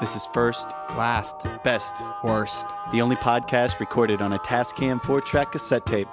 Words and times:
This 0.00 0.16
is 0.16 0.24
First, 0.26 0.70
Last, 0.96 1.44
Best, 1.62 2.02
worst. 2.24 2.66
the 2.90 3.02
only 3.02 3.16
podcast 3.16 3.80
recorded 3.80 4.22
on 4.22 4.32
a 4.32 4.38
Tascam 4.38 4.98
4 5.02 5.20
track 5.20 5.52
cassette 5.52 5.84
tape. 5.84 6.08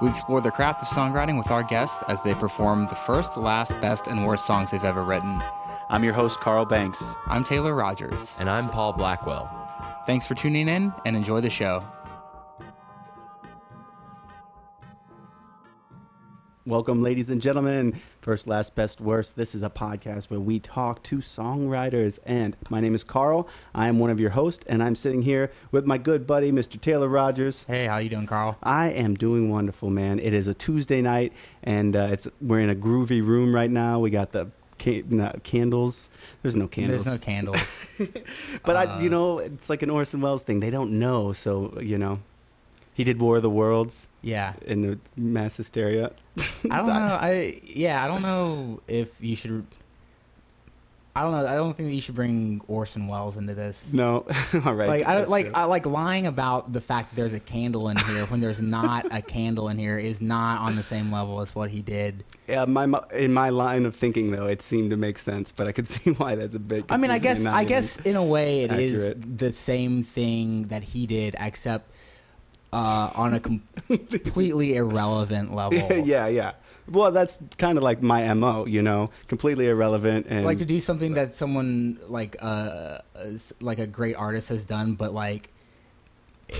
We 0.00 0.08
explore 0.08 0.40
the 0.40 0.50
craft 0.50 0.80
of 0.80 0.88
songwriting 0.88 1.36
with 1.36 1.50
our 1.50 1.62
guests 1.62 2.02
as 2.08 2.22
they 2.22 2.34
perform 2.34 2.86
the 2.86 2.94
first, 2.94 3.36
last, 3.36 3.78
best, 3.82 4.06
and 4.06 4.24
worst 4.24 4.46
songs 4.46 4.70
they've 4.70 4.82
ever 4.82 5.04
written. 5.04 5.42
I'm 5.90 6.02
your 6.02 6.14
host, 6.14 6.40
Carl 6.40 6.64
Banks. 6.64 7.14
I'm 7.26 7.44
Taylor 7.44 7.74
Rogers. 7.74 8.34
And 8.38 8.48
I'm 8.48 8.70
Paul 8.70 8.94
Blackwell. 8.94 9.50
Thanks 10.06 10.24
for 10.24 10.34
tuning 10.34 10.68
in 10.68 10.94
and 11.04 11.14
enjoy 11.14 11.42
the 11.42 11.50
show. 11.50 11.82
Welcome, 16.66 17.00
ladies 17.00 17.30
and 17.30 17.40
gentlemen. 17.40 18.00
First, 18.20 18.48
last, 18.48 18.74
best, 18.74 19.00
worst. 19.00 19.36
This 19.36 19.54
is 19.54 19.62
a 19.62 19.70
podcast 19.70 20.30
where 20.30 20.40
we 20.40 20.58
talk 20.58 21.00
to 21.04 21.18
songwriters. 21.18 22.18
And 22.26 22.56
my 22.68 22.80
name 22.80 22.92
is 22.92 23.04
Carl. 23.04 23.48
I 23.72 23.86
am 23.86 24.00
one 24.00 24.10
of 24.10 24.18
your 24.18 24.30
hosts, 24.30 24.64
and 24.68 24.82
I'm 24.82 24.96
sitting 24.96 25.22
here 25.22 25.52
with 25.70 25.86
my 25.86 25.96
good 25.96 26.26
buddy, 26.26 26.50
Mr. 26.50 26.80
Taylor 26.80 27.06
Rogers. 27.06 27.62
Hey, 27.68 27.86
how 27.86 27.98
you 27.98 28.08
doing, 28.08 28.26
Carl? 28.26 28.58
I 28.64 28.90
am 28.90 29.14
doing 29.14 29.48
wonderful, 29.48 29.90
man. 29.90 30.18
It 30.18 30.34
is 30.34 30.48
a 30.48 30.54
Tuesday 30.54 31.00
night, 31.00 31.32
and 31.62 31.94
uh, 31.94 32.08
it's 32.10 32.26
we're 32.40 32.58
in 32.58 32.70
a 32.70 32.74
groovy 32.74 33.24
room 33.24 33.54
right 33.54 33.70
now. 33.70 34.00
We 34.00 34.10
got 34.10 34.32
the 34.32 34.50
ca- 34.80 35.04
no, 35.08 35.32
candles. 35.44 36.08
There's 36.42 36.56
no 36.56 36.66
candles. 36.66 37.04
There's 37.04 37.14
no 37.14 37.24
candles. 37.24 37.86
But 38.64 38.74
I, 38.74 39.00
you 39.00 39.08
know, 39.08 39.38
it's 39.38 39.70
like 39.70 39.82
an 39.82 39.90
Orson 39.90 40.20
Welles 40.20 40.42
thing. 40.42 40.58
They 40.58 40.70
don't 40.70 40.98
know, 40.98 41.32
so 41.32 41.78
you 41.80 41.96
know, 41.96 42.18
he 42.96 43.04
did 43.04 43.20
War 43.20 43.36
of 43.36 43.42
the 43.42 43.50
Worlds 43.50 44.08
yeah. 44.22 44.54
in 44.64 44.80
the 44.80 44.98
mass 45.18 45.58
hysteria. 45.58 46.12
I 46.70 46.78
don't 46.78 46.86
know. 46.86 47.18
I 47.20 47.60
yeah, 47.62 48.02
I 48.02 48.08
don't 48.08 48.22
know 48.22 48.80
if 48.88 49.22
you 49.22 49.36
should. 49.36 49.66
I 51.14 51.22
don't 51.22 51.32
know. 51.32 51.46
I 51.46 51.56
don't 51.56 51.74
think 51.74 51.90
that 51.90 51.94
you 51.94 52.00
should 52.00 52.14
bring 52.14 52.62
Orson 52.68 53.06
Welles 53.06 53.36
into 53.36 53.52
this. 53.52 53.92
No, 53.92 54.26
all 54.64 54.74
right. 54.74 54.88
Like 54.88 55.06
I 55.06 55.14
don't 55.14 55.28
like 55.28 55.44
true. 55.44 55.54
I 55.54 55.64
like 55.64 55.84
lying 55.84 56.26
about 56.26 56.72
the 56.72 56.80
fact 56.80 57.10
that 57.10 57.16
there's 57.16 57.34
a 57.34 57.40
candle 57.40 57.90
in 57.90 57.98
here 57.98 58.24
when 58.26 58.40
there's 58.40 58.62
not 58.62 59.06
a 59.10 59.20
candle 59.20 59.68
in 59.68 59.76
here 59.76 59.98
is 59.98 60.22
not 60.22 60.60
on 60.62 60.74
the 60.74 60.82
same 60.82 61.12
level 61.12 61.42
as 61.42 61.54
what 61.54 61.68
he 61.68 61.82
did. 61.82 62.24
yeah, 62.48 62.64
my 62.64 62.88
in 63.12 63.34
my 63.34 63.50
line 63.50 63.84
of 63.84 63.94
thinking 63.94 64.30
though, 64.30 64.46
it 64.46 64.62
seemed 64.62 64.88
to 64.88 64.96
make 64.96 65.18
sense, 65.18 65.52
but 65.52 65.66
I 65.66 65.72
could 65.72 65.86
see 65.96 66.12
why 66.12 66.34
that's 66.34 66.54
a 66.54 66.58
big 66.58 66.86
I 66.88 66.96
mean, 66.96 67.10
I 67.10 67.18
guess 67.18 67.44
I 67.44 67.64
guess 67.64 67.98
in 67.98 68.16
a 68.16 68.24
way 68.24 68.62
it 68.62 68.72
is 68.72 69.10
accurate. 69.10 69.36
the 69.36 69.52
same 69.52 70.02
thing 70.02 70.68
that 70.68 70.82
he 70.82 71.06
did, 71.06 71.36
except 71.38 71.90
uh, 72.72 73.10
on 73.14 73.34
a 73.34 73.40
com- 73.40 73.62
completely 73.88 74.76
irrelevant 74.76 75.54
level. 75.54 75.78
yeah, 75.98 76.26
yeah. 76.26 76.52
Well, 76.88 77.10
that's 77.10 77.38
kind 77.58 77.78
of 77.78 77.84
like 77.84 78.00
my 78.00 78.32
mo, 78.34 78.64
you 78.66 78.80
know, 78.80 79.10
completely 79.26 79.66
irrelevant 79.68 80.26
and 80.28 80.44
Like 80.44 80.58
to 80.58 80.64
do 80.64 80.78
something 80.78 81.14
that 81.14 81.34
someone 81.34 81.98
like 82.06 82.36
uh, 82.40 82.98
like 83.60 83.80
a 83.80 83.88
great 83.88 84.14
artist 84.14 84.48
has 84.50 84.64
done, 84.64 84.94
but 84.94 85.12
like 85.12 85.50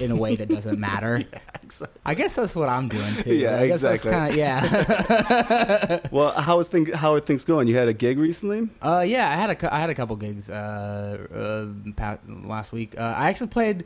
in 0.00 0.10
a 0.10 0.16
way 0.16 0.34
that 0.34 0.48
doesn't 0.48 0.80
matter. 0.80 1.22
exactly. 1.62 2.00
I 2.04 2.14
guess 2.14 2.34
that's 2.34 2.56
what 2.56 2.68
I'm 2.68 2.88
doing 2.88 3.14
too. 3.22 3.36
Yeah, 3.36 3.60
I 3.60 3.68
guess 3.68 3.84
exactly. 3.84 4.10
that's 4.10 4.36
kind 4.36 5.50
of 5.50 5.96
yeah. 5.96 6.00
Well, 6.10 6.32
how 6.32 6.58
is 6.58 6.66
thing, 6.68 6.86
how 6.86 7.14
are 7.14 7.20
things 7.20 7.44
going? 7.44 7.68
You 7.68 7.76
had 7.76 7.88
a 7.88 7.92
gig 7.92 8.18
recently? 8.18 8.68
Uh, 8.82 9.04
yeah, 9.06 9.30
I 9.30 9.34
had 9.34 9.50
a 9.50 9.74
I 9.74 9.78
had 9.78 9.90
a 9.90 9.94
couple 9.94 10.16
gigs 10.16 10.50
uh, 10.50 11.26
uh 11.32 11.92
pa- 11.94 12.18
last 12.26 12.72
week. 12.72 12.98
Uh, 12.98 13.14
I 13.16 13.28
actually 13.28 13.48
played 13.48 13.84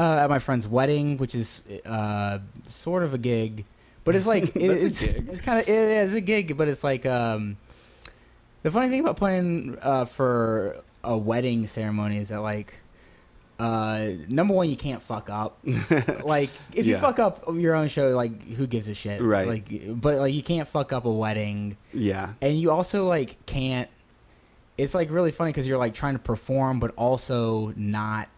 uh, 0.00 0.22
at 0.24 0.30
my 0.30 0.38
friend's 0.38 0.66
wedding, 0.66 1.16
which 1.18 1.34
is 1.34 1.62
uh 1.84 2.38
sort 2.68 3.02
of 3.02 3.12
a 3.14 3.18
gig, 3.18 3.64
but 4.04 4.16
it's 4.16 4.26
like 4.26 4.44
it, 4.56 4.70
it's 4.86 5.02
it's 5.02 5.40
kind 5.40 5.58
of 5.60 5.68
it 5.68 5.74
is 6.04 6.14
a 6.14 6.20
gig, 6.22 6.56
but 6.56 6.66
it's 6.68 6.82
like 6.82 7.04
um 7.06 7.56
the 8.62 8.70
funny 8.70 8.88
thing 8.88 9.00
about 9.00 9.16
playing 9.16 9.76
uh 9.82 10.04
for 10.06 10.76
a 11.04 11.16
wedding 11.16 11.66
ceremony 11.66 12.16
is 12.18 12.28
that 12.28 12.40
like. 12.40 12.74
Uh, 13.62 14.12
number 14.26 14.54
one, 14.54 14.70
you 14.70 14.76
can't 14.76 15.02
fuck 15.02 15.28
up. 15.28 15.58
like, 16.24 16.48
if 16.72 16.86
you 16.86 16.96
fuck 16.96 17.18
up 17.18 17.44
your 17.52 17.74
own 17.74 17.88
show, 17.88 18.08
like, 18.16 18.42
who 18.56 18.66
gives 18.66 18.88
a 18.88 18.94
shit? 18.94 19.20
Right. 19.20 19.46
Like, 19.46 20.00
but 20.00 20.16
like, 20.16 20.32
you 20.32 20.42
can't 20.42 20.66
fuck 20.66 20.94
up 20.94 21.04
a 21.04 21.12
wedding 21.12 21.76
Yeah. 21.92 22.32
and 22.40 22.58
you 22.58 22.70
also 22.70 23.04
like 23.04 23.36
can't 23.44 23.90
it's 24.78 24.94
like 24.94 25.10
really 25.10 25.30
funny 25.30 25.50
because 25.50 25.68
you're 25.68 25.76
like 25.76 25.92
trying 25.92 26.14
to 26.14 26.18
perform 26.22 26.80
but 26.80 26.94
also 26.96 27.74
not 27.76 28.30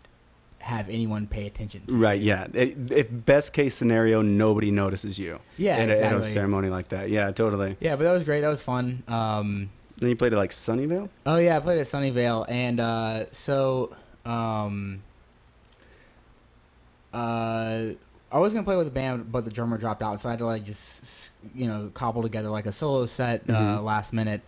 have 0.62 0.88
anyone 0.88 1.26
pay 1.26 1.46
attention 1.46 1.82
to. 1.86 1.94
Right, 1.96 2.20
yeah. 2.20 2.46
If 2.54 3.08
best 3.10 3.52
case 3.52 3.74
scenario, 3.74 4.22
nobody 4.22 4.70
notices 4.70 5.18
you. 5.18 5.40
Yeah, 5.58 5.82
in 5.82 5.90
a, 5.90 5.94
in 5.94 6.14
a 6.14 6.24
ceremony 6.24 6.68
like 6.70 6.88
that. 6.90 7.10
Yeah, 7.10 7.30
totally. 7.32 7.76
yeah 7.80 7.96
but 7.96 8.04
that 8.04 8.12
was 8.12 8.24
great 8.24 8.40
that 8.42 8.48
was 8.48 8.62
fun 8.62 9.02
um 9.08 9.70
Then 9.98 10.10
you 10.10 10.16
played 10.16 10.32
at 10.32 10.38
like 10.38 10.50
Sunnyvale. 10.52 11.08
oh 11.26 11.36
yeah 11.36 11.56
i 11.56 11.60
played 11.60 11.78
at 11.78 11.86
sunnyvale 11.86 12.44
and 12.48 12.80
uh 12.80 13.26
so 13.30 13.94
um 14.24 15.02
uh 17.12 17.88
i 18.30 18.38
was 18.38 18.52
gonna 18.52 18.64
play 18.64 18.76
with 18.76 18.86
the 18.86 18.92
band 18.92 19.30
but 19.30 19.44
the 19.44 19.50
drummer 19.50 19.76
dropped 19.78 20.02
out 20.02 20.18
so 20.20 20.28
i 20.28 20.32
had 20.32 20.38
to 20.38 20.46
like 20.46 20.64
just 20.64 21.30
you 21.54 21.66
know 21.66 21.90
cobble 21.94 22.22
together 22.22 22.48
like 22.48 22.66
a 22.66 22.72
solo 22.72 23.04
set 23.06 23.42
uh 23.48 23.52
Mhm. 23.52 23.84
last 23.84 24.12
minute 24.12 24.40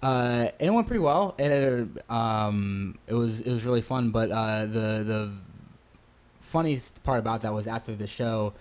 uh, 0.00 0.46
and 0.60 0.68
it 0.68 0.70
went 0.72 0.86
pretty 0.86 1.00
well. 1.02 1.34
And 1.40 1.52
it, 1.52 2.08
um, 2.08 2.96
it 3.08 3.14
was 3.14 3.40
it 3.40 3.50
was 3.50 3.64
really 3.64 3.82
fun. 3.82 4.10
But 4.10 4.30
uh, 4.30 4.60
the 4.66 5.02
the 5.02 5.32
funniest 6.48 7.02
part 7.02 7.18
about 7.20 7.42
that 7.42 7.52
was 7.52 7.66
after 7.66 7.94
the 7.94 8.06
show, 8.06 8.54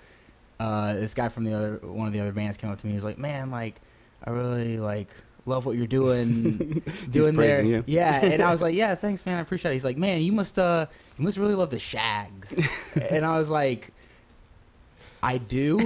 uh, 0.59 0.93
this 0.93 1.13
guy 1.13 1.29
from 1.29 1.43
the 1.45 1.53
other 1.53 1.79
one 1.83 2.07
of 2.07 2.13
the 2.13 2.19
other 2.19 2.31
bands 2.31 2.57
came 2.57 2.69
up 2.69 2.77
to 2.79 2.85
me. 2.85 2.91
He 2.91 2.95
was 2.95 3.03
like, 3.03 3.17
"Man, 3.17 3.49
like, 3.51 3.79
I 4.23 4.29
really 4.31 4.77
like 4.77 5.09
love 5.45 5.65
what 5.65 5.77
you're 5.77 5.87
doing, 5.87 6.81
doing 7.09 7.35
there." 7.35 7.63
you. 7.63 7.83
Yeah, 7.87 8.23
and 8.25 8.41
I 8.41 8.51
was 8.51 8.61
like, 8.61 8.75
"Yeah, 8.83 8.95
thanks, 8.95 9.25
man. 9.25 9.37
I 9.37 9.41
appreciate 9.41 9.71
it." 9.71 9.75
He's 9.75 9.85
like, 9.85 9.97
"Man, 9.97 10.21
you 10.21 10.31
must 10.31 10.57
uh, 10.59 10.85
you 11.17 11.23
must 11.25 11.37
really 11.37 11.55
love 11.55 11.69
the 11.69 11.79
Shaggs," 11.79 12.53
and 13.09 13.25
I 13.25 13.37
was 13.37 13.49
like. 13.49 13.91
I 15.23 15.39
do, 15.39 15.79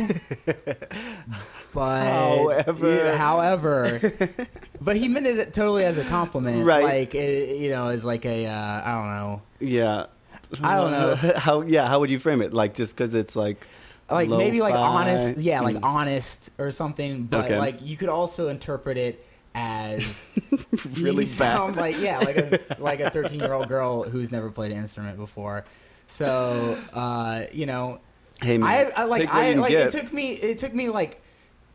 but 1.73 2.03
However. 2.03 2.95
yeah, 2.95 3.15
however, 3.17 4.37
but 4.81 4.97
he 4.97 5.07
meant 5.07 5.25
it 5.25 5.53
totally 5.53 5.85
as 5.85 5.97
a 5.97 6.03
compliment, 6.03 6.65
Right. 6.65 6.83
Like 6.83 7.15
it, 7.15 7.57
you 7.57 7.69
know, 7.69 7.87
as 7.87 8.03
like 8.03 8.25
a 8.25 8.45
uh, 8.47 8.81
I 8.83 8.91
don't 8.91 9.07
know, 9.09 9.41
Yeah. 9.59 10.07
I 10.63 10.75
don't 10.77 10.91
know. 10.91 11.15
how. 11.37 11.61
Yeah, 11.61 11.87
how 11.87 11.99
would 11.99 12.09
you 12.09 12.19
frame 12.19 12.41
it? 12.41 12.53
Like 12.53 12.73
just 12.73 12.95
because 12.95 13.15
it's 13.15 13.35
like. 13.35 13.65
like 14.09 14.29
maybe 14.29 14.61
like 14.61 14.75
honest, 14.75 15.37
yeah, 15.37 15.61
like 15.61 15.77
Mm. 15.77 15.83
honest 15.83 16.49
or 16.57 16.71
something. 16.71 17.23
But 17.23 17.45
Okay. 17.45 17.57
like 17.57 17.81
you 17.81 17.95
could 17.97 18.09
also 18.09 18.49
interpret 18.49 18.97
it 18.97 19.25
as 19.55 20.25
really 20.99 21.23
bad. 21.25 21.31
sound 21.31 21.75
like 21.75 21.99
yeah, 22.01 22.19
like 22.19 22.37
a 22.37 22.59
like 22.79 22.99
a 22.99 23.09
thirteen 23.09 23.39
year 23.39 23.53
old 23.53 23.67
girl 23.67 24.03
who's 24.03 24.31
never 24.31 24.49
played 24.51 24.71
an 24.71 24.77
instrument 24.79 25.17
before. 25.17 25.65
So 26.07 26.77
uh, 26.93 27.43
you 27.53 27.65
know, 27.65 27.99
Hey 28.41 28.57
man, 28.57 28.69
I, 28.95 29.01
I 29.01 29.05
like 29.05 29.29
I 29.29 29.53
like 29.53 29.69
get. 29.71 29.87
it 29.87 29.91
took 30.01 30.11
me 30.13 30.31
it 30.31 30.57
took 30.57 30.73
me 30.73 30.89
like 30.89 31.20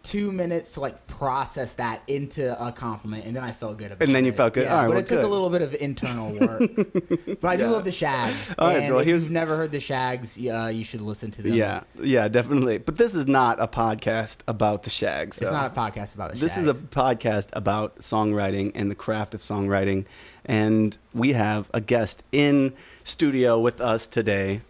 two 0.07 0.31
minutes 0.31 0.75
to 0.75 0.81
like 0.81 1.07
process 1.09 1.75
that 1.75 2.01
into 2.07 2.53
a 2.65 2.71
compliment, 2.71 3.25
and 3.27 3.35
then 3.35 3.43
I 3.43 3.51
felt 3.53 3.77
good 3.77 3.87
about 3.93 4.03
it. 4.03 4.07
And 4.07 4.15
then 4.15 4.25
you 4.25 4.33
felt 4.33 4.55
good? 4.55 4.65
Yeah, 4.65 4.75
All 4.75 4.79
right, 4.83 4.87
but 4.87 4.91
well, 4.91 4.99
it 5.01 5.07
took 5.07 5.19
good. 5.19 5.25
a 5.25 5.29
little 5.29 5.51
bit 5.51 5.63
of 5.63 5.75
internal 5.75 6.33
work. 6.33 6.61
but 7.41 7.49
I 7.49 7.57
do 7.57 7.65
Yeah. 7.65 7.71
love 7.71 7.85
the 7.85 7.91
Shaggs. 7.93 8.55
All 8.59 8.69
right, 8.69 8.83
and 8.85 8.91
well, 8.93 9.01
if 9.01 9.07
here's- 9.07 9.23
you've 9.25 9.33
never 9.33 9.57
heard 9.57 9.73
the 9.73 9.81
Shaggs, 9.81 10.39
uh, 10.39 10.71
you 10.73 10.85
should 10.85 11.01
listen 11.01 11.31
to 11.33 11.43
them. 11.43 11.53
Yeah, 11.55 11.81
yeah, 12.01 12.29
definitely. 12.29 12.79
But 12.79 12.97
this 12.97 13.15
is 13.15 13.27
not 13.27 13.61
a 13.61 13.67
podcast 13.67 14.39
about 14.47 14.85
the 14.85 14.91
Shaggs. 14.91 15.39
it's 15.39 15.51
not 15.51 15.67
a 15.77 15.81
podcast 15.81 16.15
about 16.15 16.31
the 16.31 16.37
Shaggs. 16.37 16.41
This 16.41 16.55
Shaggs. 16.55 16.69
is 16.69 16.69
a 16.69 16.75
podcast 16.75 17.49
about 17.53 17.99
songwriting 17.99 18.73
and 18.75 18.91
the 18.91 18.95
craft 18.95 19.35
of 19.35 19.41
songwriting. 19.41 20.05
And 20.45 20.97
we 21.13 21.33
have 21.33 21.69
a 21.75 21.81
guest 21.81 22.23
in 22.31 22.75
studio 23.03 23.59
with 23.59 23.81
us 23.81 24.07
today. 24.07 24.61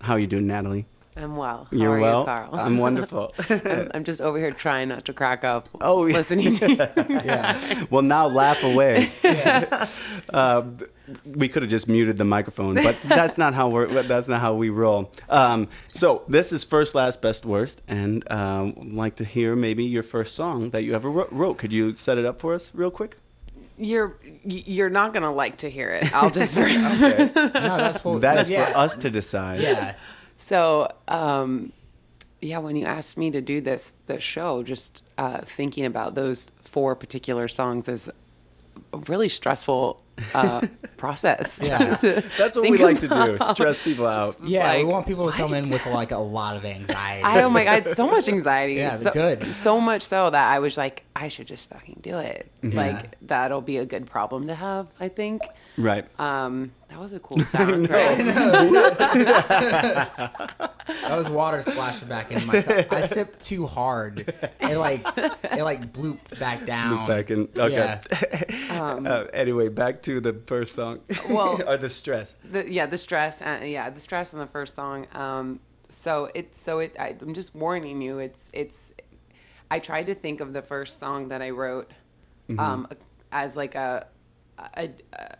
How 0.00 0.12
are 0.14 0.18
you 0.20 0.28
doing, 0.28 0.46
Natalie? 0.46 0.86
I'm 1.18 1.36
well. 1.36 1.66
How 1.70 1.76
You're 1.76 1.96
are 1.96 2.00
well. 2.00 2.20
you, 2.20 2.26
Carl? 2.26 2.50
I'm 2.54 2.78
wonderful. 2.78 3.34
I'm, 3.50 3.90
I'm 3.94 4.04
just 4.04 4.20
over 4.20 4.38
here 4.38 4.52
trying 4.52 4.88
not 4.88 5.04
to 5.06 5.12
crack 5.12 5.42
up. 5.44 5.68
Oh, 5.80 6.06
yeah. 6.06 6.14
listening 6.16 6.54
to 6.56 6.70
you. 6.70 6.76
yeah. 7.24 7.84
well, 7.90 8.02
now 8.02 8.28
laugh 8.28 8.62
away. 8.62 9.08
uh, 10.32 10.62
we 11.24 11.48
could 11.48 11.62
have 11.62 11.70
just 11.70 11.88
muted 11.88 12.18
the 12.18 12.24
microphone, 12.24 12.74
but 12.74 12.96
that's 13.04 13.36
not 13.38 13.54
how 13.54 13.68
we're. 13.68 13.86
That's 14.02 14.28
not 14.28 14.40
how 14.40 14.54
we 14.54 14.68
roll. 14.70 15.10
Um, 15.28 15.68
so 15.92 16.22
this 16.28 16.52
is 16.52 16.64
first, 16.64 16.94
last, 16.94 17.20
best, 17.22 17.44
worst, 17.46 17.82
and 17.88 18.30
um, 18.30 18.74
I'd 18.80 18.92
like 18.92 19.14
to 19.16 19.24
hear 19.24 19.56
maybe 19.56 19.84
your 19.84 20.02
first 20.02 20.34
song 20.34 20.70
that 20.70 20.84
you 20.84 20.94
ever 20.94 21.10
wrote- 21.10 21.32
wrote. 21.32 21.58
Could 21.58 21.72
you 21.72 21.94
set 21.94 22.18
it 22.18 22.24
up 22.26 22.38
for 22.40 22.54
us 22.54 22.70
real 22.74 22.90
quick? 22.90 23.16
You're 23.80 24.16
you're 24.44 24.90
not 24.90 25.14
gonna 25.14 25.32
like 25.32 25.58
to 25.58 25.70
hear 25.70 25.88
it. 25.90 26.12
I'll 26.14 26.30
just. 26.30 26.56
Okay. 26.58 27.30
No, 27.34 27.48
that's 27.52 27.98
for 27.98 28.18
That 28.20 28.38
is 28.38 28.50
yeah. 28.50 28.72
for 28.72 28.76
us 28.78 28.96
to 28.96 29.08
decide. 29.10 29.60
Yeah. 29.60 29.94
So, 30.38 30.90
um, 31.08 31.72
yeah, 32.40 32.58
when 32.58 32.76
you 32.76 32.86
asked 32.86 33.18
me 33.18 33.30
to 33.32 33.40
do 33.40 33.60
this 33.60 33.92
this 34.06 34.22
show, 34.22 34.62
just 34.62 35.02
uh, 35.18 35.42
thinking 35.42 35.84
about 35.84 36.14
those 36.14 36.50
four 36.62 36.94
particular 36.94 37.48
songs 37.48 37.88
is 37.88 38.08
a 38.92 38.98
really 39.08 39.28
stressful 39.28 40.02
uh, 40.34 40.64
process. 40.96 41.60
Yeah. 41.64 41.96
That's 42.38 42.54
what 42.54 42.70
we 42.70 42.78
like 42.78 43.00
to 43.00 43.08
do: 43.08 43.38
stress 43.52 43.82
people 43.82 44.06
out. 44.18 44.36
Yeah, 44.44 44.76
we 44.76 44.84
want 44.84 45.06
people 45.06 45.30
to 45.30 45.36
come 45.36 45.52
in 45.54 45.68
with 45.68 45.84
like 45.86 46.12
a 46.12 46.18
lot 46.18 46.56
of 46.56 46.64
anxiety. 46.64 47.24
I 47.24 47.42
oh 47.42 47.50
my 47.50 47.64
god, 47.64 47.88
so 47.88 48.06
much 48.06 48.28
anxiety. 48.28 48.74
Yeah, 48.74 48.96
so, 48.96 49.12
good. 49.12 49.42
So 49.42 49.80
much 49.80 50.02
so 50.02 50.30
that 50.30 50.52
I 50.52 50.60
was 50.60 50.76
like, 50.76 51.04
I 51.16 51.28
should 51.28 51.48
just 51.48 51.68
fucking 51.68 51.98
do 52.02 52.16
it. 52.18 52.48
Mm-hmm. 52.62 52.76
Like 52.76 53.16
that'll 53.26 53.60
be 53.60 53.78
a 53.78 53.84
good 53.84 54.06
problem 54.06 54.46
to 54.46 54.54
have. 54.54 54.88
I 55.00 55.08
think. 55.08 55.42
Right. 55.76 56.06
Um, 56.20 56.70
that 56.88 56.98
was 56.98 57.12
a 57.12 57.20
cool 57.20 57.38
sound, 57.54 57.90
right? 57.90 58.18
That 60.88 61.18
was 61.18 61.28
water 61.28 61.60
splashing 61.62 62.08
back 62.08 62.32
in 62.32 62.46
my 62.46 62.62
cup. 62.62 62.92
I 62.92 63.02
sipped 63.02 63.44
too 63.44 63.66
hard. 63.66 64.32
It 64.60 64.76
like 64.78 65.02
it 65.16 65.62
like 65.62 65.92
blooped 65.92 66.38
back 66.40 66.64
down. 66.64 67.00
Bloop 67.00 67.08
Back 67.08 67.30
in. 67.30 67.48
Okay. 67.58 68.00
Yeah. 68.70 68.70
uh, 69.06 69.26
anyway, 69.34 69.68
back 69.68 70.02
to 70.04 70.20
the 70.20 70.32
first 70.32 70.74
song. 70.74 71.00
Well- 71.28 71.60
or 71.68 71.76
the 71.76 71.90
stress. 71.90 72.36
the, 72.50 72.70
yeah, 72.70 72.86
the 72.86 72.96
stress, 72.98 73.42
and 73.42 73.68
yeah, 73.70 73.90
the 73.90 74.00
stress 74.00 74.32
on 74.32 74.40
the 74.40 74.46
first 74.46 74.74
song. 74.74 75.06
Um, 75.12 75.60
so 75.90 76.30
it, 76.34 76.56
so 76.56 76.78
it, 76.78 76.96
I, 76.98 77.14
I'm 77.20 77.34
just 77.34 77.54
warning 77.54 78.00
you. 78.00 78.18
It's, 78.18 78.50
it's. 78.54 78.94
I 79.70 79.78
tried 79.80 80.06
to 80.06 80.14
think 80.14 80.40
of 80.40 80.54
the 80.54 80.62
first 80.62 80.98
song 80.98 81.28
that 81.28 81.42
I 81.42 81.50
wrote, 81.50 81.90
Mm-hmm. 82.48 82.60
um, 82.60 82.88
as 83.30 83.58
like 83.58 83.74
a, 83.74 84.06
a, 84.74 84.90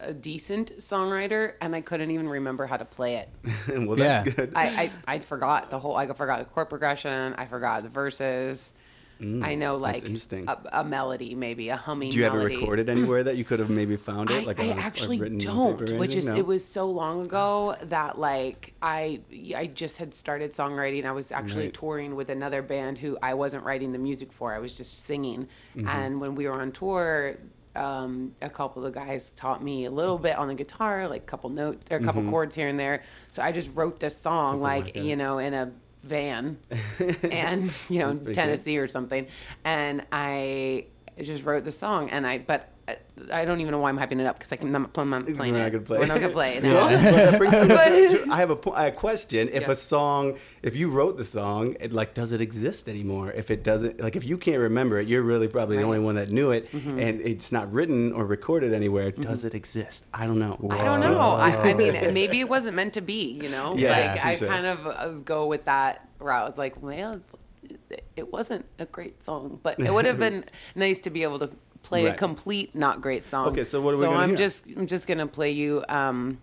a 0.00 0.14
decent 0.14 0.78
songwriter, 0.78 1.54
and 1.60 1.74
I 1.74 1.80
couldn't 1.80 2.10
even 2.10 2.28
remember 2.28 2.66
how 2.66 2.76
to 2.76 2.84
play 2.84 3.16
it. 3.16 3.28
well, 3.86 3.96
that's 3.96 4.26
Yeah. 4.28 4.34
good. 4.34 4.52
I, 4.54 4.90
I, 5.06 5.14
I 5.14 5.18
forgot 5.18 5.70
the 5.70 5.78
whole. 5.78 5.96
I 5.96 6.06
forgot 6.12 6.38
the 6.40 6.44
chord 6.46 6.68
progression. 6.68 7.34
I 7.36 7.46
forgot 7.46 7.82
the 7.82 7.88
verses. 7.88 8.72
I 9.20 9.56
know 9.56 9.76
Mm, 9.76 9.80
like 9.80 10.04
interesting. 10.04 10.44
a, 10.46 10.56
a 10.74 10.84
melody, 10.84 11.34
maybe 11.34 11.70
a 11.70 11.76
humming. 11.76 12.10
Do 12.12 12.18
you 12.18 12.22
have 12.22 12.34
it 12.34 12.36
melody. 12.36 12.54
recorded 12.58 12.88
anywhere 12.88 13.24
that 13.24 13.36
you 13.36 13.44
could 13.44 13.58
have 13.58 13.68
maybe 13.68 13.96
found 13.96 14.30
it? 14.30 14.42
I, 14.44 14.46
like 14.46 14.60
I 14.60 14.70
on 14.70 14.78
a- 14.78 14.80
a 14.80 14.84
actually 14.84 15.18
don't, 15.38 15.98
which 15.98 16.14
is 16.14 16.28
No? 16.28 16.36
it 16.36 16.46
was 16.46 16.64
so 16.64 16.88
long 16.88 17.22
ago 17.22 17.74
that 17.82 18.16
like 18.20 18.74
I 18.80 19.18
I 19.56 19.66
just 19.66 19.98
had 19.98 20.14
started 20.14 20.52
songwriting. 20.52 21.04
I 21.04 21.10
was 21.10 21.32
actually 21.32 21.64
Right. 21.64 21.74
touring 21.74 22.14
with 22.14 22.30
another 22.30 22.62
band 22.62 22.96
who 22.98 23.18
I 23.20 23.34
wasn't 23.34 23.64
writing 23.64 23.90
the 23.90 23.98
music 23.98 24.32
for. 24.32 24.54
I 24.54 24.60
was 24.60 24.72
just 24.72 25.04
singing. 25.04 25.48
Mm-hmm. 25.76 25.88
And 25.88 26.20
when 26.20 26.36
we 26.36 26.46
were 26.46 26.52
on 26.54 26.70
tour, 26.70 27.34
um, 27.78 28.34
a 28.42 28.50
couple 28.50 28.84
of 28.84 28.92
the 28.92 28.98
guys 28.98 29.30
taught 29.30 29.62
me 29.62 29.84
a 29.86 29.90
little 29.90 30.18
bit 30.18 30.36
on 30.36 30.48
the 30.48 30.54
guitar, 30.54 31.08
like 31.08 31.22
a 31.22 31.26
couple 31.26 31.50
notes 31.50 31.86
or 31.90 31.96
a 31.98 32.02
couple 32.02 32.22
chords 32.30 32.54
here 32.54 32.68
and 32.68 32.78
there. 32.78 33.02
So 33.30 33.42
I 33.42 33.52
just 33.52 33.74
wrote 33.74 33.98
this 34.00 34.16
song 34.16 34.60
like 34.60 34.94
like 34.94 34.96
you 34.96 35.16
know 35.16 35.38
in 35.38 35.54
a 35.54 35.72
van 36.02 36.58
and 37.30 37.72
you 37.88 37.98
know 38.00 38.08
That's 38.08 38.18
pretty 38.20 38.24
good. 38.24 38.34
Tennessee 38.34 38.78
or 38.78 38.88
something, 38.88 39.26
and 39.64 40.04
I 40.12 40.86
just 41.22 41.44
wrote 41.44 41.64
the 41.64 41.72
song 41.72 42.10
and 42.10 42.26
I 42.26 42.38
but. 42.38 42.68
I- 43.32 43.44
don't 43.44 43.60
even 43.60 43.72
know 43.72 43.78
why 43.78 43.88
I'm 43.88 43.98
hyping 43.98 44.20
it 44.20 44.26
up 44.26 44.38
because 44.38 44.52
I 44.52 44.56
can, 44.56 44.74
I'm 44.74 44.82
not 44.82 44.92
playing, 44.92 45.12
I'm 45.12 45.24
not 45.24 45.36
playing 45.36 45.52
We're 45.54 45.62
not 45.62 45.72
gonna 45.72 45.84
play 45.84 45.98
We're 45.98 46.06
not 46.06 46.20
gonna 46.20 46.32
play 46.32 46.56
it. 46.56 46.62
Well, 46.62 46.90
No. 46.90 46.96
but 46.96 47.30
that 47.30 47.38
brings 47.38 47.52
me 47.54 47.68
But- 47.68 47.88
to- 48.24 48.26
I 48.32 48.36
have 48.36 48.50
a, 48.50 48.70
a 48.70 48.92
question. 48.92 49.48
If 49.52 49.62
Yeah. 49.62 49.70
a 49.72 49.74
song, 49.74 50.38
if 50.62 50.76
you 50.76 50.90
wrote 50.90 51.16
the 51.16 51.24
song, 51.24 51.76
it, 51.80 51.92
like, 51.92 52.14
does 52.14 52.32
it 52.32 52.40
exist 52.40 52.88
anymore? 52.88 53.32
If 53.32 53.50
it 53.50 53.62
doesn't, 53.64 54.00
like, 54.00 54.16
if 54.16 54.24
you 54.24 54.38
can't 54.38 54.58
remember 54.60 55.00
it, 55.00 55.08
you're 55.08 55.22
really 55.22 55.48
probably 55.48 55.76
the 55.76 55.82
only 55.82 55.98
one 56.00 56.14
that 56.16 56.30
knew 56.30 56.50
it, 56.50 56.70
Mm-hmm. 56.72 56.98
and 56.98 57.20
it's 57.20 57.50
not 57.52 57.72
written 57.72 58.12
or 58.12 58.24
recorded 58.24 58.72
anywhere. 58.72 59.10
Does 59.10 59.44
it 59.44 59.54
exist? 59.54 60.06
I 60.14 60.26
don't 60.26 60.38
know. 60.38 60.56
I 60.70 60.84
don't 60.84 61.00
know. 61.00 61.18
I, 61.18 61.50
I 61.70 61.74
mean, 61.74 62.14
maybe 62.14 62.40
it 62.40 62.48
wasn't 62.48 62.76
meant 62.76 62.94
to 62.94 63.00
be. 63.00 63.32
You 63.42 63.48
know, 63.48 63.74
Yeah, 63.76 63.90
like 64.14 64.24
I 64.24 64.34
touche. 64.36 64.48
kind 64.48 64.66
of 64.66 64.86
uh, 64.86 65.08
go 65.24 65.46
with 65.46 65.64
that 65.64 66.08
route. 66.20 66.48
It's 66.50 66.58
like, 66.58 66.80
well, 66.82 67.20
it 68.16 68.32
wasn't 68.32 68.64
a 68.78 68.86
great 68.86 69.22
song, 69.24 69.60
but 69.62 69.78
it 69.78 69.92
would 69.92 70.04
have 70.04 70.18
been 70.26 70.44
nice 70.74 70.98
to 71.00 71.10
be 71.10 71.22
able 71.22 71.38
to 71.40 71.50
play 71.88 72.06
a 72.06 72.14
complete 72.14 72.74
not 72.74 73.00
great 73.00 73.24
song. 73.24 73.48
Okay, 73.48 73.64
so 73.64 73.80
what 73.80 73.94
are 73.94 73.98
we 73.98 74.02
So 74.04 74.10
gonna 74.10 74.22
I'm 74.22 74.28
hear? 74.30 74.38
just 74.38 74.66
I'm 74.76 74.86
just 74.86 75.06
gonna 75.06 75.26
play 75.26 75.50
you. 75.50 75.84
Um, 75.88 76.38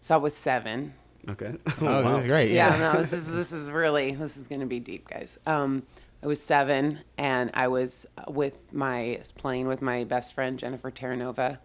so 0.00 0.14
I 0.14 0.18
was 0.18 0.34
seven. 0.34 0.94
Okay. 1.28 1.54
Oh, 1.80 1.84
wow. 1.86 2.12
this 2.14 2.22
is 2.22 2.26
great. 2.26 2.50
Yeah, 2.50 2.76
Yeah. 2.76 2.92
no, 2.92 2.98
this 3.00 3.12
is 3.12 3.32
this 3.32 3.52
is 3.52 3.70
really 3.70 4.14
this 4.14 4.36
is 4.36 4.46
gonna 4.48 4.66
be 4.66 4.80
deep, 4.80 5.08
guys. 5.08 5.38
Um, 5.46 5.84
I 6.22 6.26
was 6.26 6.40
seven, 6.42 7.00
and 7.18 7.50
I 7.54 7.68
was 7.68 8.06
with 8.28 8.72
my 8.72 9.20
playing 9.36 9.66
with 9.68 9.82
my 9.82 10.04
best 10.04 10.34
friend 10.34 10.58
Jennifer 10.58 10.90
Terranova 10.90 11.58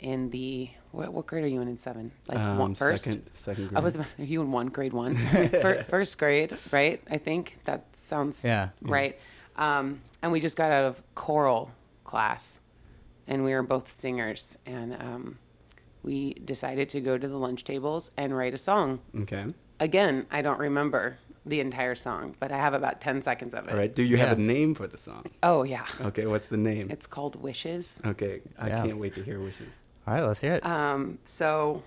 in 0.00 0.30
the 0.30 0.70
what, 0.92 1.12
what 1.12 1.26
grade 1.26 1.44
are 1.44 1.48
you 1.48 1.60
in 1.60 1.68
in 1.68 1.76
seven? 1.76 2.12
Like 2.28 2.38
Um, 2.38 2.58
one, 2.58 2.74
first. 2.74 3.04
Second, 3.04 3.24
second 3.34 3.68
grade. 3.68 3.76
I 3.78 3.80
was 3.80 3.96
are 3.96 4.06
you 4.18 4.40
in 4.42 4.52
one 4.52 4.68
grade 4.68 4.92
one, 4.92 5.14
Fir- 5.62 5.84
first 5.88 6.18
grade, 6.18 6.56
right? 6.72 7.00
I 7.10 7.18
think 7.18 7.56
that 7.64 7.84
sounds 7.94 8.44
Yeah. 8.44 8.68
right. 8.80 9.18
Um, 9.56 10.00
and 10.22 10.30
we 10.32 10.40
just 10.40 10.56
got 10.56 10.70
out 10.70 10.84
of 10.84 11.02
choral 11.16 11.70
class, 12.18 12.60
and 13.28 13.44
we 13.44 13.52
were 13.52 13.62
both 13.62 13.94
singers, 13.94 14.58
and 14.66 14.94
um, 14.94 15.38
we 16.02 16.34
decided 16.34 16.88
to 16.90 17.00
go 17.00 17.16
to 17.18 17.28
the 17.28 17.36
lunch 17.36 17.62
tables 17.64 18.10
and 18.16 18.36
write 18.36 18.54
a 18.54 18.58
song. 18.58 18.98
Okay. 19.20 19.46
Again, 19.78 20.26
I 20.30 20.42
don't 20.42 20.58
remember 20.58 21.18
the 21.46 21.60
entire 21.60 21.94
song, 21.94 22.34
but 22.40 22.50
I 22.50 22.56
have 22.56 22.74
about 22.74 23.00
10 23.00 23.22
seconds 23.22 23.54
of 23.54 23.66
it. 23.66 23.72
All 23.72 23.78
right. 23.78 23.94
Do 23.94 24.02
you 24.02 24.16
have 24.16 24.38
a 24.38 24.40
name 24.40 24.74
for 24.74 24.86
the 24.86 24.98
song? 24.98 25.24
Oh, 25.42 25.62
yeah. 25.62 25.86
Okay. 26.00 26.26
What's 26.26 26.46
the 26.46 26.56
name? 26.56 26.90
It's 26.90 27.06
called 27.06 27.36
Wishes. 27.36 28.00
okay. 28.04 28.40
I 28.58 28.68
Yeah. 28.68 28.82
can't 28.84 28.98
wait 28.98 29.14
to 29.14 29.22
hear 29.22 29.38
wishes. 29.40 29.82
All 30.06 30.14
right, 30.14 30.24
let's 30.24 30.40
hear 30.40 30.54
it. 30.54 30.64
Um, 30.66 31.18
so, 31.24 31.82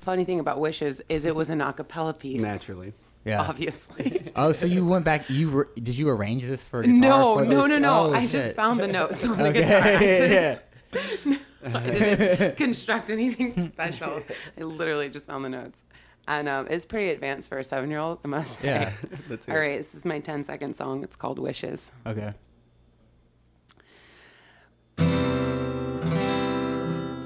funny 0.00 0.24
thing 0.24 0.40
about 0.40 0.58
Wishes 0.60 1.00
is 1.08 1.24
it 1.24 1.34
was 1.36 1.50
an 1.50 1.60
a 1.60 1.72
cappella 1.72 2.14
piece. 2.14 2.42
Naturally. 2.42 2.92
Yeah. 3.24 3.42
Obviously. 3.42 4.30
Oh, 4.36 4.52
so 4.52 4.64
you 4.66 4.86
went 4.86 5.04
back? 5.04 5.28
You 5.28 5.48
re- 5.48 5.64
did 5.74 5.96
you 5.98 6.08
arrange 6.08 6.44
this 6.44 6.62
for 6.64 6.82
guitar? 6.82 6.96
no, 6.98 7.34
for 7.38 7.44
no, 7.44 7.66
no, 7.66 7.78
no. 7.78 7.92
Oh, 8.06 8.12
I 8.14 8.22
shit. 8.22 8.30
just 8.30 8.56
found 8.56 8.80
the 8.80 8.86
notes 8.88 9.24
on 9.26 9.36
the 9.38 9.52
guitar. 9.52 9.80
I 9.80 9.94
Okay. 9.96 10.18
didn't, 10.28 10.60
yeah. 11.30 11.36
I 11.78 11.90
didn't 11.90 12.56
construct 12.56 13.10
anything 13.10 13.70
special. 13.72 14.22
I 14.58 14.62
literally 14.62 15.08
just 15.10 15.26
found 15.26 15.44
the 15.44 15.50
notes. 15.50 15.82
And 16.26 16.48
um, 16.48 16.66
it's 16.70 16.86
pretty 16.86 17.10
advanced 17.10 17.48
for 17.48 17.58
a 17.58 17.64
seven 17.64 17.90
year 17.90 17.98
old, 17.98 18.20
I 18.24 18.28
must 18.28 18.58
say. 18.60 18.68
Yeah. 18.68 18.92
Let's 19.28 19.48
All 19.48 19.54
hear 19.54 19.76
this 19.76 19.94
is 19.94 20.04
my 20.06 20.18
10 20.20 20.44
second 20.44 20.74
song. 20.74 21.02
It's 21.04 21.16
called 21.16 21.38
Wishes. 21.38 21.92
Okay. 22.06 22.32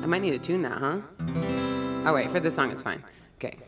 I 0.02 0.06
might 0.08 0.22
need 0.22 0.30
to 0.32 0.38
tune 0.38 0.62
that, 0.62 0.78
huh? 0.78 1.00
Oh, 2.08 2.12
wait, 2.14 2.30
for 2.30 2.40
this 2.40 2.54
song, 2.54 2.70
it's 2.70 2.82
fine. 2.82 3.02
Okay. 3.38 3.58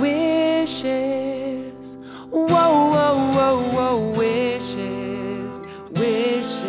Wishes. 0.00 1.96
Whoa, 2.28 2.46
whoa, 2.46 3.32
whoa, 3.32 3.56
whoa. 3.70 4.10
Wishes. 4.18 5.64
Wishes. 5.92 6.62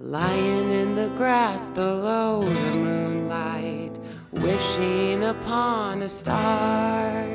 Lying 0.00 0.70
in 0.72 0.94
the 0.94 1.08
grass 1.16 1.68
below 1.70 2.40
the 2.42 2.74
moonlight, 2.74 3.92
wishing 4.32 5.24
upon 5.24 6.00
a 6.02 6.08
star. 6.08 7.26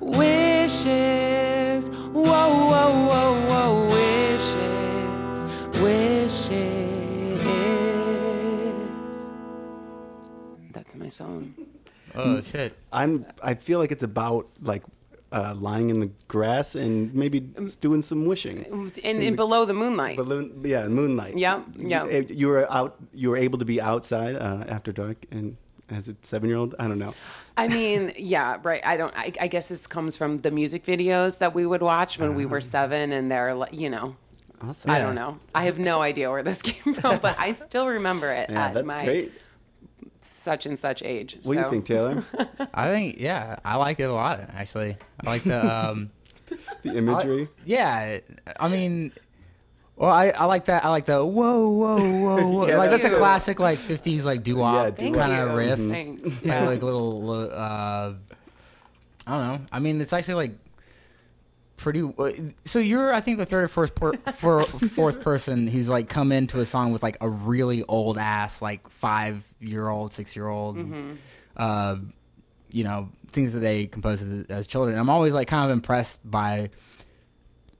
Wishes. 0.00 1.90
Whoa, 1.90 2.24
whoa, 2.24 3.06
whoa, 3.06 3.34
whoa. 3.48 3.84
Wishes. 3.92 5.44
Wishes. 5.82 6.17
My 11.08 11.10
song. 11.10 11.54
Oh 12.14 12.40
shit. 12.42 12.76
I'm. 12.92 13.24
I 13.42 13.54
feel 13.54 13.78
like 13.78 13.92
it's 13.92 14.02
about 14.02 14.46
like 14.62 14.82
uh, 15.32 15.54
lying 15.58 15.88
in 15.90 16.00
the 16.00 16.10
grass 16.26 16.74
and 16.74 17.14
maybe 17.14 17.40
doing 17.80 18.02
some 18.02 18.26
wishing. 18.26 18.64
And, 19.04 19.22
and 19.22 19.36
below 19.36 19.64
the 19.64 19.74
moonlight. 19.74 20.16
Balloon, 20.16 20.60
yeah, 20.64 20.86
moonlight. 20.88 21.36
Yeah, 21.36 21.62
yeah. 21.76 22.04
You, 22.06 22.26
you 22.28 22.48
were 22.48 22.70
out. 22.72 22.96
You 23.14 23.30
were 23.30 23.36
able 23.36 23.58
to 23.58 23.64
be 23.64 23.80
outside 23.80 24.36
uh, 24.36 24.64
after 24.68 24.92
dark, 24.92 25.16
and 25.30 25.56
as 25.90 26.08
a 26.08 26.16
seven-year-old, 26.22 26.74
I 26.78 26.88
don't 26.88 26.98
know. 26.98 27.14
I 27.56 27.68
mean, 27.68 28.12
yeah, 28.18 28.58
right. 28.62 28.84
I 28.84 28.96
don't. 28.98 29.14
I, 29.16 29.32
I 29.40 29.48
guess 29.48 29.68
this 29.68 29.86
comes 29.86 30.16
from 30.16 30.38
the 30.38 30.50
music 30.50 30.84
videos 30.84 31.38
that 31.38 31.54
we 31.54 31.64
would 31.66 31.82
watch 31.82 32.18
when 32.18 32.34
we 32.34 32.44
were 32.46 32.60
seven, 32.60 33.12
and 33.12 33.30
they're 33.30 33.54
like, 33.54 33.72
you 33.72 33.88
know, 33.90 34.16
Awesome. 34.60 34.90
I 34.90 34.98
Yeah. 34.98 35.04
don't 35.06 35.14
know. 35.14 35.38
I 35.54 35.64
have 35.64 35.78
no 35.78 36.00
idea 36.02 36.30
where 36.30 36.42
this 36.42 36.60
came 36.70 36.92
from, 36.94 37.18
but 37.18 37.38
I 37.38 37.52
still 37.52 37.86
remember 37.86 38.30
it 38.32 38.50
Yeah, 38.50 38.66
at 38.66 38.74
that's 38.74 38.86
my 38.86 39.04
great. 39.04 39.32
Such 40.48 40.64
and 40.64 40.78
such 40.78 41.02
age. 41.02 41.36
What 41.42 41.54
do 41.56 41.60
you 41.60 41.68
think, 41.70 41.84
Taylor? 41.84 42.24
I 42.74 42.88
think 42.88 43.20
yeah, 43.20 43.58
I 43.64 43.76
like 43.76 44.00
it 44.00 44.04
a 44.04 44.12
lot 44.12 44.40
actually. 44.54 44.96
I 45.22 45.28
like 45.28 45.42
the 45.44 45.60
um 45.60 46.10
the 46.82 46.96
imagery. 46.96 47.48
yeah, 47.66 48.18
I 48.58 48.68
mean 48.68 49.12
well, 49.96 50.10
I, 50.10 50.28
I 50.28 50.44
like 50.46 50.66
that. 50.66 50.84
I 50.84 50.88
like 50.90 51.04
the 51.06 51.26
whoa, 51.26 51.68
whoa, 51.68 51.98
whoa, 51.98 52.46
whoa. 52.48 52.66
Yeah, 52.68 52.78
like 52.78 52.90
that's 52.90 53.04
a 53.04 53.10
classic 53.10 53.60
like 53.60 53.78
'50s 53.78 54.24
like 54.24 54.42
doo 54.42 54.52
Yeah, 54.52 54.58
wop 54.60 54.96
doo-wop. 54.96 55.14
kind 55.14 55.32
Thank 55.32 55.42
of 55.42 55.50
you. 55.50 55.56
riff. 55.58 55.78
Thanks. 55.92 56.22
Yeah, 56.44 56.62
Yeah. 56.62 56.66
like 56.66 56.82
little. 56.82 57.30
Uh, 57.52 58.14
I 59.26 59.30
don't 59.38 59.48
know. 59.48 59.60
I 59.70 59.78
mean, 59.80 60.00
it's 60.00 60.12
actually 60.14 60.34
like 60.34 60.52
pretty. 61.78 62.02
uh, 62.02 62.30
So 62.66 62.78
you're, 62.78 63.12
I 63.14 63.20
think, 63.22 63.38
the 63.38 63.46
third 63.46 63.64
or 63.64 63.68
fourth, 63.68 63.94
per, 63.94 64.12
for, 64.36 64.64
fourth 64.64 65.22
person 65.22 65.66
who's 65.66 65.88
like 65.88 66.08
come 66.10 66.30
into 66.32 66.60
a 66.60 66.66
song 66.66 66.92
with 66.92 67.02
like 67.02 67.16
a 67.22 67.28
really 67.28 67.82
old 67.84 68.18
ass, 68.18 68.60
like 68.60 68.88
five 68.90 69.50
year 69.60 69.88
old, 69.88 70.12
six 70.12 70.36
year 70.36 70.46
old, 70.48 70.76
Mm-hmm. 70.76 71.12
uh, 71.56 71.96
you 72.70 72.84
know, 72.84 73.08
things 73.28 73.54
that 73.54 73.60
they 73.60 73.86
composed 73.86 74.22
as, 74.22 74.44
as 74.50 74.66
children. 74.66 74.98
I'm 74.98 75.08
always 75.08 75.32
like 75.32 75.48
kind 75.48 75.64
of 75.64 75.70
impressed 75.70 76.20
by 76.30 76.68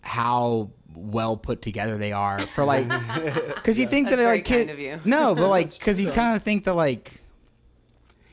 how 0.00 0.71
well 0.95 1.37
put 1.37 1.62
together 1.62 1.97
they 1.99 2.12
are 2.12 2.40
for 2.40 2.64
like 2.64 2.88
because 3.55 3.78
you 3.78 3.87
think 3.87 4.09
that 4.09 4.17
That's 4.17 4.26
like 4.26 4.49
very 4.49 4.64
kid, 4.64 4.69
kind 4.69 4.71
of 4.71 4.78
you. 4.81 5.00
no 5.05 5.35
but 5.35 5.49
like 5.49 5.73
because 5.78 6.00
you 6.00 6.11
kind 6.11 6.35
of 6.35 6.43
think 6.43 6.64
that 6.64 6.75
like 6.75 7.18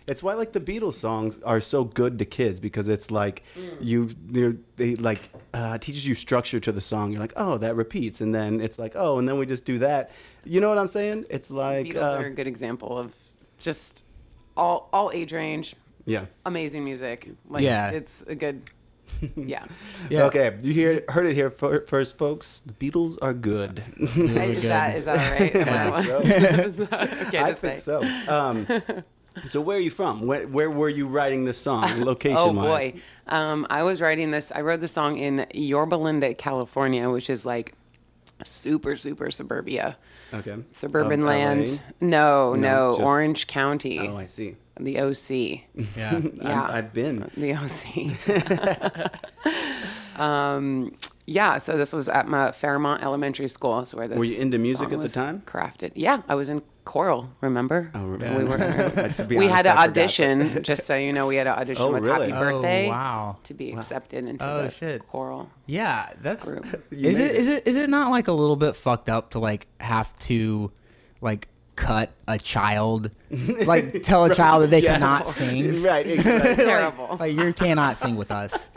It's 0.07 0.21
why 0.21 0.35
like 0.35 0.51
the 0.51 0.59
Beatles 0.59 0.93
songs 0.93 1.39
are 1.43 1.59
so 1.59 1.83
good 1.83 2.19
to 2.19 2.25
kids 2.25 2.59
because 2.59 2.87
it's 2.89 3.09
like 3.09 3.41
Mm. 3.57 3.77
you 3.81 4.09
you 4.29 4.59
they 4.75 4.95
like 4.97 5.19
uh, 5.53 5.77
teaches 5.79 6.05
you 6.05 6.13
structure 6.15 6.59
to 6.59 6.71
the 6.71 6.81
song. 6.81 7.11
You're 7.11 7.21
like, 7.21 7.33
oh, 7.35 7.57
that 7.57 7.75
repeats, 7.75 8.21
and 8.21 8.33
then 8.35 8.61
it's 8.61 8.77
like, 8.77 8.93
oh, 8.95 9.17
and 9.19 9.27
then 9.27 9.37
we 9.39 9.45
just 9.47 9.65
do 9.65 9.79
that. 9.79 10.11
You 10.43 10.61
know 10.61 10.69
what 10.69 10.77
I'm 10.77 10.87
saying? 10.87 11.25
It's 11.29 11.49
like, 11.49 11.87
Beatles 11.87 12.01
uh, 12.03 12.21
are 12.21 12.25
a 12.25 12.29
good 12.29 12.45
example 12.47 12.97
of 12.97 13.15
just 13.57 14.03
all 14.55 14.89
all 14.93 15.09
age 15.13 15.33
range, 15.33 15.75
yeah. 16.05 16.25
amazing 16.45 16.83
music. 16.83 17.29
Like, 17.49 17.63
Yeah. 17.63 17.89
it's 17.91 18.21
a 18.27 18.35
good. 18.35 18.61
Yeah, 19.37 19.65
yeah 20.09 20.23
Okay, 20.25 20.57
you 20.61 20.73
hear 20.73 21.03
heard 21.07 21.25
it 21.27 21.35
here 21.35 21.49
fir- 21.49 21.85
first, 21.85 22.17
folks. 22.17 22.61
The 22.65 22.73
Beatles 22.73 23.17
are 23.21 23.33
good. 23.33 23.81
is 23.97 24.63
that 24.63 24.95
is 24.97 25.05
that 25.05 25.17
all 25.17 25.31
right? 25.39 25.55
Yeah. 25.55 26.71
So, 26.75 27.27
okay 27.27 27.39
I 27.39 27.53
think 27.53 27.79
say. 27.79 27.79
so. 27.79 28.01
Um, 28.27 28.67
so 29.47 29.61
where 29.61 29.77
are 29.77 29.81
you 29.81 29.89
from? 29.89 30.25
Where, 30.27 30.47
where 30.47 30.69
were 30.69 30.89
you 30.89 31.07
writing 31.07 31.45
this 31.45 31.57
song, 31.57 32.03
location 32.03 32.37
Oh 32.41 32.51
wise? 32.53 32.91
boy, 32.93 32.99
um, 33.27 33.65
I 33.69 33.83
was 33.83 34.01
writing 34.01 34.31
this. 34.31 34.51
I 34.51 34.61
wrote 34.61 34.81
the 34.81 34.87
song 34.87 35.17
in 35.17 35.45
Yorba 35.53 35.95
Linda, 35.95 36.33
California, 36.33 37.09
which 37.09 37.29
is 37.29 37.45
like 37.45 37.73
super 38.43 38.97
super 38.97 39.31
suburbia, 39.31 39.97
Okay. 40.33 40.57
suburban 40.73 41.21
Of 41.21 41.27
land. 41.27 41.67
LA? 41.69 41.75
No, 42.07 42.53
No, 42.53 42.59
no, 42.59 42.91
just- 42.97 43.01
Orange 43.01 43.47
County, 43.47 43.99
Oh, 43.99 44.17
I 44.17 44.25
see. 44.27 44.55
the 44.79 44.99
OC. 44.99 45.29
yeah 45.31 45.61
Yeah. 45.95 46.63
I'm, 46.63 46.71
I've 46.71 46.93
been. 46.93 47.29
the 47.37 47.53
OC. 47.53 49.09
um, 50.19 50.95
yeah, 51.27 51.57
so 51.57 51.77
this 51.77 51.91
was 51.93 52.07
at 52.07 52.27
my 52.27 52.51
Fairmont 52.51 53.01
Elementary 53.03 53.47
School. 53.47 53.77
That's 53.79 53.93
where 53.93 54.07
this. 54.07 54.17
Were 54.17 54.25
you 54.25 54.37
into 54.37 54.57
music 54.57 54.85
song 54.89 54.93
at 54.93 54.97
the 54.99 55.03
was 55.03 55.13
time? 55.13 55.41
Crafted. 55.45 55.91
Yeah, 55.95 56.21
I 56.27 56.35
was 56.35 56.49
in 56.49 56.61
choral. 56.85 57.29
Remember? 57.41 57.91
Oh, 57.93 58.17
Yeah. 58.19 58.37
we 58.37 58.43
We 58.43 58.49
were. 58.49 58.57
were. 59.19 59.25
we 59.39 59.47
had 59.47 59.63
to 59.63 59.77
audition. 59.77 60.63
just 60.63 60.85
so 60.85 60.95
you 60.95 61.11
know, 61.11 61.27
we 61.27 61.35
had 61.35 61.45
to 61.45 61.57
audition 61.59 61.83
Oh, 61.83 61.91
with 61.91 62.03
really? 62.03 62.29
Happy 62.31 62.45
Oh, 62.45 62.51
Birthday 62.61 62.87
wow. 62.89 63.37
to 63.43 63.53
be 63.53 63.71
accepted 63.73 64.25
into 64.25 64.47
Oh, 64.49 64.63
the 64.63 64.69
shit. 64.69 65.05
choral 65.07 65.49
yeah 65.65 66.11
that's 66.21 66.45
group. 66.45 66.63
Is 66.91 67.17
made 67.17 67.25
it 67.25 67.31
is 67.35 67.47
it 67.49 67.67
is 67.67 67.75
it 67.75 67.89
not 67.89 68.11
like 68.11 68.27
a 68.27 68.31
little 68.31 68.55
bit 68.55 68.75
fucked 68.75 69.09
up 69.09 69.31
to 69.31 69.39
like 69.39 69.67
have 69.79 70.15
to 70.19 70.71
like 71.21 71.47
cut 71.75 72.11
a 72.27 72.37
child 72.37 73.09
like 73.65 74.03
tell 74.03 74.25
a 74.25 74.33
child 74.35 74.63
that 74.63 74.69
they 74.69 74.79
Yeah. 74.81 74.93
cannot 74.93 75.27
sing 75.27 75.81
Right. 75.83 76.05
Exactly. 76.07 76.55
Terrible. 76.63 77.17
like 77.19 77.35
you 77.35 77.51
cannot 77.51 77.97
sing 77.97 78.15
with 78.15 78.31
us 78.31 78.69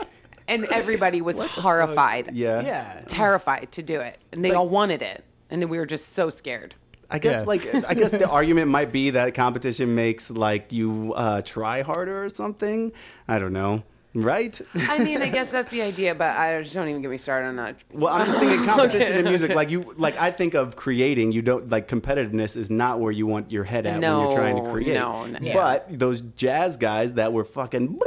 And 0.47 0.65
everybody 0.65 1.21
was 1.21 1.39
horrified. 1.39 2.31
yeah. 2.33 2.61
yeah 2.61 3.01
Terrified 3.07 3.71
to 3.73 3.83
do 3.83 4.01
it, 4.01 4.17
and 4.31 4.43
they 4.43 4.51
all 4.51 4.67
wanted 4.67 5.03
it, 5.03 5.23
and 5.51 5.61
then 5.61 5.69
we 5.69 5.77
were 5.77 5.85
just 5.85 6.13
so 6.13 6.31
scared. 6.31 6.73
I 7.11 7.19
guess 7.19 7.41
Yeah. 7.41 7.47
like 7.47 7.75
I 7.87 7.93
guess 7.93 8.11
the 8.11 8.29
argument 8.39 8.69
might 8.69 8.91
be 8.91 9.11
that 9.11 9.33
competition 9.33 9.95
makes 9.95 10.29
like 10.29 10.71
you 10.71 11.13
uh, 11.15 11.41
try 11.41 11.81
harder 11.81 12.23
or 12.23 12.29
something. 12.29 12.91
I 13.27 13.39
don't 13.39 13.53
know. 13.53 13.83
Right? 14.15 14.59
I 14.73 15.03
mean, 15.03 15.21
I 15.21 15.29
guess 15.37 15.51
that's 15.51 15.69
the 15.69 15.83
idea, 15.83 16.15
but 16.15 16.35
I 16.35 16.63
just 16.63 16.73
don't 16.73 16.87
even 16.89 17.03
get 17.03 17.11
me 17.11 17.17
started 17.17 17.47
on 17.49 17.55
that. 17.57 17.75
Well, 17.93 18.11
I'm 18.11 18.25
just 18.25 18.39
thinking 18.39 18.65
competition 18.65 19.17
in 19.17 19.25
music. 19.25 19.53
Like 19.53 19.69
you, 19.69 19.93
like 19.97 20.17
I 20.17 20.31
think 20.31 20.55
of 20.55 20.75
creating. 20.75 21.31
You 21.31 21.43
don't 21.43 21.69
like 21.69 21.87
competitiveness 21.87 22.57
is 22.57 22.71
not 22.71 22.99
where 22.99 23.11
you 23.11 23.27
want 23.27 23.51
your 23.51 23.63
head 23.63 23.85
at 23.85 23.93
when 23.93 24.01
you're 24.01 24.31
trying 24.31 24.63
to 24.63 24.71
create. 24.71 24.95
no, 24.95 25.25
no. 25.27 25.37
Yeah. 25.39 25.53
But 25.53 25.87
those 25.99 26.21
jazz 26.21 26.75
guys 26.77 27.13
that 27.15 27.33
were 27.33 27.45
fucking, 27.45 27.99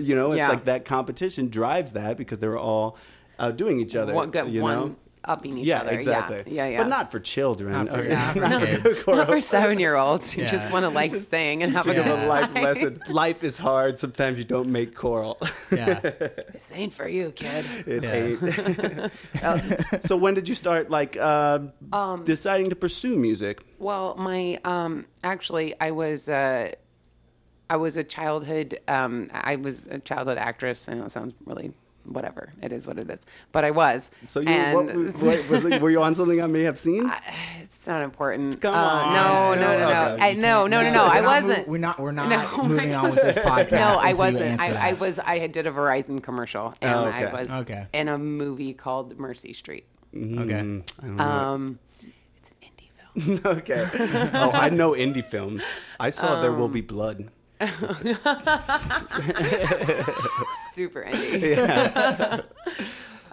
you 0.00 0.14
know, 0.14 0.32
it's 0.32 0.38
Yeah. 0.38 0.48
like 0.48 0.64
that 0.64 0.86
competition 0.86 1.48
drives 1.50 1.92
that 1.92 2.16
because 2.16 2.38
they 2.38 2.48
were 2.48 2.58
all 2.58 2.96
outdoing 3.38 3.80
each 3.80 3.96
other. 3.96 4.14
One, 4.14 4.30
good, 4.30 4.48
you 4.48 4.62
one 4.62 4.74
know? 4.76 4.96
Upping 5.28 5.58
each 5.58 5.66
yeah, 5.66 5.80
other. 5.82 5.90
exactly. 5.92 6.42
Yeah, 6.46 6.64
yeah, 6.64 6.70
yeah. 6.70 6.82
But 6.82 6.88
not 6.88 7.10
for 7.12 7.20
children. 7.20 7.72
Not 7.72 7.88
for- 7.88 8.00
or- 8.00 8.08
not 8.08 8.32
for 8.34 8.40
not 8.40 8.96
for 8.96 9.14
Not 9.16 9.26
for 9.28 9.40
seven-year-olds 9.40 10.32
who 10.32 10.42
Yeah. 10.42 10.50
just 10.50 10.72
want 10.72 10.84
to 10.84 10.88
like 10.88 11.14
sing 11.14 11.62
and 11.62 11.72
have 11.72 11.86
a 11.86 11.94
Give 11.94 12.04
good 12.04 12.10
them 12.12 12.20
Yeah. 12.20 12.26
a 12.26 12.28
life 12.28 12.54
time. 12.54 12.62
lesson. 12.64 13.00
Life 13.08 13.44
is 13.44 13.56
hard. 13.58 13.98
Sometimes 13.98 14.38
you 14.38 14.44
don't 14.44 14.70
make 14.70 14.94
choral. 14.94 15.38
yeah 15.70 16.00
This 16.54 16.72
ain't 16.74 16.92
for 16.92 17.06
you, 17.08 17.30
kid. 17.32 17.64
It 17.86 18.02
Yeah. 18.02 18.14
ain't. 19.92 20.04
So 20.04 20.16
when 20.16 20.34
did 20.34 20.48
you 20.48 20.54
start 20.54 20.90
like 20.90 21.16
uh, 21.16 21.60
Um, 21.92 22.24
deciding 22.24 22.70
to 22.70 22.76
pursue 22.76 23.16
music? 23.16 23.62
Well, 23.78 24.14
my 24.16 24.58
um, 24.64 25.06
actually, 25.22 25.74
I 25.80 25.90
was 25.92 26.28
uh, 26.28 26.72
I 27.70 27.76
was 27.76 27.96
a 27.96 28.04
childhood 28.04 28.78
um, 28.88 29.28
I 29.32 29.56
was 29.56 29.86
a 29.88 29.98
childhood 29.98 30.38
actress. 30.38 30.88
I 30.88 30.94
know 30.94 31.04
it 31.04 31.12
sounds 31.12 31.34
really 31.44 31.72
whatever. 32.04 32.47
It 32.62 32.72
is 32.72 32.86
what 32.86 32.98
it 32.98 33.08
is, 33.08 33.24
but 33.52 33.64
I 33.64 33.70
was. 33.70 34.10
So 34.24 34.40
you 34.40 34.48
and 34.48 34.74
what, 34.74 34.86
what, 35.22 35.48
was 35.48 35.64
it, 35.64 35.80
were 35.80 35.90
you 35.90 36.02
on 36.02 36.14
something 36.14 36.42
I 36.42 36.46
may 36.46 36.62
have 36.62 36.76
seen? 36.78 37.10
it's 37.62 37.86
not 37.86 38.02
important. 38.02 38.60
Come 38.60 38.74
Uh, 38.74 38.78
on. 38.78 39.14
No, 39.14 39.54
no, 39.54 39.78
no, 39.78 39.88
no. 39.88 40.14
Okay. 40.14 40.22
I, 40.30 40.34
no, 40.34 40.66
no, 40.66 40.82
no, 40.82 40.92
no. 40.92 41.04
I 41.04 41.16
We're 41.20 41.22
not 41.22 41.42
wasn't. 41.44 41.66
mo- 41.66 41.72
we're 41.72 41.78
not 41.78 41.98
we're 42.00 42.10
not 42.20 42.28
No, 42.28 42.62
moving 42.64 42.94
on 42.94 43.10
with 43.10 43.22
this 43.22 43.38
podcast 43.38 43.70
No, 43.72 43.98
I 44.00 44.12
wasn't. 44.14 44.60
I, 44.60 44.90
I 44.90 44.92
was. 44.94 45.18
I 45.18 45.46
did 45.46 45.66
a 45.66 45.70
Verizon 45.72 46.22
commercial, 46.22 46.74
and 46.80 46.92
Oh, 46.94 47.06
okay. 47.06 47.24
I 47.26 47.32
was 47.32 47.52
Okay. 47.52 47.86
in 47.92 48.08
a 48.08 48.18
movie 48.18 48.74
called 48.74 49.18
Mercy 49.18 49.52
Street. 49.52 49.86
okay 50.14 50.62
Mm, 50.62 50.82
I 51.02 51.06
don't. 51.06 51.20
Um, 51.20 51.78
it's 52.38 52.50
an 52.50 52.56
indie 52.66 52.90
film. 53.34 53.40
okay. 53.58 53.86
Oh, 54.34 54.50
I 54.52 54.70
know 54.70 54.92
indie 54.92 55.24
films. 55.24 55.62
I 56.00 56.10
saw 56.10 56.40
There 56.40 56.52
Will 56.52 56.64
Um, 56.64 56.72
Be 56.72 56.80
Blood. 56.80 57.30
Super 60.78 61.02
indie. 61.10 62.44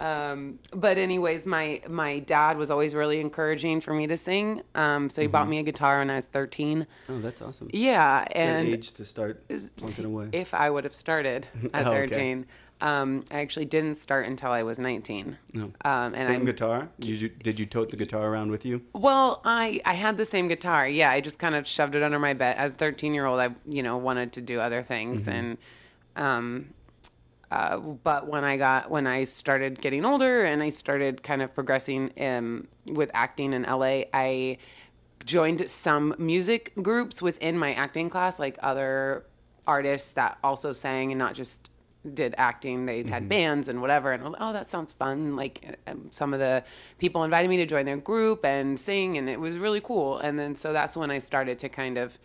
um, 0.00 0.58
but 0.74 0.98
anyways, 0.98 1.46
my 1.46 1.80
my 1.88 2.18
dad 2.18 2.58
was 2.58 2.70
always 2.70 2.92
really 2.92 3.20
encouraging 3.20 3.80
for 3.80 3.94
me 3.94 4.08
to 4.08 4.16
sing. 4.16 4.62
Um, 4.74 5.08
so 5.08 5.22
he 5.22 5.26
Mm-hmm. 5.28 5.32
bought 5.32 5.48
me 5.48 5.58
a 5.60 5.62
guitar 5.62 5.98
when 5.98 6.10
I 6.10 6.16
was 6.16 6.26
thirteen. 6.26 6.86
Oh, 7.08 7.20
that's 7.20 7.40
awesome. 7.40 7.68
Yeah, 7.72 8.24
Good 8.26 8.36
and 8.36 8.68
age 8.74 8.90
to 8.92 9.04
start 9.04 9.46
plunking 9.48 10.04
away. 10.06 10.28
if 10.32 10.54
I 10.54 10.70
would 10.70 10.82
have 10.84 10.94
started 10.94 11.46
at 11.72 11.86
Oh, 11.86 11.92
okay. 11.92 12.08
13, 12.08 12.46
um, 12.80 13.24
I 13.30 13.40
actually 13.40 13.64
didn't 13.66 13.94
start 13.94 14.26
until 14.26 14.50
I 14.50 14.62
was 14.64 14.78
19. 14.78 15.38
No. 15.54 15.62
Um, 15.84 16.14
and 16.14 16.20
Same 16.20 16.42
I, 16.42 16.44
guitar? 16.46 16.88
Did 17.00 17.20
you, 17.20 17.28
did 17.30 17.58
you 17.60 17.64
tote 17.66 17.88
the 17.90 17.96
guitar 17.96 18.26
around 18.28 18.50
with 18.50 18.66
you? 18.66 18.82
Well, 18.92 19.40
I 19.44 19.80
I 19.84 19.94
had 19.94 20.18
the 20.18 20.24
same 20.26 20.48
guitar. 20.48 20.86
Yeah, 20.88 21.10
I 21.10 21.20
just 21.20 21.38
kind 21.38 21.54
of 21.54 21.64
shoved 21.66 21.94
it 21.94 22.02
under 22.02 22.18
my 22.18 22.34
bed. 22.34 22.56
As 22.58 22.72
a 22.72 22.74
13 22.74 23.14
year 23.14 23.24
old, 23.24 23.38
I 23.38 23.50
you 23.66 23.84
know 23.84 23.96
wanted 23.96 24.32
to 24.34 24.40
do 24.42 24.58
other 24.60 24.82
things, 24.82 25.28
and 25.28 25.56
um, 26.16 26.74
uh, 27.50 27.78
but 27.78 28.26
when 28.26 28.44
I 28.44 28.56
got 28.56 28.90
when 28.90 29.06
I 29.06 29.24
started 29.24 29.80
getting 29.80 30.04
older 30.04 30.44
and 30.44 30.62
I 30.62 30.70
started 30.70 31.22
kind 31.22 31.42
of 31.42 31.54
progressing 31.54 32.12
um, 32.20 32.66
with 32.86 33.10
acting 33.14 33.52
in 33.52 33.62
LA, 33.62 34.02
I 34.12 34.58
joined 35.24 35.70
some 35.70 36.14
music 36.18 36.72
groups 36.82 37.22
within 37.22 37.58
my 37.58 37.74
acting 37.74 38.10
class, 38.10 38.38
like 38.38 38.58
other 38.62 39.24
artists 39.66 40.12
that 40.12 40.38
also 40.42 40.72
sang 40.72 41.12
and 41.12 41.18
not 41.18 41.34
just 41.34 41.68
did 42.14 42.34
acting. 42.38 42.86
They 42.86 43.04
had 43.08 43.28
bands 43.28 43.68
and 43.68 43.80
whatever. 43.80 44.12
And 44.12 44.24
like, 44.24 44.34
oh, 44.40 44.52
that 44.52 44.68
sounds 44.68 44.92
fun. 44.92 45.36
Like 45.36 45.78
um, 45.86 46.08
some 46.10 46.32
of 46.32 46.40
the 46.40 46.64
people 46.98 47.24
invited 47.24 47.48
me 47.48 47.56
to 47.58 47.66
join 47.66 47.84
their 47.84 47.96
group 47.96 48.44
and 48.44 48.78
sing, 48.78 49.18
and 49.18 49.28
it 49.28 49.38
was 49.38 49.56
really 49.56 49.80
cool. 49.80 50.18
And 50.18 50.38
then 50.38 50.56
so 50.56 50.72
that's 50.72 50.96
when 50.96 51.10
I 51.10 51.18
started 51.18 51.58
to 51.60 51.68
kind 51.68 51.98
of 51.98 52.18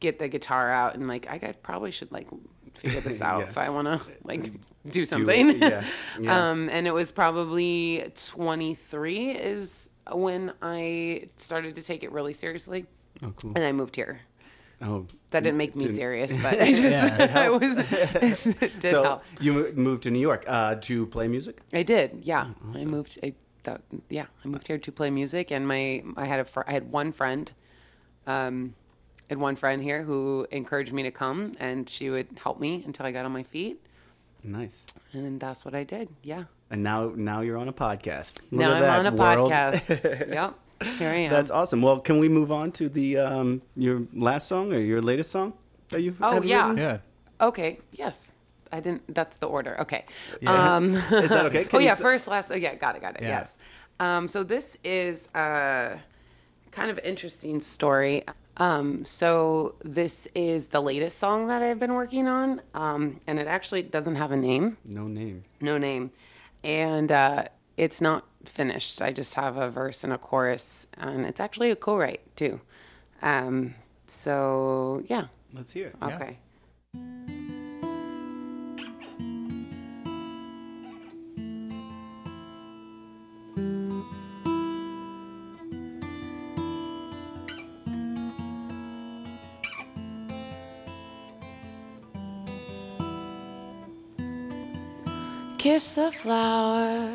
get 0.00 0.18
the 0.18 0.28
guitar 0.28 0.70
out 0.70 0.94
and 0.94 1.08
like 1.08 1.26
I 1.26 1.38
probably 1.62 1.90
should 1.90 2.12
like 2.12 2.28
figure 2.78 3.00
this 3.00 3.20
out 3.28 3.40
Yeah. 3.40 3.46
if 3.46 3.58
I 3.58 3.68
want 3.70 3.86
to 3.88 4.00
like 4.24 4.52
do 4.90 5.04
something. 5.04 5.58
yeah, 5.60 5.84
yeah. 6.20 6.50
um, 6.50 6.68
and 6.68 6.86
it 6.86 6.94
was 6.94 7.10
probably 7.12 8.10
23 8.16 9.30
is 9.30 9.90
when 10.12 10.52
I 10.62 11.28
started 11.36 11.74
to 11.76 11.82
take 11.82 12.02
it 12.04 12.12
really 12.12 12.32
seriously. 12.32 12.86
Oh, 13.22 13.32
cool. 13.36 13.52
And 13.56 13.64
I 13.64 13.72
moved 13.72 13.96
here. 13.96 14.20
Oh, 14.82 15.06
That 15.30 15.40
didn't 15.42 15.56
make 15.56 15.74
me 15.74 15.84
Didn't- 15.84 15.96
serious, 15.96 16.30
but 16.42 16.60
I 16.60 16.72
just 16.72 16.80
Yeah, 16.82 17.46
it 17.46 17.50
was 17.52 17.62
it 17.62 18.78
did 18.80 18.90
so 18.90 19.02
help. 19.02 19.24
you 19.40 19.72
moved 19.74 20.02
to 20.02 20.10
New 20.10 20.20
York 20.20 20.44
uh, 20.46 20.74
to 20.82 21.06
play 21.06 21.28
music? 21.28 21.60
I 21.72 21.82
did, 21.82 22.20
yeah. 22.24 22.48
I 22.74 22.84
moved. 22.84 23.18
I 23.22 23.32
thought, 23.64 23.80
yeah, 24.10 24.26
I 24.44 24.48
moved 24.48 24.66
here 24.68 24.76
to 24.78 24.92
play 24.92 25.08
music, 25.10 25.50
and 25.50 25.66
my 25.66 26.04
I 26.16 26.26
had 26.26 26.40
a 26.40 26.44
fr- 26.44 26.62
I 26.68 26.72
had 26.72 26.92
one 26.92 27.10
friend, 27.10 27.50
um, 28.26 28.74
I 29.28 29.32
had 29.34 29.38
one 29.38 29.56
friend 29.56 29.82
here 29.82 30.02
who 30.02 30.46
encouraged 30.50 30.92
me 30.92 31.02
to 31.04 31.10
come, 31.10 31.54
and 31.58 31.88
she 31.90 32.10
would 32.10 32.28
help 32.42 32.60
me 32.60 32.82
until 32.86 33.06
I 33.06 33.12
got 33.12 33.24
on 33.24 33.32
my 33.32 33.42
feet, 33.42 33.80
Nice. 34.44 34.86
and 35.12 35.40
that's 35.40 35.64
what 35.64 35.74
I 35.74 35.82
did. 35.84 36.08
Yeah. 36.22 36.44
And 36.70 36.82
now, 36.82 37.12
now 37.14 37.40
you're 37.40 37.56
on 37.58 37.68
a 37.68 37.72
podcast. 37.72 38.38
Look 38.50 38.60
now 38.60 38.70
at 38.70 38.76
I'm 38.76 38.80
that, 38.82 38.98
on 39.00 39.06
a 39.06 39.12
world. 39.16 39.52
podcast. 39.52 40.28
yep. 40.32 40.54
Here 40.98 41.08
I 41.08 41.14
am. 41.14 41.30
That's 41.30 41.50
awesome. 41.50 41.80
Well, 41.82 41.98
can 42.00 42.18
we 42.20 42.28
move 42.28 42.52
on 42.52 42.70
to 42.72 42.88
the 42.88 43.18
um, 43.18 43.62
your 43.76 44.02
last 44.14 44.46
song 44.48 44.72
or 44.72 44.78
your 44.78 45.00
latest 45.02 45.30
song 45.30 45.54
that 45.88 46.02
you've 46.02 46.20
Oh, 46.22 46.32
have 46.32 46.44
yeah. 46.44 46.68
written? 46.68 46.76
yeah 46.78 46.98
Okay. 47.40 47.78
Yes. 47.92 48.32
I 48.72 48.80
didn't. 48.80 49.12
That's 49.14 49.38
the 49.38 49.46
order. 49.46 49.80
Okay. 49.80 50.04
Yeah. 50.40 50.76
Um, 50.76 50.94
Is 50.94 51.28
that 51.30 51.46
okay? 51.46 51.64
Can 51.66 51.78
oh 51.78 51.80
yeah. 51.80 51.92
s- 51.92 52.00
First, 52.00 52.28
last. 52.28 52.50
Oh, 52.50 52.56
yeah. 52.56 52.74
Got 52.74 52.96
it. 52.96 53.00
Got 53.02 53.16
it. 53.16 53.22
Yeah. 53.22 53.28
Yes. 53.28 53.56
Um, 54.00 54.28
so 54.28 54.42
this 54.42 54.76
is 54.84 55.28
a 55.34 55.98
kind 56.72 56.90
of 56.90 56.98
interesting 57.00 57.60
story. 57.60 58.24
Um, 58.58 59.04
so 59.04 59.74
this 59.84 60.26
is 60.34 60.68
the 60.68 60.80
latest 60.80 61.18
song 61.18 61.48
that 61.48 61.62
I've 61.62 61.78
been 61.78 61.92
working 61.94 62.26
on, 62.26 62.62
um, 62.74 63.20
and 63.26 63.38
it 63.38 63.46
actually 63.46 63.82
doesn't 63.82 64.16
have 64.16 64.32
a 64.32 64.36
name 64.36 64.78
No 64.84 65.06
name. 65.06 65.44
no 65.60 65.76
name. 65.78 66.10
And 66.64 67.12
uh, 67.12 67.44
it's 67.76 68.00
not 68.00 68.24
finished. 68.46 69.02
I 69.02 69.12
just 69.12 69.34
have 69.34 69.56
a 69.58 69.68
verse 69.68 70.04
and 70.04 70.12
a 70.12 70.18
chorus, 70.18 70.86
and 70.96 71.26
it's 71.26 71.38
actually 71.40 71.70
a 71.70 71.76
co-write 71.76 72.22
too. 72.36 72.60
Um, 73.22 73.74
so 74.06 75.02
yeah, 75.06 75.26
Let's 75.52 75.72
hear 75.72 75.88
it. 75.88 75.96
okay. 76.02 76.38
Kiss 95.66 95.98
a 95.98 96.12
flower 96.12 97.10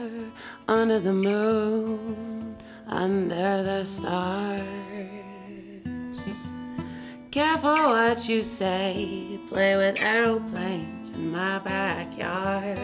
under 0.67 0.99
the 0.99 1.13
moon, 1.13 2.57
under 2.85 3.63
the 3.63 3.85
stars. 3.85 4.61
Careful 7.31 7.77
what 7.95 8.27
you 8.27 8.43
say, 8.43 9.39
play 9.47 9.77
with 9.77 10.01
aeroplanes 10.01 11.11
in 11.11 11.31
my 11.31 11.59
backyard. 11.59 12.77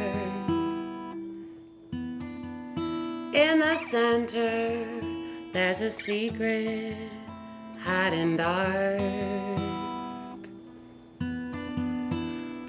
In 3.33 3.59
the 3.59 3.75
center, 3.75 4.86
there's 5.51 5.81
a 5.81 5.91
secret 5.91 6.95
hiding 7.83 8.38
dark. 8.38 9.01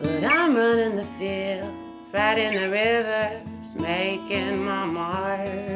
But 0.00 0.24
I'm 0.24 0.56
running 0.56 0.96
the 0.96 1.06
fields, 2.08 2.14
riding 2.14 2.52
the 2.52 2.70
rivers, 2.70 3.74
making 3.76 4.64
my 4.64 4.84
mark. 4.84 5.68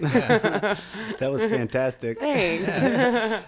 That 1.18 1.30
was 1.32 1.42
fantastic. 1.44 2.18
Thanks. 2.18 2.68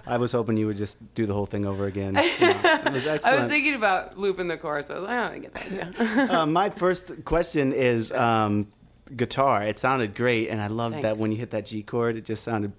I 0.07 0.17
was 0.17 0.33
hoping 0.33 0.57
you 0.57 0.67
would 0.67 0.77
just 0.77 0.99
do 1.15 1.27
the 1.27 1.35
whole 1.35 1.47
thing 1.47 1.67
over 1.67 1.87
again. 1.87 2.15
No, 2.21 2.23
it 2.23 2.93
was 2.93 3.07
I 3.25 3.39
was 3.39 3.49
thinking 3.49 3.75
about 3.75 4.19
looping 4.19 4.49
the 4.49 4.57
chorus. 4.57 4.91
I 4.91 4.95
was 4.95 5.03
like, 5.05 5.11
I 5.19 5.29
don't 5.31 5.41
get 5.43 5.55
that 5.55 5.97
idea. 5.97 6.39
uh, 6.41 6.47
my 6.47 6.71
first 6.71 7.25
question 7.25 7.73
is 7.73 8.11
um, 8.13 8.67
guitar. 9.15 9.63
It 9.63 9.79
sounded 9.79 10.15
great, 10.15 10.49
and 10.49 10.61
I 10.61 10.67
loved 10.69 11.03
that 11.03 11.17
when 11.19 11.31
you 11.31 11.39
hit 11.39 11.51
that 11.51 11.67
G 11.67 11.83
chord, 11.83 12.17
it 12.17 12.25
just 12.25 12.43
sounded 12.43 12.73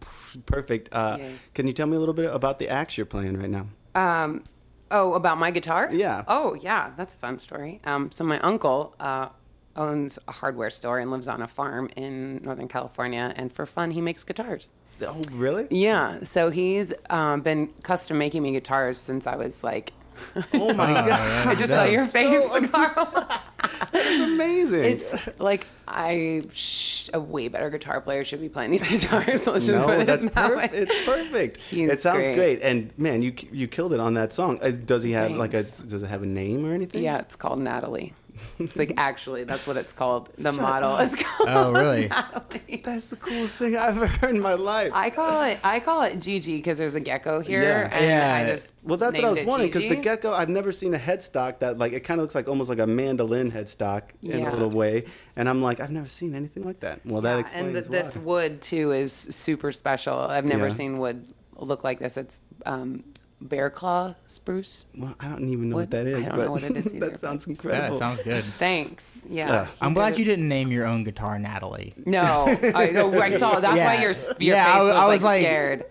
perfect. 0.45 0.89
Uh, 0.91 1.19
can 1.53 1.67
you 1.67 1.73
tell 1.73 1.87
me 1.87 1.95
a 1.95 1.99
little 1.99 2.13
bit 2.15 2.33
about 2.33 2.59
the 2.59 2.69
axe 2.69 2.97
you're 2.97 3.05
playing 3.05 3.37
right 3.37 3.49
now? 3.49 3.67
Um, 3.95 4.43
oh, 4.89 5.13
about 5.13 5.37
my 5.37 5.51
guitar? 5.51 5.89
Yeah. 5.91 6.23
Oh, 6.27 6.55
yeah, 6.55 6.91
that's 6.97 7.15
a 7.15 7.17
fun 7.17 7.37
story. 7.39 7.79
Um, 7.85 8.11
so 8.11 8.23
my 8.23 8.39
uncle 8.39 8.95
uh, 8.99 9.29
owns 9.75 10.19
a 10.27 10.31
hardware 10.31 10.69
store 10.69 10.99
and 10.99 11.11
lives 11.11 11.27
on 11.27 11.41
a 11.41 11.47
farm 11.47 11.89
in 11.95 12.41
Northern 12.43 12.67
California, 12.67 13.33
and 13.35 13.51
for 13.51 13.65
fun, 13.65 13.91
he 13.91 14.01
makes 14.01 14.23
guitars. 14.23 14.69
Oh, 15.01 15.21
really? 15.31 15.67
Yeah, 15.71 16.23
so 16.23 16.49
he's 16.49 16.93
um, 17.09 17.41
been 17.41 17.67
custom 17.83 18.17
making 18.17 18.43
me 18.43 18.51
guitars 18.51 18.99
since 18.99 19.27
I 19.27 19.35
was 19.35 19.63
like. 19.63 19.93
Oh 20.53 20.73
my 20.73 20.93
god, 20.93 21.47
I 21.47 21.55
just 21.55 21.71
saw 21.71 21.85
your 21.85 22.05
face, 22.05 22.45
Carl. 22.69 23.27
that's 23.91 24.19
amazing. 24.19 24.83
It's 24.83 25.15
like 25.39 25.65
I, 25.87 26.41
sh- 26.51 27.09
a 27.13 27.19
way 27.19 27.47
better 27.47 27.69
guitar 27.69 28.01
player 28.01 28.23
should 28.23 28.41
be 28.41 28.49
playing 28.49 28.71
these 28.71 28.87
guitars. 28.87 29.47
Let's 29.47 29.65
just 29.65 29.85
put 29.85 29.93
no, 29.95 30.01
it 30.01 30.05
that's 30.05 30.25
that 30.25 30.33
perfect. 30.33 30.73
way. 30.73 30.79
It's 30.79 31.05
perfect. 31.05 31.61
He's 31.61 31.89
it 31.89 32.01
sounds 32.01 32.27
great. 32.27 32.35
great. 32.35 32.61
and 32.61 32.97
man, 32.99 33.21
you 33.21 33.33
you 33.51 33.67
killed 33.67 33.93
it 33.93 33.99
on 33.99 34.13
that 34.15 34.33
song. 34.33 34.57
Does 34.85 35.01
he 35.01 35.11
have 35.13 35.31
like 35.31 35.53
a? 35.53 35.63
Does 35.63 36.03
it 36.03 36.07
have 36.07 36.23
a 36.23 36.27
name 36.27 36.65
or 36.65 36.73
anything? 36.73 37.01
Yeah, 37.03 37.19
it's 37.19 37.37
called 37.37 37.59
Natalie. 37.59 38.13
It's 38.59 38.75
like 38.75 38.93
actually, 38.97 39.43
that's 39.43 39.65
what 39.65 39.75
it's 39.77 39.91
called. 39.93 40.29
The 40.37 40.51
model 40.51 40.97
is 40.97 41.15
called 41.15 41.49
Oh, 41.49 41.71
really? 41.73 42.07
Natalie. 42.09 42.81
That's 42.83 43.09
the 43.09 43.15
coolest 43.15 43.55
thing 43.57 43.75
I've 43.75 43.97
ever 43.97 44.07
heard 44.07 44.29
in 44.35 44.39
my 44.41 44.53
life. 44.53 44.91
I 44.93 45.09
call 45.09 45.41
it 45.43 45.59
I 45.63 45.79
call 45.79 46.03
it 46.03 46.19
Gigi 46.19 46.57
because 46.57 46.77
there's 46.77 46.95
a 46.95 46.99
gecko 46.99 47.39
here, 47.39 47.61
Yeah. 47.63 47.89
and 47.97 48.05
Yeah. 48.05 48.35
I 48.49 48.53
just 48.55 48.71
Well, 48.83 48.97
that's 48.97 49.15
what 49.17 49.25
I 49.25 49.29
was 49.29 49.39
it 49.39 49.47
wondering 49.47 49.69
because 49.71 49.89
the 49.89 49.95
gecko. 49.95 50.31
I've 50.31 50.49
never 50.49 50.71
seen 50.71 50.93
a 50.93 50.99
headstock 50.99 51.59
that 51.59 51.77
like 51.77 51.93
it 51.93 52.01
kind 52.01 52.19
of 52.19 52.23
looks 52.23 52.35
like 52.35 52.47
almost 52.47 52.69
like 52.69 52.79
a 52.79 52.87
mandolin 52.87 53.51
headstock 53.51 54.03
in 54.21 54.39
Yeah. 54.39 54.51
a 54.51 54.53
little 54.53 54.69
way, 54.69 55.05
and 55.35 55.49
I'm 55.49 55.61
like, 55.61 55.79
I've 55.79 55.91
never 55.91 56.07
seen 56.07 56.35
anything 56.35 56.63
like 56.63 56.79
that. 56.81 56.99
Well, 57.05 57.21
that 57.21 57.33
Yeah, 57.35 57.39
explains 57.39 57.65
and 57.67 57.75
th- 57.75 57.87
why. 57.89 58.07
this 58.09 58.17
wood 58.17 58.61
too 58.61 58.91
is 58.91 59.11
super 59.13 59.71
special. 59.71 60.17
I've 60.19 60.45
never 60.45 60.65
Yeah. 60.67 60.73
seen 60.73 60.97
wood 60.99 61.25
look 61.57 61.83
like 61.83 61.99
this. 61.99 62.17
It's 62.17 62.39
um, 62.65 63.03
bear 63.41 63.69
claw 63.69 64.13
spruce. 64.27 64.85
Well, 64.97 65.15
I 65.19 65.27
don't 65.29 65.47
even 65.49 65.69
know 65.69 65.77
Wood? 65.77 65.81
what 65.83 65.91
that 65.91 66.05
is, 66.07 66.25
I 66.27 66.29
don't 66.29 66.37
but 66.37 66.45
know 66.45 66.51
what 66.51 66.63
it 66.63 66.75
is 66.77 66.85
either, 66.93 67.09
that 67.09 67.19
sounds 67.19 67.45
Yeah, 67.47 67.51
incredible. 67.51 67.95
it 67.95 67.99
sounds 67.99 68.21
good. 68.21 68.43
Thanks. 68.59 69.23
Yeah, 69.29 69.51
Ugh. 69.61 69.67
he 69.67 69.73
I'm 69.81 69.89
did 69.89 69.95
glad 69.95 70.13
it. 70.13 70.19
you 70.19 70.25
didn't 70.25 70.47
name 70.47 70.71
your 70.71 70.85
own 70.85 71.03
guitar 71.03 71.37
Natalie. 71.39 71.93
No, 72.05 72.45
I, 72.75 72.91
no, 72.91 73.19
I 73.19 73.31
saw. 73.37 73.59
That's 73.59 73.77
why 73.77 73.95
your 74.01 74.11
your 74.39 74.55
Yeah, 74.55 74.67
I 74.69 74.73
face 74.75 74.83
was- 74.83 74.85
was, 74.85 74.95
I 74.95 75.07
was 75.07 75.23
like, 75.23 75.29
like- 75.35 75.41
scared. 75.41 75.85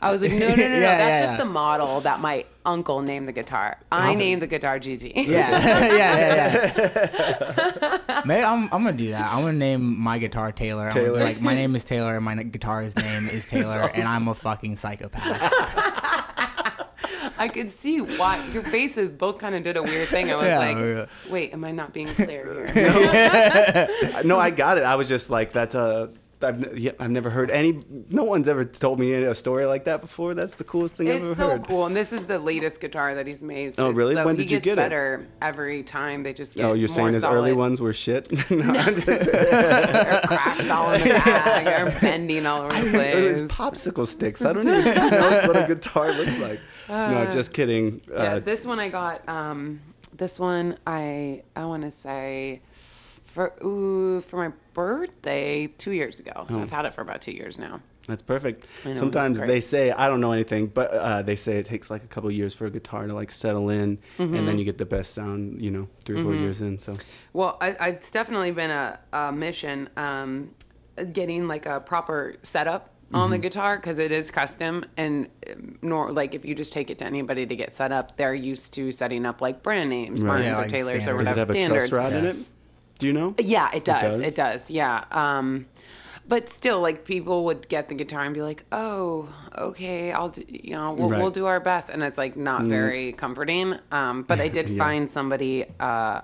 I 0.00 0.12
was 0.12 0.22
like, 0.22 0.30
no, 0.30 0.38
no, 0.38 0.54
no, 0.54 0.54
no. 0.54 0.62
Yeah, 0.62 0.78
that's 0.96 1.00
yeah, 1.00 1.20
just 1.22 1.32
yeah. 1.32 1.36
the 1.38 1.44
model 1.44 2.00
that 2.02 2.20
my 2.20 2.44
uncle 2.64 3.02
named 3.02 3.26
the 3.26 3.32
guitar. 3.32 3.78
I 3.90 4.14
named 4.14 4.40
the 4.42 4.46
guitar 4.46 4.78
Gigi. 4.78 5.12
Yeah, 5.16 5.24
yeah, 5.50 5.96
yeah, 5.96 6.72
yeah. 8.06 8.22
Maybe 8.24 8.44
I'm, 8.44 8.64
I'm 8.72 8.84
gonna 8.84 8.92
do 8.92 9.10
that. 9.10 9.32
I'm 9.32 9.40
gonna 9.40 9.54
name 9.58 9.98
my 10.00 10.18
guitar 10.18 10.52
Taylor. 10.52 10.86
I'm 10.88 10.94
gonna 10.94 11.12
be 11.14 11.18
like, 11.18 11.40
my 11.40 11.52
name 11.56 11.74
is 11.74 11.82
Taylor, 11.82 12.14
and 12.14 12.24
my 12.24 12.36
guitar's 12.44 12.94
name 12.96 13.28
is 13.28 13.44
Taylor, 13.44 13.90
and 13.92 14.04
I'm 14.04 14.28
a 14.28 14.34
fucking 14.36 14.76
psychopath. 14.76 15.52
I 17.38 17.48
could 17.48 17.70
see 17.70 17.98
why 18.00 18.44
your 18.52 18.62
faces 18.62 19.10
both 19.10 19.38
kind 19.38 19.54
of 19.54 19.62
did 19.62 19.76
a 19.76 19.82
weird 19.82 20.08
thing. 20.08 20.30
I 20.30 20.36
was 20.36 20.46
Yeah, 20.46 20.58
like, 20.58 20.76
yeah. 20.78 21.06
wait, 21.32 21.52
am 21.52 21.64
I 21.64 21.70
not 21.72 21.92
being 21.92 22.08
clear 22.22 22.66
here? 22.72 23.88
no, 24.24 24.38
I 24.38 24.50
got 24.50 24.78
it. 24.78 24.84
I 24.84 24.96
was 24.96 25.08
just 25.08 25.30
like, 25.30 25.52
that's 25.52 25.74
a. 25.74 26.10
I've, 26.40 26.78
yeah, 26.78 26.92
I've 27.00 27.10
never 27.10 27.30
heard 27.30 27.50
any. 27.50 27.80
No 28.10 28.22
one's 28.24 28.46
ever 28.46 28.64
told 28.64 29.00
me 29.00 29.12
a 29.14 29.34
story 29.34 29.64
like 29.64 29.84
that 29.84 30.00
before. 30.00 30.34
That's 30.34 30.54
the 30.54 30.62
coolest 30.64 30.94
thing 30.96 31.08
I've 31.10 31.16
ever 31.16 31.24
heard. 31.26 31.30
It's 31.30 31.40
so 31.40 31.58
cool, 31.60 31.86
and 31.86 31.96
this 31.96 32.12
is 32.12 32.26
the 32.26 32.38
latest 32.38 32.80
guitar 32.80 33.14
that 33.16 33.26
he's 33.26 33.42
made. 33.42 33.74
Oh, 33.78 33.90
really? 33.90 34.14
So 34.14 34.24
When 34.24 34.36
did 34.36 34.44
you 34.50 34.58
gets 34.58 34.64
get 34.64 34.72
it? 34.74 34.76
better 34.76 35.26
every 35.42 35.82
time. 35.82 36.22
They 36.22 36.32
just 36.32 36.54
get 36.54 36.64
Oh, 36.64 36.74
you're 36.74 36.86
saying 36.88 37.14
his 37.14 37.22
solid. 37.22 37.36
early 37.36 37.52
ones 37.54 37.80
were 37.80 37.92
shit? 37.92 38.30
no, 38.50 38.72
just- 38.72 39.06
They're 39.06 40.20
cracks 40.26 40.70
all 40.70 40.92
in 40.92 41.00
the 41.02 41.08
bag. 41.24 41.64
They're 41.64 42.00
bending 42.00 42.46
all 42.46 42.62
over 42.62 42.82
the 42.84 42.90
place. 42.90 43.40
It's 43.40 43.52
popsicle 43.52 44.06
sticks. 44.06 44.44
I 44.44 44.52
don't 44.52 44.68
even 44.68 44.94
know 44.94 45.42
what 45.46 45.56
a 45.56 45.66
guitar 45.66 46.12
looks 46.12 46.40
like. 46.40 46.60
no, 46.88 47.26
just 47.30 47.52
kidding. 47.52 48.00
Uh, 48.14 48.38
this 48.38 48.64
one 48.64 48.78
I 48.78 48.88
got. 48.88 49.28
Um, 49.28 49.80
this 50.16 50.38
one 50.40 50.76
I 50.86 51.42
I 51.54 51.64
want 51.64 51.82
to 51.82 51.90
say 51.90 52.60
for 53.28 53.52
ooh 53.64 54.20
for 54.22 54.36
my 54.48 54.54
birthday 54.74 55.66
two 55.78 55.92
years 55.92 56.18
ago. 56.20 56.46
Oh. 56.48 56.60
I've 56.62 56.70
had 56.70 56.84
it 56.86 56.94
for 56.94 57.02
about 57.02 57.20
two 57.22 57.32
years 57.32 57.58
now. 57.58 57.80
That's 58.06 58.22
perfect. 58.22 58.64
Know, 58.86 58.94
Sometimes 58.94 59.38
they 59.38 59.60
say 59.60 59.90
I 59.90 60.08
don't 60.08 60.22
know 60.22 60.32
anything, 60.32 60.68
but 60.68 60.90
uh, 60.92 61.20
they 61.22 61.36
say 61.36 61.58
it 61.58 61.66
takes 61.66 61.90
like 61.90 62.04
a 62.04 62.06
couple 62.06 62.30
years 62.30 62.54
for 62.54 62.64
a 62.64 62.70
guitar 62.70 63.06
to 63.06 63.14
like 63.14 63.30
settle 63.30 63.68
in, 63.68 63.98
and 64.18 64.30
Mm-hmm. 64.30 64.46
then 64.46 64.58
you 64.58 64.64
get 64.64 64.78
the 64.78 64.86
best 64.86 65.12
sound. 65.12 65.62
You 65.62 65.70
know, 65.70 65.88
3 66.06 66.20
or 66.20 66.24
4 66.24 66.34
years 66.34 66.62
in. 66.62 66.78
So 66.78 66.94
Well, 67.34 67.58
I, 67.60 67.68
it's 67.88 68.10
definitely 68.10 68.50
been 68.52 68.70
a, 68.70 68.98
a 69.12 69.30
mission 69.30 69.90
um, 69.98 70.50
getting 71.12 71.48
like 71.48 71.66
a 71.66 71.80
proper 71.80 72.36
setup 72.42 72.94
on 73.12 73.30
the 73.30 73.38
guitar 73.38 73.76
because 73.76 73.98
it 73.98 74.12
is 74.12 74.30
custom 74.30 74.84
and 74.98 75.30
um, 75.50 75.78
nor 75.80 76.12
like 76.12 76.34
if 76.34 76.44
you 76.44 76.54
just 76.54 76.74
take 76.74 76.90
it 76.90 76.98
to 76.98 77.04
anybody 77.06 77.44
to 77.46 77.56
get 77.56 77.74
set 77.74 77.92
up, 77.92 78.16
they're 78.16 78.34
used 78.34 78.72
to 78.74 78.90
setting 78.92 79.26
up 79.26 79.40
like 79.42 79.62
brand 79.62 79.90
names, 79.90 80.22
Right. 80.22 80.28
Martins 80.28 80.46
Yeah, 80.46 80.54
or 80.54 80.62
like 80.62 80.70
Taylors 80.70 80.96
or 80.96 81.00
standards. 81.02 81.18
Does 81.24 81.26
it 81.26 81.30
whatever 81.30 81.40
have 81.40 81.50
a 81.50 81.52
standards. 81.52 81.88
truss 81.90 82.04
rod 82.04 82.12
in 82.14 82.24
it? 82.26 82.36
Do 82.98 83.06
you 83.06 83.12
know? 83.12 83.34
Yeah, 83.38 83.70
it 83.74 83.84
does. 83.84 84.18
does? 84.18 84.32
It 84.32 84.36
does. 84.36 84.70
Yeah. 84.70 85.04
Um, 85.12 85.66
but 86.26 86.48
still, 86.50 86.80
like 86.80 87.04
people 87.04 87.44
would 87.46 87.68
get 87.68 87.88
the 87.88 87.94
guitar 87.94 88.24
and 88.24 88.34
be 88.34 88.42
like, 88.42 88.64
"Oh, 88.70 89.28
okay, 89.56 90.12
I'll 90.12 90.28
do, 90.28 90.44
you 90.48 90.72
know 90.74 90.92
we'll, 90.92 91.08
Right. 91.08 91.22
we'll 91.22 91.30
do 91.30 91.46
our 91.46 91.60
best," 91.60 91.88
and 91.90 92.02
it's 92.02 92.18
like 92.18 92.36
not 92.36 92.64
very 92.64 93.12
comforting. 93.12 93.76
Um, 93.90 94.24
but 94.24 94.38
I 94.40 94.48
did 94.48 94.68
Yeah. 94.70 94.78
find 94.78 95.10
somebody, 95.10 95.64
uh, 95.80 96.20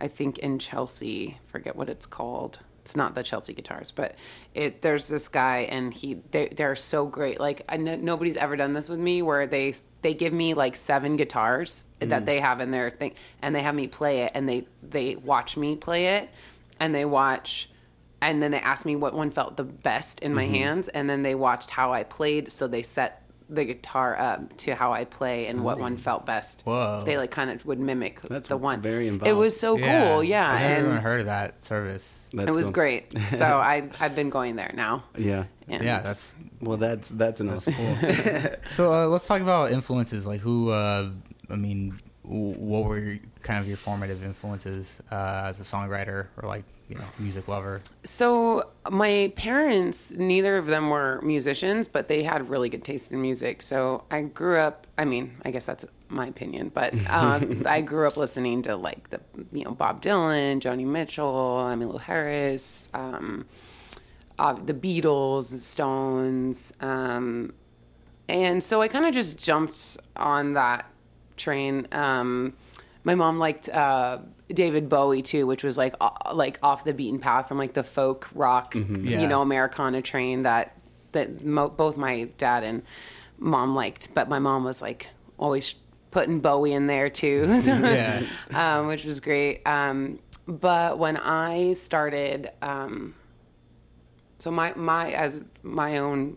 I 0.00 0.08
think 0.08 0.38
in 0.38 0.58
Chelsea, 0.58 1.38
forget 1.48 1.76
what 1.76 1.88
it's 1.90 2.06
called. 2.06 2.60
It's 2.82 2.96
not 2.96 3.14
the 3.14 3.22
Chelsea 3.22 3.52
guitars, 3.54 3.90
but 3.92 4.16
it. 4.54 4.82
There's 4.82 5.08
this 5.08 5.28
guy, 5.28 5.68
and 5.70 5.94
he 5.94 6.14
they, 6.32 6.48
they're 6.48 6.76
so 6.76 7.06
great. 7.06 7.38
Like 7.40 7.62
I 7.68 7.76
kn- 7.76 8.04
nobody's 8.04 8.36
ever 8.36 8.56
done 8.56 8.72
this 8.72 8.88
with 8.88 8.98
me, 8.98 9.22
where 9.22 9.46
they 9.46 9.74
they 10.02 10.14
give 10.14 10.32
me 10.32 10.54
like 10.54 10.74
seven 10.74 11.16
guitars 11.16 11.86
that 12.00 12.26
they 12.26 12.40
have 12.40 12.60
in 12.60 12.72
their 12.72 12.90
thing, 12.90 13.12
and 13.40 13.54
they 13.54 13.62
have 13.62 13.74
me 13.76 13.86
play 13.86 14.22
it, 14.22 14.32
and 14.34 14.48
they 14.48 14.66
they 14.82 15.14
watch 15.14 15.56
me 15.56 15.76
play 15.76 16.16
it, 16.16 16.28
and 16.80 16.92
they 16.94 17.04
watch 17.04 17.68
and 18.20 18.40
then 18.40 18.52
they 18.52 18.60
asked 18.60 18.86
me 18.86 18.94
what 18.94 19.14
one 19.14 19.32
felt 19.32 19.56
the 19.56 19.64
best 19.64 20.20
in 20.20 20.30
Mm-hmm. 20.30 20.36
my 20.36 20.46
hands 20.46 20.86
and 20.88 21.10
then 21.10 21.24
they 21.24 21.34
watched 21.34 21.70
how 21.70 21.92
i 21.92 22.04
played 22.04 22.52
so 22.52 22.68
they 22.68 22.82
set 22.82 23.21
the 23.54 23.64
guitar 23.64 24.18
up 24.18 24.56
to 24.56 24.74
how 24.74 24.92
i 24.92 25.04
play 25.04 25.46
and 25.46 25.62
what 25.62 25.78
one 25.78 25.96
felt 25.96 26.24
best 26.26 26.62
Whoa. 26.64 27.00
they 27.04 27.16
like 27.18 27.30
kind 27.30 27.50
of 27.50 27.64
would 27.66 27.78
mimic 27.80 28.20
That's 28.22 28.48
the 28.48 28.56
one 28.56 28.80
very 28.80 29.06
involved. 29.08 29.28
it 29.30 29.34
was 29.34 29.58
so 29.58 29.76
cool 29.76 30.24
yeah 30.24 30.50
I've 30.50 30.60
never 30.62 30.80
even 30.80 30.90
and 30.92 31.00
heard 31.00 31.20
of 31.20 31.26
that 31.26 31.62
service. 31.62 32.30
That's 32.32 32.48
it 32.50 32.54
was 32.54 32.66
cool. 32.66 32.72
great 32.72 33.18
so 33.30 33.44
i 33.58 33.88
i've 34.00 34.14
been 34.16 34.30
going 34.30 34.56
there 34.56 34.72
now 34.74 35.04
Yeah. 35.16 35.44
and 35.68 35.82
Yeah, 35.84 36.00
that's 36.00 36.34
Well, 36.60 36.76
that's 36.78 37.08
that's 37.10 37.40
enough. 37.40 37.62
so. 38.70 38.92
Uh, 38.92 39.06
let's 39.08 39.26
talk 39.26 39.40
about 39.40 39.72
influences. 39.72 40.26
Like 40.26 40.40
who? 40.40 40.70
Uh, 40.70 41.10
I 41.50 41.56
mean, 41.56 41.80
w- 41.90 42.00
what 42.24 42.84
were 42.84 42.98
your, 42.98 43.18
kind 43.42 43.58
of 43.58 43.66
your 43.66 43.76
formative 43.76 44.22
influences 44.24 45.02
uh, 45.10 45.46
as 45.48 45.58
a 45.58 45.64
songwriter 45.64 46.28
or 46.36 46.48
like 46.48 46.64
you 46.88 46.94
know 46.96 47.04
music 47.18 47.48
lover? 47.48 47.80
So 48.04 48.70
my 48.90 49.32
parents, 49.34 50.12
neither 50.12 50.56
of 50.56 50.66
them 50.66 50.90
were 50.90 51.20
musicians, 51.22 51.88
but 51.88 52.08
they 52.08 52.22
had 52.22 52.48
really 52.48 52.68
good 52.68 52.84
taste 52.84 53.10
in 53.10 53.20
music. 53.20 53.62
So 53.62 54.04
I 54.10 54.22
grew 54.22 54.56
up. 54.56 54.86
I 54.96 55.04
mean, 55.04 55.32
I 55.44 55.50
guess 55.50 55.66
that's 55.66 55.84
my 56.08 56.26
opinion, 56.26 56.70
but 56.72 56.94
um, 57.10 57.64
I 57.66 57.80
grew 57.80 58.06
up 58.06 58.16
listening 58.16 58.62
to 58.62 58.76
like 58.76 59.10
the 59.10 59.20
you 59.52 59.64
know 59.64 59.72
Bob 59.72 60.00
Dylan, 60.00 60.60
Joni 60.60 60.86
Mitchell, 60.86 61.64
Emmylou 61.64 62.00
Harris, 62.00 62.88
um, 62.94 63.46
uh, 64.38 64.52
the 64.52 64.74
Beatles, 64.74 65.50
the 65.50 65.58
Stones, 65.58 66.72
um, 66.80 67.52
and 68.28 68.62
so 68.62 68.80
I 68.80 68.86
kind 68.86 69.06
of 69.06 69.12
just 69.12 69.38
jumped 69.38 69.96
on 70.16 70.54
that 70.54 70.88
train. 71.46 71.88
Um, 71.92 72.54
my 73.04 73.14
mom 73.14 73.38
liked 73.38 73.68
uh, 73.68 74.18
David 74.48 74.88
Bowie 74.88 75.22
too, 75.22 75.46
which 75.46 75.64
was 75.64 75.76
like 75.76 75.94
uh, 76.00 76.10
like 76.34 76.58
off 76.62 76.84
the 76.84 76.94
beaten 76.94 77.18
path 77.18 77.48
from 77.48 77.58
like 77.58 77.74
the 77.74 77.82
folk 77.82 78.28
rock, 78.34 78.74
Yeah. 78.74 79.20
you 79.20 79.26
know, 79.26 79.42
Americana 79.42 80.00
train 80.02 80.42
that 80.44 80.76
that 81.12 81.44
mo- 81.44 81.68
both 81.68 81.96
my 81.96 82.24
dad 82.38 82.62
and 82.64 82.82
mom 83.38 83.74
liked. 83.74 84.14
But 84.14 84.28
my 84.28 84.38
mom 84.38 84.64
was 84.64 84.80
like 84.80 85.08
always 85.36 85.74
putting 86.12 86.40
Bowie 86.40 86.72
in 86.72 86.86
there 86.86 87.10
too, 87.10 87.60
So- 87.62 87.72
Yeah. 87.74 88.22
um, 88.54 88.86
which 88.86 89.04
was 89.04 89.18
great. 89.20 89.66
Um, 89.66 90.18
but 90.46 90.98
when 90.98 91.16
I 91.16 91.72
started, 91.74 92.50
um, 92.62 93.14
so 94.38 94.50
my 94.50 94.74
my 94.76 95.12
as 95.12 95.40
my 95.62 95.98
own 95.98 96.36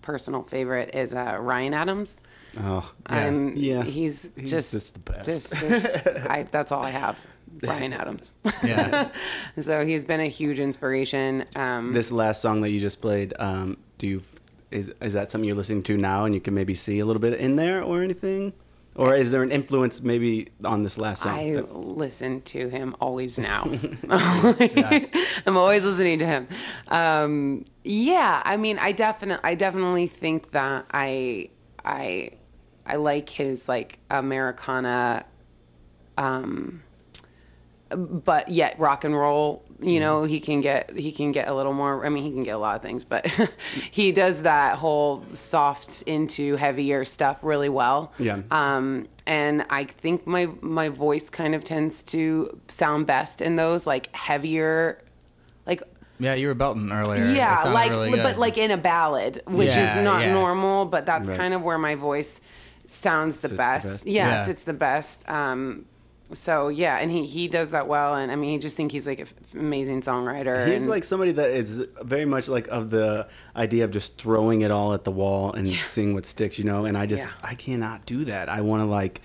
personal 0.00 0.42
favorite 0.42 0.94
is 0.94 1.12
uh, 1.14 1.36
Ryan 1.40 1.74
Adams. 1.74 2.20
Oh, 2.60 2.92
I'm, 3.06 3.56
Yeah. 3.56 3.82
he's, 3.84 4.30
He's 4.36 4.50
just, 4.50 4.72
just 4.72 4.94
the 4.94 5.00
best. 5.00 5.24
just- 5.26 5.54
just- 5.54 6.06
I, 6.28 6.46
that's 6.50 6.72
all 6.72 6.82
I 6.84 6.90
have. 6.90 7.18
Brian 7.60 7.92
Adams. 7.92 8.32
Yeah. 8.64 9.10
so 9.60 9.84
he's 9.84 10.02
been 10.02 10.20
a 10.20 10.26
huge 10.26 10.58
inspiration. 10.58 11.44
Um, 11.54 11.92
this 11.92 12.10
last 12.10 12.40
song 12.40 12.60
that 12.62 12.70
you 12.70 12.80
just 12.80 13.00
played, 13.02 13.34
um, 13.38 13.76
do 13.98 14.06
you 14.06 14.22
is 14.70 14.90
is 15.02 15.12
that 15.12 15.30
something 15.30 15.46
you're 15.46 15.56
listening 15.56 15.82
to 15.84 15.96
now, 15.98 16.24
and 16.24 16.34
you 16.34 16.40
can 16.40 16.54
maybe 16.54 16.74
see 16.74 16.98
a 17.00 17.04
little 17.04 17.20
bit 17.20 17.34
in 17.38 17.56
there 17.56 17.82
or 17.82 18.02
anything, 18.02 18.54
or 18.94 19.14
is 19.14 19.30
there 19.30 19.42
an 19.42 19.50
influence 19.52 20.00
maybe 20.02 20.48
on 20.64 20.82
this 20.82 20.96
last 20.96 21.24
song? 21.24 21.38
I 21.38 21.52
that- 21.52 21.76
listen 21.76 22.40
to 22.42 22.70
him 22.70 22.96
always 23.02 23.38
now. 23.38 23.70
I'm 24.08 25.56
always 25.56 25.84
listening 25.84 26.18
to 26.20 26.26
him. 26.26 26.48
Um, 26.88 27.64
yeah, 27.84 28.42
I 28.44 28.56
mean, 28.56 28.78
I 28.78 28.92
definitely, 28.92 29.44
I 29.44 29.54
definitely 29.54 30.06
think 30.06 30.52
that 30.52 30.86
I, 30.92 31.50
I, 31.84 32.30
I 32.86 32.96
like 32.96 33.28
his 33.28 33.68
like 33.68 33.98
Americana, 34.10 35.24
um, 36.18 36.82
but 37.90 38.48
yet 38.48 38.78
rock 38.78 39.04
and 39.04 39.14
roll. 39.16 39.62
You 39.80 40.00
know, 40.00 40.24
he 40.24 40.40
can 40.40 40.60
get 40.60 40.96
he 40.96 41.12
can 41.12 41.32
get 41.32 41.48
a 41.48 41.54
little 41.54 41.72
more. 41.72 42.06
I 42.06 42.08
mean, 42.08 42.22
he 42.22 42.30
can 42.30 42.42
get 42.44 42.52
a 42.54 42.58
lot 42.58 42.76
of 42.76 42.82
things, 42.82 43.04
but 43.04 43.26
he 43.90 44.12
does 44.12 44.42
that 44.42 44.76
whole 44.78 45.24
soft 45.34 46.02
into 46.02 46.56
heavier 46.56 47.04
stuff 47.04 47.42
really 47.42 47.68
well. 47.68 48.12
Yeah. 48.18 48.42
Um, 48.50 49.08
and 49.26 49.66
I 49.70 49.84
think 49.84 50.26
my 50.26 50.46
my 50.60 50.88
voice 50.88 51.28
kind 51.30 51.54
of 51.54 51.64
tends 51.64 52.02
to 52.04 52.58
sound 52.68 53.06
best 53.06 53.40
in 53.42 53.56
those 53.56 53.86
like 53.86 54.14
heavier, 54.14 55.02
like 55.66 55.82
Yeah, 56.18 56.34
you 56.34 56.46
were 56.46 56.54
belting 56.54 56.90
earlier. 56.92 57.24
Yeah, 57.26 57.60
like 57.64 57.90
really 57.90 58.12
but 58.22 58.38
like 58.38 58.56
in 58.56 58.70
a 58.70 58.76
ballad, 58.78 59.42
which 59.46 59.68
Yeah, 59.68 59.98
is 59.98 60.04
not 60.04 60.22
yeah. 60.22 60.32
normal, 60.32 60.84
but 60.86 61.04
that's 61.06 61.28
Right. 61.28 61.36
kind 61.38 61.54
of 61.54 61.62
where 61.62 61.78
my 61.78 61.96
voice 61.96 62.40
sounds 62.86 63.36
the 63.40 63.48
Sits 63.48 63.50
the 63.52 63.56
best. 63.56 63.86
best. 63.86 64.06
Yes, 64.06 64.46
Yeah. 64.46 64.50
it's 64.50 64.62
the 64.64 64.72
best. 64.72 65.28
Um, 65.28 65.86
so 66.34 66.68
yeah, 66.68 66.96
and 66.96 67.10
he 67.10 67.26
he 67.26 67.46
does 67.46 67.72
that 67.72 67.86
well, 67.88 68.14
and 68.14 68.32
I 68.32 68.36
mean, 68.36 68.54
I 68.54 68.58
just 68.58 68.74
think 68.76 68.90
he's 68.90 69.06
like 69.06 69.18
an 69.20 69.26
amazing 69.54 70.00
songwriter. 70.00 70.66
He's 70.66 70.82
and- 70.84 70.90
like 70.90 71.04
somebody 71.04 71.32
that 71.32 71.50
is 71.50 71.86
very 72.02 72.24
much 72.24 72.48
like 72.48 72.68
of 72.68 72.88
the 72.90 73.28
idea 73.54 73.84
of 73.84 73.90
just 73.90 74.16
throwing 74.16 74.62
it 74.62 74.70
all 74.70 74.94
at 74.94 75.04
the 75.04 75.10
wall 75.10 75.52
and 75.52 75.68
seeing 75.68 76.14
what 76.14 76.24
sticks, 76.24 76.58
you 76.58 76.64
know. 76.64 76.86
And 76.86 76.96
I 76.96 77.04
just 77.06 77.26
Yeah. 77.26 77.32
I 77.50 77.54
cannot 77.54 78.06
do 78.06 78.24
that. 78.24 78.48
I 78.48 78.62
want 78.62 78.80
to 78.80 78.86
like 78.86 79.20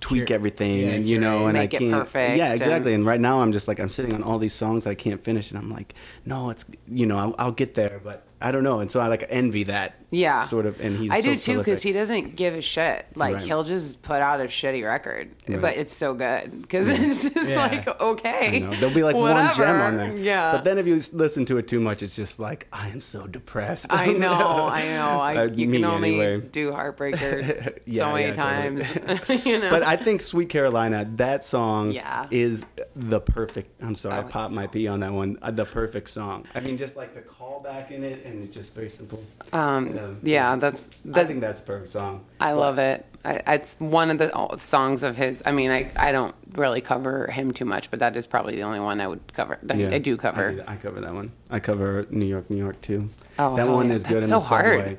tweak 0.00 0.30
everything 0.30 0.78
yeah, 0.78 0.88
and 0.90 1.08
you 1.08 1.18
know 1.18 1.46
and 1.46 1.56
I 1.56 1.66
can't 1.66 1.90
perfect 1.90 2.36
yeah 2.36 2.52
exactly 2.52 2.92
and- 2.92 3.00
and 3.00 3.06
right 3.06 3.20
now 3.20 3.40
I'm 3.40 3.50
just 3.50 3.66
like 3.66 3.80
I'm 3.80 3.88
sitting 3.88 4.12
on 4.14 4.22
all 4.22 4.38
these 4.38 4.52
songs 4.52 4.86
I 4.86 4.94
can't 4.94 5.24
finish 5.24 5.50
and 5.50 5.58
I'm 5.58 5.70
like 5.70 5.94
no 6.26 6.50
it's 6.50 6.66
you 6.86 7.06
know 7.06 7.16
I'll, 7.18 7.34
I'll 7.38 7.50
get 7.50 7.74
there 7.74 7.98
but 8.04 8.25
I 8.40 8.50
don't 8.50 8.64
know 8.64 8.80
and 8.80 8.90
so 8.90 9.00
I 9.00 9.06
like 9.08 9.24
envy 9.28 9.64
that 9.64 9.94
yeah, 10.10 10.42
sort 10.42 10.66
of 10.66 10.80
and 10.80 10.96
he's 10.96 11.10
I 11.10 11.20
so 11.20 11.30
do 11.32 11.36
too 11.38 11.58
because 11.58 11.82
he 11.82 11.92
doesn't 11.92 12.36
give 12.36 12.54
a 12.54 12.60
shit. 12.62 13.06
Like 13.16 13.34
Right. 13.34 13.42
he'll 13.44 13.64
just 13.64 14.02
put 14.02 14.20
out 14.22 14.40
a 14.40 14.44
shitty 14.44 14.84
record, 14.84 15.30
Right. 15.48 15.60
but 15.60 15.76
it's 15.76 15.92
so 15.92 16.14
good 16.14 16.62
because 16.62 16.88
it's 16.88 17.28
just 17.28 17.50
Yeah. 17.50 17.66
like 17.66 18.00
okay, 18.00 18.56
I 18.56 18.58
know. 18.60 18.70
There'll 18.72 18.94
be 18.94 19.02
like 19.02 19.16
one 19.16 19.52
gem 19.54 19.68
on 19.80 19.94
whatever. 19.96 20.12
there. 20.14 20.22
Yeah, 20.22 20.52
But 20.52 20.64
then 20.64 20.78
if 20.78 20.86
you 20.86 21.00
listen 21.12 21.44
to 21.46 21.58
it 21.58 21.66
too 21.66 21.80
much, 21.80 22.02
it's 22.02 22.14
just 22.14 22.38
like 22.38 22.68
I 22.72 22.88
am 22.90 23.00
so 23.00 23.26
depressed. 23.26 23.86
I 23.90 24.12
know, 24.12 24.28
I 24.70 24.84
know. 24.88 25.20
I, 25.20 25.36
Uh, 25.38 25.44
you 25.52 25.70
can 25.72 25.84
only 25.84 26.20
anyway. 26.20 26.46
do 26.52 26.70
Heartbreaker 26.72 27.78
Yeah, 27.86 28.04
so 28.08 28.12
many 28.14 28.28
yeah, 28.28 28.34
times. 28.34 28.84
totally. 28.92 29.38
you 29.50 29.58
know. 29.58 29.70
But 29.70 29.82
I 29.82 29.96
think 29.96 30.20
Sweet 30.20 30.48
Carolina, 30.50 31.04
that 31.16 31.44
song 31.44 31.90
Yeah. 31.90 32.28
is 32.30 32.64
the 32.94 33.20
perfect. 33.20 33.82
I'm 33.82 33.94
sorry, 33.96 34.14
Oh, 34.14 34.18
I 34.18 34.22
it's 34.22 34.30
popped 34.32 34.52
my 34.54 34.64
so- 34.64 34.68
pee 34.68 34.86
on 34.88 35.00
that 35.00 35.12
one. 35.12 35.36
Uh, 35.42 35.50
the 35.50 35.64
perfect 35.64 36.10
song. 36.10 36.44
I 36.54 36.60
mean, 36.60 36.76
just 36.76 36.96
like 36.96 37.14
the 37.14 37.22
callback 37.22 37.90
in 37.90 38.04
it, 38.04 38.22
and 38.26 38.42
it's 38.44 38.54
just 38.54 38.74
very 38.74 38.90
simple. 38.90 39.22
um, 39.52 39.90
Yeah. 39.94 40.08
yeah, 40.22 40.56
that's 40.56 40.86
I 41.14 41.24
think 41.24 41.40
that's 41.40 41.60
the 41.60 41.66
perfect 41.66 41.88
song. 41.88 42.24
I 42.40 42.52
But- 42.52 42.58
love 42.60 42.78
it. 42.78 43.06
I, 43.24 43.54
it's 43.54 43.74
one 43.80 44.10
of 44.12 44.18
the 44.18 44.56
songs 44.58 45.02
of 45.02 45.16
his. 45.16 45.42
I 45.44 45.50
mean, 45.50 45.70
I 45.72 45.90
I 45.96 46.12
don't 46.12 46.32
really 46.54 46.80
cover 46.80 47.26
him 47.26 47.52
too 47.52 47.64
much, 47.64 47.90
but 47.90 47.98
that 47.98 48.14
is 48.16 48.24
probably 48.24 48.54
the 48.54 48.62
only 48.62 48.78
one 48.78 49.00
I 49.00 49.08
would 49.08 49.32
cover. 49.32 49.58
That 49.64 49.78
Yeah, 49.78 49.90
I 49.90 49.98
do 49.98 50.16
cover. 50.16 50.62
I, 50.66 50.74
I 50.74 50.76
cover 50.76 51.00
that 51.00 51.12
one. 51.12 51.32
I 51.50 51.58
cover 51.58 52.06
New 52.10 52.24
York, 52.26 52.48
New 52.50 52.56
York 52.58 52.80
too. 52.82 53.08
Oh, 53.38 53.56
that 53.56 53.66
one 53.66 53.88
yeah. 53.88 53.94
is 53.96 54.04
good 54.04 54.22
That's 54.22 54.24
in 54.26 54.30
so 54.30 54.38
the 54.38 54.44
hard. 54.44 54.64
subway. 54.80 54.92
I 54.92 54.98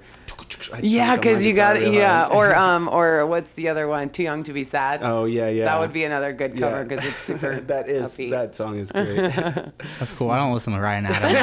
yeah, 0.50 0.58
chunk 0.60 0.84
on 0.84 1.08
my 1.10 1.16
because 1.18 1.46
you 1.46 1.54
got 1.54 1.76
real 1.78 1.94
yeah, 1.94 2.28
or 2.28 2.56
um, 2.66 2.88
or 2.90 3.26
what's 3.26 3.54
the 3.54 3.68
other 3.70 3.88
one? 3.88 4.10
Too 4.10 4.24
young 4.24 4.44
to 4.44 4.54
be 4.54 4.64
sad. 4.64 5.02
Oh 5.04 5.26
yeah, 5.26 5.50
yeah. 5.50 5.66
That 5.66 5.80
would 5.80 5.94
be 5.94 6.04
another 6.04 6.34
good 6.34 6.58
cover 6.58 6.78
Yeah. 6.78 6.84
because 6.84 7.06
it's 7.06 7.22
super. 7.24 7.60
that 7.68 7.90
is 7.90 8.08
upbeat. 8.08 8.30
that 8.32 8.56
song 8.56 8.78
is 8.80 8.92
great. 8.92 9.18
That's 10.00 10.12
cool. 10.14 10.30
I 10.32 10.38
don't 10.38 10.54
listen 10.54 10.74
to 10.74 10.80
Ryan 10.82 11.06
Adams. 11.08 11.38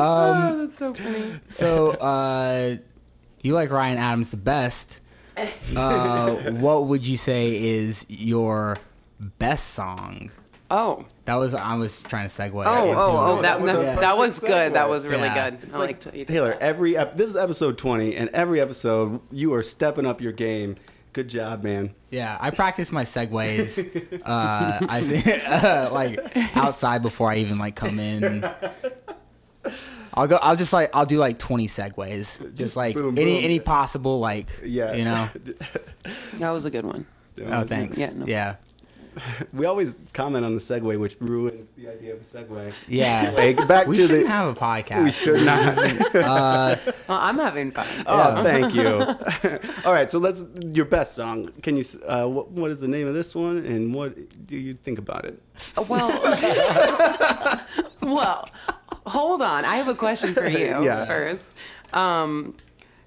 oh, 0.00 0.66
that's 0.66 0.78
so 0.78 0.94
funny. 0.94 1.40
so, 1.48 1.90
uh, 1.92 2.76
you 3.42 3.54
like 3.54 3.70
Ryan 3.70 3.98
Adams 3.98 4.30
the 4.30 4.36
best. 4.36 5.00
Uh, 5.76 6.36
what 6.52 6.86
would 6.86 7.06
you 7.06 7.16
say 7.16 7.54
is 7.56 8.06
your 8.08 8.78
best 9.38 9.68
song? 9.68 10.30
Oh, 10.76 11.04
That 11.26 11.36
was 11.36 11.54
I 11.54 11.74
was 11.76 12.02
trying 12.02 12.28
to 12.28 12.34
segue. 12.34 12.52
oh, 12.66 12.88
into- 12.88 12.98
oh, 13.00 13.38
oh! 13.38 13.42
That 13.42 13.42
That 13.42 13.60
was 13.60 13.70
a 13.76 13.82
that, 13.82 14.00
that 14.00 14.16
was 14.18 14.40
perfect 14.40 14.52
good. 14.52 14.74
That 14.74 14.88
was 14.88 15.06
really 15.06 15.22
Yeah. 15.24 15.50
good. 15.50 15.62
It's 15.62 15.76
I 15.76 15.78
like 15.78 16.04
liked 16.06 16.26
Taylor. 16.28 16.48
that. 16.50 16.60
Every 16.62 16.96
ep- 16.96 17.16
this 17.16 17.30
is 17.30 17.36
episode 17.36 17.78
twenty, 17.78 18.16
and 18.16 18.28
every 18.30 18.60
episode 18.60 19.20
you 19.30 19.54
are 19.54 19.62
stepping 19.62 20.04
up 20.06 20.20
your 20.20 20.32
game 20.32 20.76
Good 21.12 21.28
job, 21.28 21.62
man. 21.62 21.94
Yeah, 22.10 22.36
I 22.40 22.50
practice 22.50 22.90
my 22.90 23.04
segues. 23.04 23.78
uh, 24.26 24.78
I 24.88 25.00
think 25.00 25.48
uh, 25.48 25.90
like 25.92 26.18
outside 26.56 27.02
before 27.02 27.30
I 27.30 27.36
even 27.36 27.56
like 27.56 27.76
come 27.76 28.00
in. 28.00 28.44
I'll 30.14 30.26
go. 30.26 30.36
I'll 30.42 30.56
just 30.56 30.72
like 30.72 30.90
I'll 30.92 31.06
do 31.06 31.18
like 31.18 31.38
twenty 31.38 31.68
segues, 31.68 32.54
just, 32.56 32.74
like 32.74 32.94
boom, 32.94 33.16
any 33.16 33.36
boom. 33.36 33.44
any 33.44 33.60
possible 33.60 34.18
like 34.18 34.48
Yeah. 34.64 34.92
you 34.94 35.04
know. 35.04 35.28
That 36.38 36.50
was 36.50 36.64
a 36.66 36.70
good 36.70 36.84
one. 36.84 37.06
Oh, 37.46 37.62
thanks. 37.64 37.96
Yeah, 37.96 38.10
no. 38.12 38.26
yeah. 38.26 38.56
We 39.52 39.66
always 39.66 39.96
comment 40.12 40.44
on 40.44 40.54
the 40.54 40.60
segue, 40.60 40.98
which 40.98 41.16
ruins 41.20 41.68
the 41.76 41.88
idea 41.88 42.14
of 42.14 42.20
a 42.20 42.24
segue. 42.24 42.72
Yeah. 42.88 43.30
Like, 43.36 43.66
back 43.68 43.86
We 43.86 43.96
to 43.96 44.02
shouldn't 44.06 44.24
the. 44.26 44.30
have 44.30 44.56
a 44.56 44.58
podcast. 44.58 45.04
we 45.04 45.10
should 45.10 45.44
not. 45.44 46.14
Uh, 46.14 46.76
Well, 47.08 47.18
I'm 47.20 47.38
having 47.38 47.70
fun. 47.70 47.86
Oh, 48.06 48.42
thank 48.42 48.74
you. 48.74 48.88
All 49.84 49.92
right, 49.92 50.10
so 50.10 50.18
let's 50.18 50.44
your 50.60 50.84
best 50.86 51.14
song. 51.14 51.50
Can 51.62 51.76
you? 51.76 51.84
Uh, 52.06 52.26
what, 52.26 52.50
what 52.50 52.70
is 52.70 52.80
the 52.80 52.88
name 52.88 53.06
of 53.06 53.14
this 53.14 53.34
one, 53.34 53.58
and 53.58 53.94
what 53.94 54.14
do 54.46 54.56
you 54.56 54.74
think 54.74 54.98
about 54.98 55.24
it? 55.24 55.40
Well, 55.88 56.08
well, 58.02 58.48
hold 59.06 59.42
on. 59.42 59.64
I 59.64 59.76
have 59.76 59.88
a 59.88 59.94
question 59.94 60.34
for 60.34 60.46
you 60.48 60.58
Yeah. 60.82 61.04
first. 61.06 61.42
Um, 61.92 62.56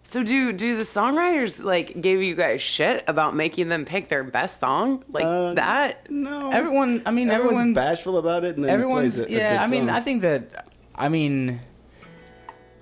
so 0.07 0.23
do 0.23 0.53
do 0.53 0.77
the 0.77 0.83
songwriters 0.83 1.63
like 1.63 1.99
give 1.99 2.21
you 2.21 2.33
guys 2.33 2.61
shit 2.61 3.03
about 3.07 3.35
making 3.35 3.67
them 3.67 3.83
pick 3.83 4.07
their 4.07 4.23
best 4.23 4.59
song 4.61 5.03
like 5.09 5.25
Uh, 5.25 5.53
that? 5.55 6.09
No, 6.09 6.49
everyone. 6.49 7.01
I 7.05 7.11
mean, 7.11 7.29
everyone's 7.29 7.59
everyone. 7.59 7.73
bashful 7.73 8.17
about 8.17 8.43
it, 8.45 8.55
and 8.55 8.63
then 8.63 8.71
Everyone's. 8.71 9.17
plays 9.17 9.29
a, 9.29 9.33
a 9.33 9.37
yeah. 9.37 9.57
good 9.57 9.63
I 9.63 9.67
mean. 9.67 9.89
I 9.89 9.99
think 9.99 10.21
that. 10.21 10.67
I 10.95 11.09
mean, 11.09 11.59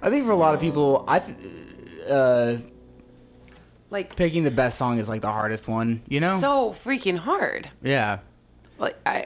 I 0.02 0.10
think 0.12 0.26
for 0.26 0.32
a 0.32 0.38
lot 0.38 0.54
of 0.54 0.62
people, 0.62 1.04
I. 1.08 1.20
Th- 1.20 1.38
uh, 2.10 2.58
Like 3.90 4.16
picking 4.16 4.44
the 4.44 4.52
best 4.52 4.78
song 4.78 5.00
is 5.00 5.10
like 5.10 5.22
the 5.22 5.32
hardest 5.32 5.68
one. 5.68 6.02
You 6.08 6.20
know. 6.20 6.38
so 6.40 6.72
freaking 6.72 7.18
hard. 7.18 7.70
yeah. 7.82 8.20
Like 8.78 8.98
I. 9.06 9.26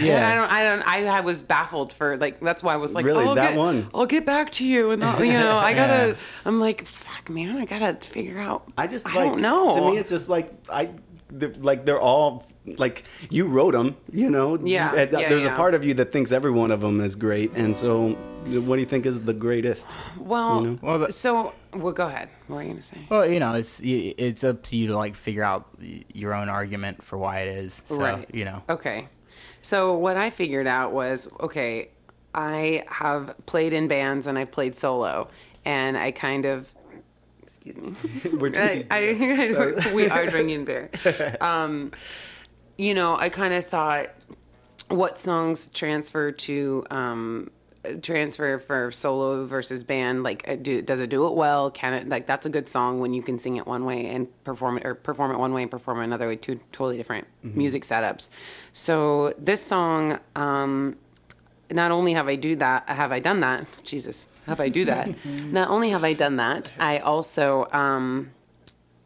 Yeah. 0.00 0.28
I 0.30 0.34
don't. 0.34 0.50
I 0.52 0.64
don't. 0.64 1.08
I, 1.12 1.18
I 1.18 1.20
was 1.20 1.42
baffled 1.42 1.92
for 1.92 2.16
like. 2.16 2.40
That's 2.40 2.62
why 2.62 2.74
I 2.74 2.76
was 2.76 2.94
like, 2.94 3.04
Really? 3.04 3.24
Oh, 3.24 3.28
I'll 3.30 3.34
That 3.34 3.50
get, 3.50 3.58
one? 3.58 3.90
I'll 3.94 4.06
get 4.06 4.26
back 4.26 4.52
to 4.52 4.66
you, 4.66 4.90
and 4.90 5.04
I'll, 5.04 5.24
you 5.24 5.32
know, 5.32 5.56
I 5.56 5.74
gotta. 5.74 6.08
Yeah. 6.08 6.14
I'm 6.44 6.60
like, 6.60 6.86
fuck, 6.86 7.28
man, 7.30 7.56
I 7.56 7.64
gotta 7.64 7.94
figure 8.06 8.38
out. 8.38 8.70
I 8.76 8.86
just 8.86 9.06
I 9.06 9.14
like 9.14 9.30
don't 9.30 9.40
know. 9.40 9.74
To 9.74 9.90
me, 9.90 9.98
it's 9.98 10.10
just 10.10 10.28
like 10.28 10.52
I, 10.68 10.90
like 11.58 11.84
they're 11.84 12.00
all 12.00 12.46
like 12.78 13.04
you 13.30 13.46
wrote 13.46 13.72
them. 13.72 13.96
You 14.12 14.30
know. 14.30 14.58
Yeah, 14.62 14.94
And, 14.94 15.14
uh, 15.14 15.18
yeah, 15.18 15.28
There's 15.28 15.42
yeah. 15.42 15.52
a 15.54 15.56
part 15.56 15.74
of 15.74 15.84
you 15.84 15.94
that 15.94 16.12
thinks 16.12 16.32
every 16.32 16.50
one 16.50 16.70
of 16.70 16.80
them 16.80 17.00
is 17.00 17.14
great, 17.14 17.52
and 17.54 17.76
so 17.76 18.10
what 18.12 18.76
do 18.76 18.80
you 18.80 18.86
think 18.86 19.06
is 19.06 19.20
the 19.20 19.34
greatest? 19.34 19.90
well, 20.18 20.60
you 20.62 20.70
know? 20.70 20.78
Well, 20.82 20.98
the- 21.00 21.12
so 21.12 21.54
well, 21.74 21.92
go 21.92 22.06
ahead. 22.06 22.28
What 22.48 22.58
are 22.58 22.62
you 22.62 22.68
gonna 22.70 22.82
say? 22.82 22.98
Well, 23.08 23.26
you 23.26 23.40
know, 23.40 23.54
it's 23.54 23.80
it's 23.84 24.44
up 24.44 24.62
to 24.64 24.76
you 24.76 24.88
to 24.88 24.96
like 24.96 25.14
figure 25.14 25.42
out 25.44 25.68
your 26.14 26.34
own 26.34 26.48
argument 26.48 27.02
for 27.02 27.18
why 27.18 27.40
it 27.40 27.48
is. 27.48 27.82
So, 27.86 27.98
Right. 27.98 28.28
you 28.34 28.44
know. 28.44 28.62
Okay. 28.68 29.08
So 29.62 29.96
what 29.96 30.16
I 30.16 30.30
figured 30.30 30.66
out 30.68 30.92
was 30.92 31.28
okay, 31.40 31.88
I 32.34 32.84
have 32.88 33.34
played 33.46 33.72
in 33.72 33.88
bands 33.88 34.26
and 34.26 34.38
I've 34.38 34.52
played 34.52 34.74
solo, 34.76 35.28
and 35.64 35.96
I 35.96 36.10
kind 36.12 36.44
of. 36.46 36.72
Excuse 37.42 37.76
me. 37.78 37.94
We're 38.38 38.50
drinking 38.50 38.86
I, 38.90 39.08
I, 39.88 39.92
we 39.94 40.08
are 40.08 40.26
drinking 40.26 40.64
beer. 40.66 40.88
Um, 41.40 41.90
you 42.76 42.94
know, 42.94 43.16
I 43.16 43.28
kind 43.28 43.54
of 43.54 43.66
thought 43.66 44.10
what 44.88 45.18
songs 45.18 45.68
transfer 45.68 46.30
to 46.30 46.86
um, 46.90 47.50
transfer 48.02 48.58
for 48.58 48.90
solo 48.90 49.46
versus 49.46 49.82
band. 49.82 50.22
Like, 50.22 50.48
uh, 50.48 50.56
do, 50.56 50.82
does 50.82 51.00
it 51.00 51.08
do 51.08 51.26
it 51.26 51.34
well? 51.34 51.70
Can 51.70 51.94
it 51.94 52.08
like 52.08 52.26
that's 52.26 52.46
a 52.46 52.50
good 52.50 52.68
song 52.68 53.00
when 53.00 53.12
you 53.12 53.22
can 53.22 53.38
sing 53.38 53.56
it 53.56 53.66
one 53.66 53.84
way 53.84 54.06
and 54.06 54.28
perform 54.44 54.78
it 54.78 54.86
or 54.86 54.94
perform 54.94 55.30
it 55.30 55.38
one 55.38 55.52
way 55.52 55.62
and 55.62 55.70
perform 55.70 56.00
it 56.00 56.04
another 56.04 56.28
way. 56.28 56.36
Two 56.36 56.60
totally 56.72 56.96
different 56.96 57.26
music 57.42 57.82
setups. 57.82 58.30
So 58.72 59.34
this 59.38 59.62
song. 59.62 60.18
Um, 60.34 60.96
not 61.70 61.90
only 61.90 62.12
have 62.12 62.28
I 62.28 62.36
do 62.36 62.54
that, 62.56 62.88
have 62.88 63.10
I 63.10 63.18
done 63.18 63.40
that? 63.40 63.66
Jesus, 63.82 64.28
have 64.46 64.60
I 64.60 64.68
do 64.68 64.84
that? 64.84 65.08
not 65.26 65.68
only 65.68 65.90
have 65.90 66.04
I 66.04 66.12
done 66.12 66.36
that, 66.36 66.70
I 66.78 66.98
also 66.98 67.66
um, 67.72 68.30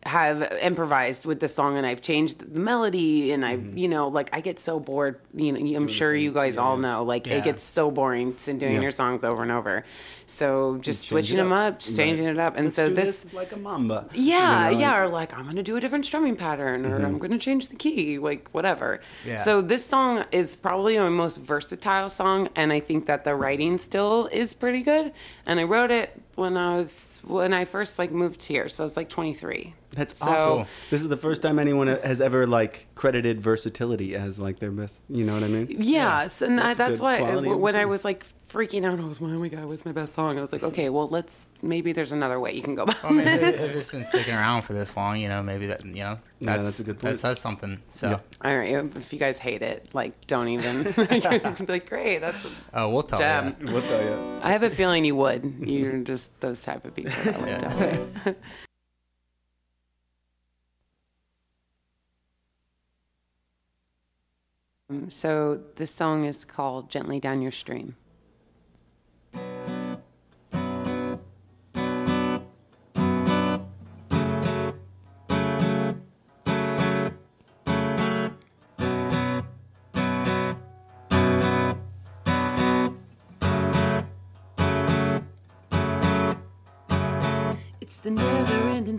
have 0.07 0.51
improvised 0.63 1.27
with 1.27 1.41
the 1.41 1.49
song 1.49 1.77
and 1.77 1.87
I've 1.87 2.01
changed 2.01 2.55
the 2.55 2.61
melody 2.61 3.33
and 3.33 3.45
I've 3.45 3.61
mm-hmm. 3.61 3.77
you 3.77 3.89
know 3.89 4.09
like 4.09 4.31
I 4.33 4.41
get 4.41 4.59
so 4.59 4.81
bored. 4.81 5.21
You 5.35 5.53
know, 5.53 5.77
I'm 5.77 5.89
sure 5.89 6.15
you 6.15 6.33
guys 6.33 6.57
all 6.57 6.79
know 6.79 7.05
like 7.05 7.27
Yeah. 7.27 7.35
it 7.35 7.45
gets 7.45 7.63
so 7.63 7.91
boring 7.91 8.33
doing 8.45 8.61
Yeah. 8.61 8.81
your 8.81 8.93
songs 8.93 9.25
over 9.25 9.43
and 9.43 9.53
over. 9.53 9.85
So 10.25 10.79
just 10.81 11.03
change 11.03 11.09
switching 11.09 11.39
it 11.39 11.43
them 11.43 11.53
up. 11.53 11.75
up, 11.75 11.79
just 11.81 11.97
changing 11.97 12.25
Right. 12.25 12.37
it 12.37 12.39
up, 12.39 12.57
and 12.57 12.67
Let's 12.67 12.77
so 12.77 12.89
do 12.89 12.95
this 12.95 13.33
like 13.35 13.53
a 13.53 13.57
mamba. 13.57 14.07
yeah, 14.15 14.69
you 14.69 14.77
know? 14.77 14.81
yeah, 14.81 15.01
or 15.01 15.09
like 15.09 15.37
I'm 15.37 15.45
gonna 15.45 15.63
do 15.63 15.77
a 15.77 15.81
different 15.81 16.07
strumming 16.07 16.37
pattern, 16.37 16.87
or 16.87 16.97
I'm 16.97 17.03
mm-hmm. 17.03 17.19
gonna 17.19 17.39
change 17.39 17.69
the 17.69 17.77
key, 17.77 18.19
like 18.19 18.49
whatever. 18.53 19.01
Yeah. 19.27 19.37
So 19.37 19.61
this 19.61 19.85
song 19.85 20.25
is 20.31 20.55
probably 20.55 20.99
my 20.99 21.09
most 21.09 21.37
versatile 21.39 22.09
song, 22.09 22.49
and 22.55 22.73
I 22.73 22.79
think 22.81 23.07
that 23.07 23.25
the 23.25 23.35
writing 23.35 23.77
still 23.77 24.29
is 24.33 24.55
pretty 24.55 24.83
good. 24.83 25.13
And 25.47 25.59
I 25.59 25.65
wrote 25.65 25.91
it 25.91 26.19
when 26.37 26.57
I 26.57 26.77
was 26.77 27.21
when 27.25 27.53
I 27.53 27.65
first 27.65 27.99
like 27.99 28.13
moved 28.13 28.45
here, 28.45 28.69
so 28.69 28.85
I 28.85 28.87
was 28.87 28.97
like 28.97 29.09
23. 29.09 29.75
That's 29.93 30.17
So- 30.19 30.31
awesome. 30.31 30.67
This 30.91 31.03
is 31.03 31.09
the 31.09 31.17
first 31.17 31.43
time 31.43 31.59
anyone 31.59 31.89
has 31.89 32.21
ever 32.21 32.47
like 32.47 32.87
credited 32.95 33.41
versatility 33.41 34.15
as 34.15 34.39
like 34.39 34.59
their 34.61 34.71
best. 34.71 35.03
You 35.09 35.25
know 35.25 35.35
what 35.35 35.43
I 35.43 35.49
mean? 35.49 35.67
Yes, 35.81 36.43
and 36.43 36.59
That's 36.59 36.79
that's, 36.79 36.99
that's 36.99 37.01
why 37.01 37.17
uh, 37.21 37.25
quality 37.27 37.49
when 37.55 37.75
I 37.77 37.87
was 37.87 38.05
like 38.05 38.25
freaking 38.49 38.85
out, 38.85 38.99
I 38.99 39.05
was, 39.05 39.21
like, 39.21 39.31
oh 39.33 39.39
my 39.39 39.49
god, 39.49 39.67
what's 39.67 39.85
my 39.85 39.93
best 39.93 40.15
song? 40.15 40.37
I 40.37 40.41
was 40.41 40.53
like, 40.53 40.63
okay, 40.65 40.89
well 40.91 41.07
let's 41.09 41.49
maybe 41.63 41.93
there's 41.93 42.13
another 42.13 42.39
way 42.41 42.53
you 42.53 42.63
can 42.63 42.75
go 42.75 42.83
about. 42.85 43.05
I 43.05 43.11
mean, 43.11 43.27
if, 43.27 43.43
if 43.61 43.75
it's 43.77 43.89
been 43.89 44.05
sticking 44.05 44.35
around 44.35 44.63
for 44.63 44.73
this 44.75 44.97
long, 44.97 45.19
you 45.19 45.29
know, 45.29 45.43
maybe 45.43 45.67
that 45.67 45.85
you 45.85 45.95
know 46.05 46.19
Yeah, 46.39 46.53
that's, 46.53 46.65
that's 46.67 46.81
a 46.81 46.85
good 46.85 46.99
that 47.01 47.19
says 47.19 47.41
something. 47.41 47.81
So, 47.91 48.11
Yeah. 48.11 48.19
All 48.45 48.57
right, 48.59 48.97
if 48.97 49.13
you 49.13 49.19
guys 49.19 49.39
hate 49.39 49.63
it, 49.63 49.89
like 49.93 50.27
don't 50.29 50.49
even. 50.49 50.85
like 51.69 51.89
great, 51.89 52.19
that's. 52.19 52.47
oh, 52.75 52.91
we'll 52.91 53.03
tell 53.03 53.19
Jam. 53.19 53.57
you. 53.61 53.73
We'll 53.73 53.83
tell 53.83 54.03
you. 54.03 54.41
I 54.43 54.53
have 54.53 54.63
a 54.63 54.71
feeling 54.71 55.05
you 55.05 55.17
would. 55.17 55.53
You're 55.65 55.99
just 55.99 56.39
those 56.41 56.63
type 56.63 56.85
of 56.85 56.95
people. 56.95 57.13
That 57.25 57.41
would 57.41 57.49
Yeah. 57.49 57.59
definitely. 57.59 58.33
Um, 58.33 58.37
Um, 64.91 65.09
so 65.11 65.61
this 65.77 65.91
song 65.91 66.25
is 66.25 66.45
called 66.45 66.91
"Gently 66.91 67.21
Down 67.21 67.41
Your 67.41 67.53
Stream." 67.53 67.97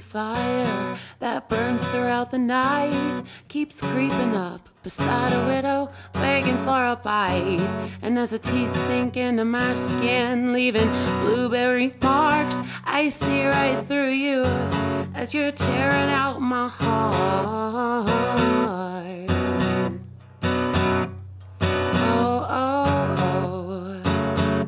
Fire 0.02 0.98
that 1.20 1.48
burns 1.48 1.88
throughout 1.88 2.32
the 2.32 2.38
night, 2.40 3.24
keeps 3.48 3.80
creeping 3.82 4.36
up 4.36 4.68
beside 4.84 5.32
a 5.32 5.46
widow, 5.46 5.90
begging 6.14 6.58
for 6.60 6.86
a 6.86 6.96
bite. 6.96 7.62
And 8.02 8.18
as 8.18 8.32
the 8.32 8.40
teeth 8.40 8.74
sink 8.88 9.16
into 9.16 9.46
my 9.46 9.74
skin, 9.76 10.54
leaving 10.54 10.90
blueberry 11.22 11.94
marks, 12.02 12.60
I 12.84 13.10
see 13.10 13.46
right 13.46 13.82
through 13.86 14.10
you 14.10 14.44
as 15.14 15.34
you're 15.34 15.52
tearing 15.52 16.10
out 16.10 16.42
my 16.42 16.68
heart. 16.68 18.08
Oh, 22.04 22.48
oh, 22.50 22.86
oh. 23.20 24.66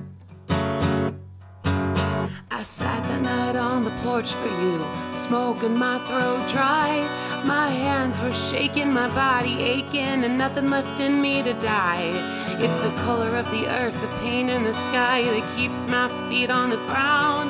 I 2.51 2.61
sat 2.63 3.03
that 3.03 3.21
night 3.21 3.55
on 3.55 3.83
the 3.83 3.91
porch 4.03 4.33
for 4.33 4.47
you, 4.47 4.85
smoking 5.13 5.77
my 5.77 5.99
throat 6.07 6.47
dry. 6.49 7.01
My 7.45 7.69
hands 7.69 8.19
were 8.21 8.33
shaking, 8.33 8.93
my 8.93 9.07
body 9.13 9.61
aching, 9.61 10.23
and 10.23 10.37
nothing 10.37 10.69
left 10.69 10.99
in 10.99 11.21
me 11.21 11.43
to 11.43 11.53
die. 11.53 12.11
It's 12.59 12.79
the 12.79 12.91
color 13.03 13.35
of 13.35 13.49
the 13.51 13.67
earth, 13.67 13.99
the 14.01 14.07
pain 14.19 14.49
in 14.49 14.63
the 14.63 14.73
sky 14.73 15.23
that 15.23 15.55
keeps 15.55 15.87
my 15.87 16.07
feet 16.29 16.49
on 16.49 16.69
the 16.69 16.77
ground. 16.87 17.49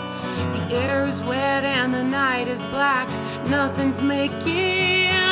The 0.56 0.76
air 0.76 1.06
is 1.06 1.22
wet 1.24 1.64
and 1.64 1.94
the 1.94 2.04
night 2.04 2.48
is 2.48 2.64
black. 2.66 3.08
Nothing's 3.48 4.02
making 4.02 5.23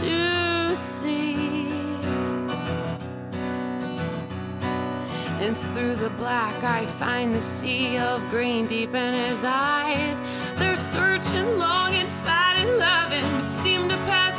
to 0.00 0.76
see. 0.76 1.68
And 5.40 5.56
through 5.74 5.96
the 5.96 6.10
black, 6.16 6.62
I 6.64 6.86
find 6.86 7.32
the 7.32 7.42
sea 7.42 7.98
of 7.98 8.26
green 8.30 8.66
deep 8.66 8.94
in 8.94 9.12
his 9.12 9.44
eyes. 9.44 10.22
They're 10.56 10.76
searching, 10.76 11.58
longing, 11.58 12.06
fighting, 12.24 12.78
loving, 12.78 13.24
but 13.32 13.48
seem 13.62 13.88
to 13.88 13.96
pass. 14.08 14.29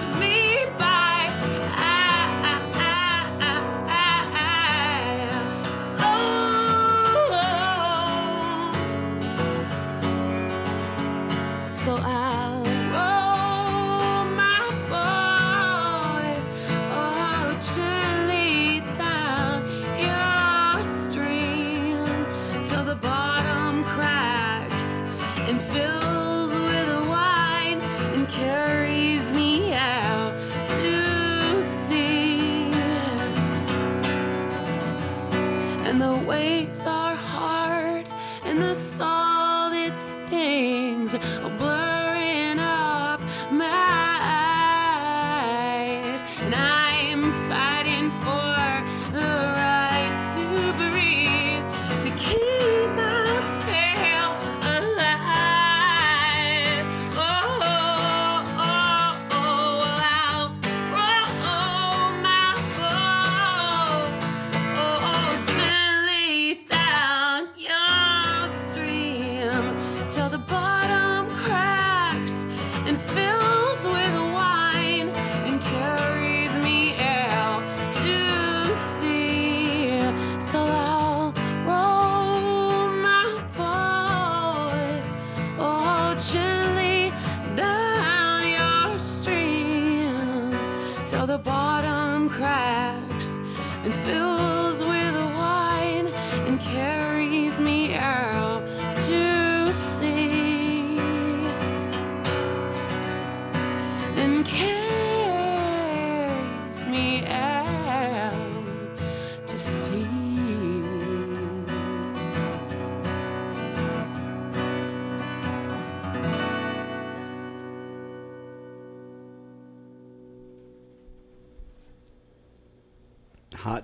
Till 91.11 91.27
the 91.27 91.37
bottom 91.39 92.29
cracks 92.29 93.35
and 93.83 93.93
fills 94.05 94.40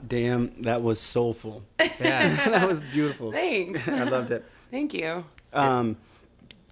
damn, 0.08 0.62
that 0.64 0.82
was 0.82 1.00
soulful. 1.00 1.64
Yeah. 1.80 2.36
that 2.50 2.68
was 2.68 2.82
beautiful. 2.82 3.32
Thanks. 3.32 3.88
I 3.88 4.04
loved 4.04 4.32
it. 4.32 4.44
Thank 4.72 4.94
you. 4.94 5.24
Um, 5.54 5.96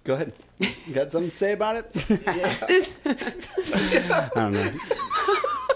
go 0.04 0.14
ahead. 0.14 0.32
You 0.58 0.94
got 0.94 1.10
something 1.10 1.30
to 1.30 1.36
say 1.36 1.52
about 1.52 1.76
it? 1.76 1.90
I 3.06 4.30
don't 4.34 4.52
know. 4.52 4.70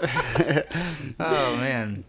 oh 1.19 1.55
man, 1.57 2.03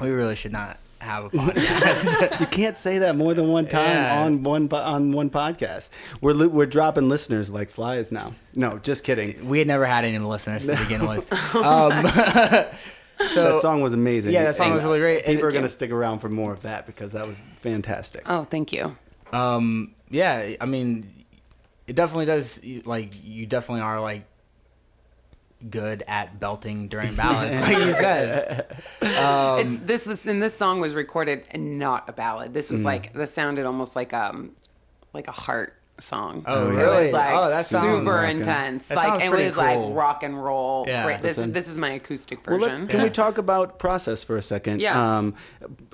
we 0.00 0.10
really 0.10 0.34
should 0.36 0.52
not 0.52 0.78
have 1.00 1.24
a 1.24 1.30
podcast. 1.30 2.40
You 2.40 2.46
can't 2.46 2.76
say 2.76 2.98
that 2.98 3.16
more 3.16 3.34
than 3.34 3.48
one 3.48 3.66
time 3.66 3.88
Yeah. 3.96 4.22
on 4.22 4.42
one 4.44 4.68
po- 4.68 4.76
on 4.76 5.10
one 5.12 5.30
podcast. 5.30 5.90
We're 6.20 6.32
li- 6.32 6.46
we're 6.46 6.66
dropping 6.66 7.08
listeners 7.08 7.50
like 7.50 7.70
flies 7.70 8.12
now. 8.12 8.34
No, 8.54 8.78
just 8.78 9.02
kidding. 9.04 9.48
we 9.48 9.58
had 9.58 9.66
never 9.66 9.84
had 9.84 10.04
any 10.04 10.18
listeners 10.18 10.66
to 10.66 10.76
begin 10.76 11.06
with. 11.08 11.32
Um, 11.56 12.04
so 13.26 13.52
that 13.54 13.60
song 13.60 13.80
was 13.82 13.92
amazing. 13.92 14.32
yeah, 14.32 14.44
that 14.44 14.54
song 14.54 14.72
was 14.72 14.82
really 14.84 14.98
great. 15.00 15.18
And 15.24 15.34
People 15.36 15.46
are 15.46 15.48
it- 15.48 15.52
going 15.52 15.64
to 15.64 15.68
stick 15.68 15.90
around 15.90 16.18
for 16.20 16.28
more 16.28 16.52
of 16.52 16.62
that 16.62 16.86
because 16.86 17.12
that 17.12 17.26
was 17.26 17.42
fantastic. 17.60 18.22
Oh, 18.26 18.44
thank 18.44 18.72
you. 18.72 18.96
Um, 19.32 19.94
yeah, 20.10 20.54
I 20.60 20.66
mean, 20.66 21.12
it 21.86 21.96
definitely 21.96 22.26
does. 22.26 22.60
Like, 22.84 23.12
you 23.24 23.46
definitely 23.46 23.82
are 23.82 24.00
like 24.00 24.24
good 25.70 26.02
at 26.08 26.40
belting 26.40 26.88
during 26.88 27.14
ballads, 27.14 27.60
like 27.60 27.78
you 27.78 27.92
said. 27.92 28.66
Um, 29.02 29.60
it's 29.60 29.78
this 29.78 30.06
was 30.06 30.26
and 30.26 30.42
this 30.42 30.56
song 30.56 30.80
was 30.80 30.94
recorded 30.94 31.44
and 31.50 31.78
not 31.78 32.08
a 32.08 32.12
ballad. 32.12 32.52
This 32.54 32.70
was 32.70 32.80
Mm. 32.82 32.84
like 32.86 33.12
this 33.12 33.32
sounded 33.32 33.64
almost 33.66 33.94
like 33.94 34.12
um 34.12 34.50
like 35.12 35.28
a 35.28 35.32
heart 35.32 35.74
song. 36.00 36.42
Oh, 36.46 36.70
It 36.70 36.74
was 37.04 37.12
like 37.12 37.32
Oh, 37.34 37.48
that 37.48 37.66
sounds 37.66 37.98
super 38.00 38.12
like 38.16 38.34
intense. 38.36 38.88
That 38.88 38.96
like 38.96 39.06
sounds 39.06 39.22
it 39.22 39.30
was 39.32 39.54
cool. 39.54 39.64
like 39.88 39.94
rock 39.96 40.22
and 40.22 40.42
roll. 40.42 40.84
Yeah. 40.88 41.04
Great. 41.04 41.22
This 41.22 41.36
That's 41.36 41.48
is 41.48 41.52
this 41.54 41.68
is 41.68 41.78
my 41.78 41.90
acoustic 41.90 42.44
Well, 42.46 42.58
version. 42.58 42.80
let, 42.82 42.90
can 42.90 43.02
we 43.02 43.10
talk 43.10 43.38
about 43.38 43.78
process 43.78 44.24
for 44.24 44.36
a 44.36 44.42
second? 44.42 44.80
Yeah. 44.80 45.18
Um, 45.18 45.34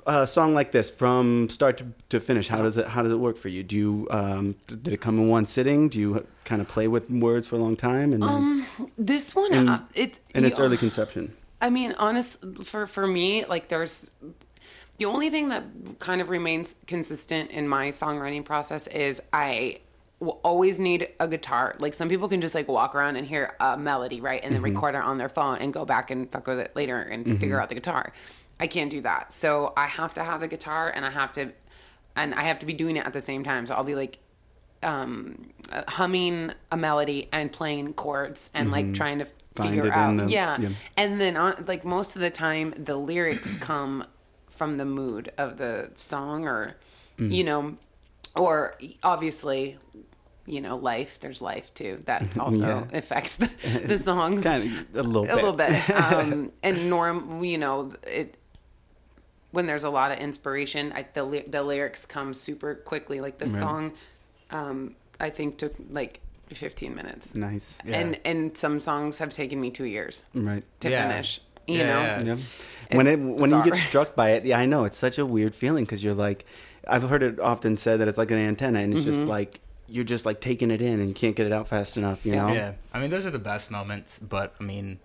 a 0.07 0.25
song 0.25 0.53
like 0.55 0.71
this, 0.71 0.89
from 0.89 1.49
start 1.49 1.77
to, 1.79 1.85
to 2.09 2.19
finish, 2.19 2.47
how 2.47 2.61
does 2.63 2.77
it 2.77 2.87
how 2.87 3.03
does 3.03 3.11
it 3.11 3.17
work 3.19 3.37
for 3.37 3.49
you? 3.49 3.61
Do 3.63 3.75
you 3.75 4.07
um, 4.09 4.55
did 4.67 4.87
it 4.87 5.01
come 5.01 5.19
in 5.19 5.27
one 5.27 5.45
sitting? 5.45 5.89
Do 5.89 5.99
you 5.99 6.25
kind 6.45 6.61
of 6.61 6.67
play 6.67 6.87
with 6.87 7.09
words 7.09 7.45
for 7.45 7.55
a 7.57 7.59
long 7.59 7.75
time 7.75 8.13
and 8.13 8.23
then, 8.23 8.29
Um, 8.29 8.65
this 8.97 9.35
one, 9.35 9.53
In- 9.53 9.69
uh, 9.69 9.83
it 9.93 10.19
in 10.33 10.45
its 10.45 10.57
you- 10.57 10.63
early 10.65 10.77
conception? 10.77 11.35
I 11.61 11.69
mean, 11.69 11.93
honest 11.99 12.37
for 12.63 12.87
for 12.87 13.05
me, 13.05 13.43
like 13.45 13.67
there's 13.67 14.09
the 14.97 15.05
only 15.05 15.29
thing 15.29 15.49
that 15.49 15.63
kind 15.99 16.19
of 16.21 16.29
remains 16.29 16.73
consistent 16.87 17.51
in 17.51 17.67
my 17.67 17.89
songwriting 17.89 18.43
process 18.43 18.87
is 18.87 19.21
I 19.31 19.79
will 20.19 20.39
always 20.43 20.79
need 20.79 21.09
a 21.19 21.27
guitar. 21.27 21.75
Like 21.79 21.93
some 21.93 22.09
people 22.09 22.27
can 22.27 22.41
just 22.41 22.55
like 22.55 22.67
walk 22.67 22.95
around 22.95 23.15
and 23.15 23.25
hear 23.25 23.55
a 23.59 23.77
melody, 23.77 24.21
right, 24.21 24.43
and 24.43 24.53
then 24.53 24.61
mm-hmm. 24.61 24.75
record 24.75 24.95
it 24.95 25.01
on 25.01 25.17
their 25.17 25.29
phone 25.29 25.59
and 25.59 25.73
go 25.73 25.85
back 25.85 26.11
and 26.11 26.29
fuck 26.31 26.47
with 26.47 26.59
it 26.59 26.75
later 26.75 26.97
and 26.97 27.25
mm-hmm. 27.25 27.35
figure 27.37 27.61
out 27.61 27.69
the 27.69 27.75
guitar. 27.75 28.13
I 28.59 28.67
can't 28.67 28.91
do 28.91 29.01
that, 29.01 29.33
so 29.33 29.73
I 29.77 29.87
have 29.87 30.13
to 30.15 30.23
have 30.23 30.41
the 30.41 30.47
guitar 30.47 30.91
and 30.93 31.05
I 31.05 31.11
have 31.11 31.31
to, 31.33 31.51
and 32.15 32.33
I 32.33 32.43
have 32.43 32.59
to 32.59 32.65
be 32.65 32.73
doing 32.73 32.97
it 32.97 33.05
at 33.05 33.13
the 33.13 33.21
same 33.21 33.43
time. 33.43 33.65
So 33.65 33.73
I'll 33.73 33.85
be 33.85 33.95
like 33.95 34.19
um, 34.83 35.51
uh, 35.71 35.83
humming 35.87 36.51
a 36.71 36.77
melody 36.77 37.29
and 37.31 37.51
playing 37.51 37.93
chords 37.93 38.49
and 38.53 38.71
like 38.71 38.85
mm-hmm. 38.85 38.93
trying 38.93 39.19
to 39.19 39.27
Find 39.55 39.69
figure 39.69 39.91
out. 39.91 40.17
the- 40.17 40.27
yeah. 40.27 40.57
yeah. 40.59 40.69
And 40.97 41.19
then 41.19 41.37
on 41.37 41.65
like 41.67 41.85
most 41.85 42.15
of 42.15 42.21
the 42.21 42.29
time 42.29 42.73
the 42.77 42.95
lyrics 42.95 43.57
come 43.61 44.05
from 44.49 44.77
the 44.77 44.85
mood 44.85 45.31
of 45.37 45.57
the 45.57 45.91
song 45.95 46.45
or 46.45 46.75
you 47.17 47.43
know 47.43 47.75
or 48.35 48.75
obviously 49.03 49.77
you 50.49 50.61
know 50.61 50.75
life 50.75 51.19
there's 51.21 51.41
life 51.41 51.73
too 51.73 52.01
that 52.05 52.23
also 52.45 52.87
Yeah. 52.91 52.97
affects 53.01 53.35
the, 53.37 53.47
the 53.85 53.97
songs 54.09 54.43
Kind 54.43 54.63
of 54.63 54.95
a 54.95 55.03
little 55.03 55.23
a 55.23 55.27
bit. 55.27 55.35
little 55.35 55.53
bit 55.53 55.89
um 55.91 56.51
and 56.63 56.89
norm 56.89 57.43
you 57.43 57.57
know 57.57 57.91
it 58.07 58.35
when 59.51 59.65
there's 59.65 59.83
a 59.83 59.89
lot 59.89 60.11
of 60.11 60.19
inspiration 60.19 60.91
I, 60.93 61.05
the 61.13 61.43
the 61.47 61.63
lyrics 61.63 62.05
come 62.05 62.33
super 62.33 62.75
quickly 62.75 63.21
like 63.21 63.37
the 63.37 63.47
Right. 63.47 63.59
song 63.59 63.93
um 64.51 64.95
i 65.19 65.29
think 65.29 65.57
took 65.57 65.73
like 65.89 66.19
15 66.49 66.95
minutes 66.95 67.35
Nice. 67.35 67.77
Yeah. 67.85 67.99
and 67.99 68.19
and 68.25 68.57
some 68.57 68.79
songs 68.79 69.19
have 69.19 69.31
taken 69.31 69.61
me 69.61 69.69
two 69.71 69.85
years 69.85 70.25
Right. 70.33 70.63
to 70.81 70.89
Yeah. 70.89 71.07
finish 71.09 71.41
you 71.67 71.77
Yeah, 71.77 71.87
know 71.93 72.01
yeah. 72.01 72.21
Yeah. 72.23 72.37
When 72.97 73.05
it 73.07 73.19
It's 73.19 73.41
when 73.41 73.49
you 73.51 73.63
get 73.63 73.75
struck 73.75 74.15
by 74.15 74.31
it, 74.31 74.43
yeah, 74.45 74.57
I 74.57 74.65
know 74.65 74.85
it's 74.85 74.97
such 74.97 75.19
a 75.19 75.25
weird 75.35 75.53
feeling 75.53 75.83
because 75.85 76.03
you're 76.03 76.15
like, 76.15 76.43
I've 76.87 77.03
heard 77.07 77.21
it 77.21 77.39
often 77.39 77.77
said 77.77 77.99
that 77.99 78.07
it's 78.07 78.17
like 78.17 78.31
an 78.31 78.39
antenna, 78.39 78.79
and 78.79 78.91
it's 78.95 79.05
just 79.05 79.19
Mm-hmm. 79.19 79.29
like 79.29 79.59
you're 79.91 80.03
just 80.05 80.25
like 80.25 80.39
taking 80.41 80.71
it 80.71 80.81
in, 80.81 80.99
and 80.99 81.07
you 81.09 81.15
can't 81.15 81.35
get 81.35 81.45
it 81.47 81.53
out 81.53 81.67
fast 81.67 81.97
enough. 81.97 82.25
You 82.25 82.35
know, 82.35 82.47
yeah, 82.53 82.73
I 82.93 82.99
mean, 82.99 83.09
those 83.09 83.25
are 83.25 83.31
the 83.31 83.39
best 83.39 83.71
moments, 83.71 84.19
but 84.19 84.55
I 84.59 84.63
mean, 84.63 84.99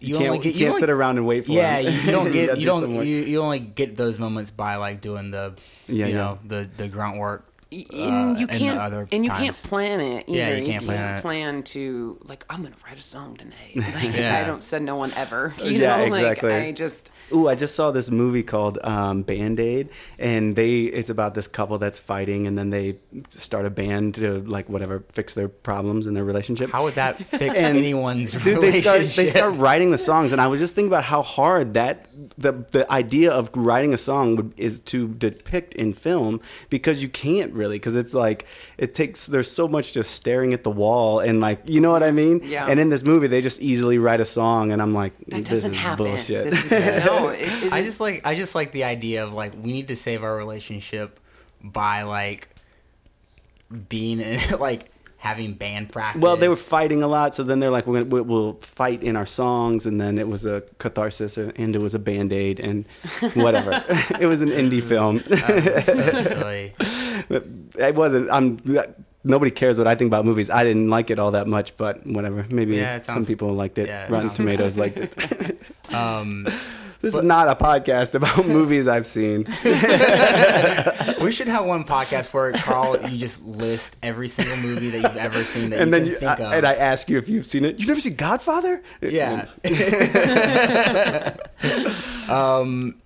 you, 0.00 0.16
can't, 0.18 0.44
you 0.44 0.52
can't 0.52 0.68
only- 0.70 0.80
sit 0.80 0.90
around 0.90 1.16
and 1.18 1.26
wait 1.26 1.46
for 1.46 1.52
Yeah, 1.52 1.78
you, 1.78 1.90
you 1.90 2.10
don't 2.10 2.32
get 2.38 2.58
you 2.58 2.66
don't 2.66 2.90
you, 2.94 3.02
you 3.04 3.40
only 3.42 3.60
get 3.60 3.96
those 3.96 4.18
moments 4.18 4.50
by 4.50 4.76
like 4.76 5.00
doing 5.00 5.30
the 5.30 5.54
Yeah, 5.88 6.06
you 6.06 6.12
yeah. 6.12 6.16
know 6.18 6.38
the 6.44 6.68
the 6.76 6.88
grunt 6.88 7.18
work 7.18 7.44
and 7.72 8.36
uh, 8.36 8.40
you 8.40 8.46
can't 8.46 8.78
other 8.80 9.08
and 9.10 9.24
you 9.24 9.30
times. 9.30 9.40
can't 9.42 9.56
plan 9.56 10.00
it 10.00 10.24
either. 10.28 10.38
Yeah, 10.38 10.54
you 10.56 10.66
can't 10.66 10.84
plan 10.84 11.18
it. 11.18 11.20
plan 11.22 11.62
to 11.64 12.18
like 12.24 12.44
I'm 12.48 12.62
gonna 12.62 12.76
write 12.86 12.98
a 12.98 13.02
song 13.02 13.36
tonight. 13.36 13.74
Like 13.94 14.14
Yeah. 14.16 14.38
I 14.38 14.44
don't 14.44 14.62
said 14.62 14.82
no 14.82 14.96
one 14.96 15.12
ever. 15.14 15.52
You 15.64 15.72
Yeah, 15.80 15.96
know, 15.96 16.04
exactly. 16.14 16.50
like 16.50 16.62
I 16.64 16.72
just 16.72 17.10
Ooh, 17.32 17.48
I 17.48 17.56
just 17.56 17.74
saw 17.74 17.90
this 17.90 18.08
movie 18.08 18.44
called 18.44 18.78
um, 18.84 19.22
Band 19.22 19.58
Aid, 19.58 19.88
and 20.16 20.54
they 20.54 20.82
it's 20.82 21.10
about 21.10 21.34
this 21.34 21.48
couple 21.48 21.76
that's 21.78 21.98
fighting, 21.98 22.46
and 22.46 22.56
then 22.56 22.70
they 22.70 22.98
start 23.30 23.66
a 23.66 23.70
band 23.70 24.14
to 24.16 24.42
like 24.42 24.68
whatever 24.68 25.02
fix 25.10 25.34
their 25.34 25.48
problems 25.48 26.06
in 26.06 26.14
their 26.14 26.22
relationship. 26.24 26.70
How 26.70 26.84
would 26.84 26.94
that 26.94 27.18
fix 27.26 27.56
And, 27.56 27.76
anyone's 27.76 28.32
Dude, 28.32 28.62
they 28.62 28.80
start 28.80 28.98
relationship? 28.98 29.24
they 29.24 29.30
start 29.30 29.54
writing 29.56 29.90
the 29.90 29.98
songs, 29.98 30.30
and 30.30 30.40
I 30.40 30.46
was 30.46 30.60
just 30.60 30.76
thinking 30.76 30.90
about 30.92 31.02
how 31.02 31.22
hard 31.22 31.74
that 31.74 32.06
the 32.38 32.52
the 32.70 32.90
idea 32.92 33.32
of 33.32 33.50
writing 33.56 33.92
a 33.92 33.98
song 33.98 34.36
would, 34.36 34.52
is 34.56 34.78
to 34.80 35.08
depict 35.08 35.74
in 35.74 35.94
film 35.94 36.40
because 36.70 37.02
you 37.02 37.08
can't 37.08 37.52
really 37.56 37.76
because 37.76 37.96
it's 37.96 38.14
like 38.14 38.46
it 38.78 38.94
takes 38.94 39.26
there's 39.26 39.50
so 39.50 39.66
much 39.66 39.92
just 39.92 40.12
staring 40.12 40.52
at 40.54 40.62
the 40.62 40.70
wall 40.70 41.20
and 41.20 41.40
like 41.40 41.68
you 41.68 41.80
know 41.80 41.90
what 41.92 42.02
I 42.02 42.10
mean. 42.10 42.40
Yeah. 42.44 42.66
And 42.68 42.78
in 42.78 42.88
this 42.90 43.02
movie, 43.02 43.26
they 43.26 43.40
just 43.40 43.60
easily 43.60 43.98
write 43.98 44.20
a 44.20 44.24
song, 44.24 44.70
and 44.72 44.80
I'm 44.80 44.94
like, 44.94 45.12
that 45.28 45.38
this 45.44 45.48
doesn't 45.48 45.72
is 45.72 45.78
happen. 45.78 46.06
bullshit. 46.06 46.50
This 46.50 46.70
is, 46.70 47.04
no, 47.04 47.28
it, 47.30 47.40
it 47.64 47.72
I 47.72 47.82
just 47.82 48.00
like 48.00 48.24
I 48.26 48.34
just 48.34 48.54
like 48.54 48.72
the 48.72 48.84
idea 48.84 49.24
of 49.24 49.32
like 49.32 49.54
we 49.54 49.72
need 49.72 49.88
to 49.88 49.96
save 49.96 50.22
our 50.22 50.36
relationship 50.36 51.18
by 51.62 52.02
like 52.02 52.48
being 53.88 54.22
like 54.58 54.90
having 55.18 55.54
band 55.54 55.88
practice. 55.90 56.22
Well, 56.22 56.36
they 56.36 56.48
were 56.48 56.54
fighting 56.56 57.02
a 57.02 57.08
lot, 57.08 57.34
so 57.34 57.42
then 57.42 57.58
they're 57.58 57.70
like, 57.70 57.86
we're 57.86 58.04
gonna, 58.04 58.14
we- 58.14 58.20
we'll 58.20 58.52
fight 58.60 59.02
in 59.02 59.16
our 59.16 59.26
songs, 59.26 59.84
and 59.86 60.00
then 60.00 60.18
it 60.18 60.28
was 60.28 60.44
a 60.44 60.62
catharsis, 60.78 61.36
and 61.36 61.74
it 61.74 61.80
was 61.80 61.94
a 61.94 61.98
band 61.98 62.32
aid, 62.32 62.60
and 62.60 62.84
whatever. 63.34 63.82
it 64.20 64.26
was 64.26 64.40
an 64.40 64.50
indie 64.50 64.82
film. 64.82 65.18
That 65.26 65.64
was 65.64 65.84
so 65.84 66.22
silly. 66.22 66.74
It 67.30 67.94
wasn't. 67.94 68.30
I'm. 68.30 68.60
Nobody 69.24 69.50
cares 69.50 69.76
what 69.76 69.88
I 69.88 69.96
think 69.96 70.08
about 70.08 70.24
movies. 70.24 70.50
I 70.50 70.62
didn't 70.62 70.88
like 70.88 71.10
it 71.10 71.18
all 71.18 71.32
that 71.32 71.48
much, 71.48 71.76
but 71.76 72.06
whatever. 72.06 72.46
Maybe 72.52 72.76
Yeah, 72.76 72.96
it 72.96 73.04
some 73.04 73.24
people 73.26 73.52
liked 73.52 73.76
it. 73.78 73.88
yeah, 73.88 74.04
it 74.04 74.10
Rotten 74.10 74.28
sounds- 74.28 74.36
Tomatoes 74.36 74.76
liked 74.76 74.98
it. 74.98 75.60
Um, 75.92 76.46
This 77.02 77.12
But- 77.12 77.18
is 77.18 77.24
not 77.24 77.46
a 77.48 77.54
podcast 77.54 78.14
about 78.14 78.46
movies 78.58 78.88
I've 78.88 79.06
seen. 79.06 79.44
we 81.20 81.30
should 81.30 81.46
have 81.48 81.64
one 81.66 81.84
podcast 81.84 82.32
where 82.32 82.52
Carl, 82.52 82.96
you 83.08 83.18
just 83.18 83.44
list 83.44 83.96
every 84.02 84.28
single 84.28 84.56
movie 84.58 84.90
that 84.90 85.02
you've 85.02 85.16
ever 85.16 85.42
seen 85.44 85.70
that 85.70 85.80
and 85.80 85.88
you 85.88 85.92
then 85.92 86.00
can 86.04 86.10
you, 86.12 86.16
think 86.18 86.30
I, 86.30 86.44
of. 86.44 86.52
and 86.52 86.66
I 86.66 86.74
ask 86.74 87.08
you 87.10 87.18
if 87.18 87.28
you've 87.28 87.46
seen 87.46 87.64
it. 87.66 87.78
You 87.78 87.86
never 87.86 88.00
seen 88.00 88.14
Godfather? 88.16 88.82
Yeah. 89.02 89.46
um, 92.28 93.00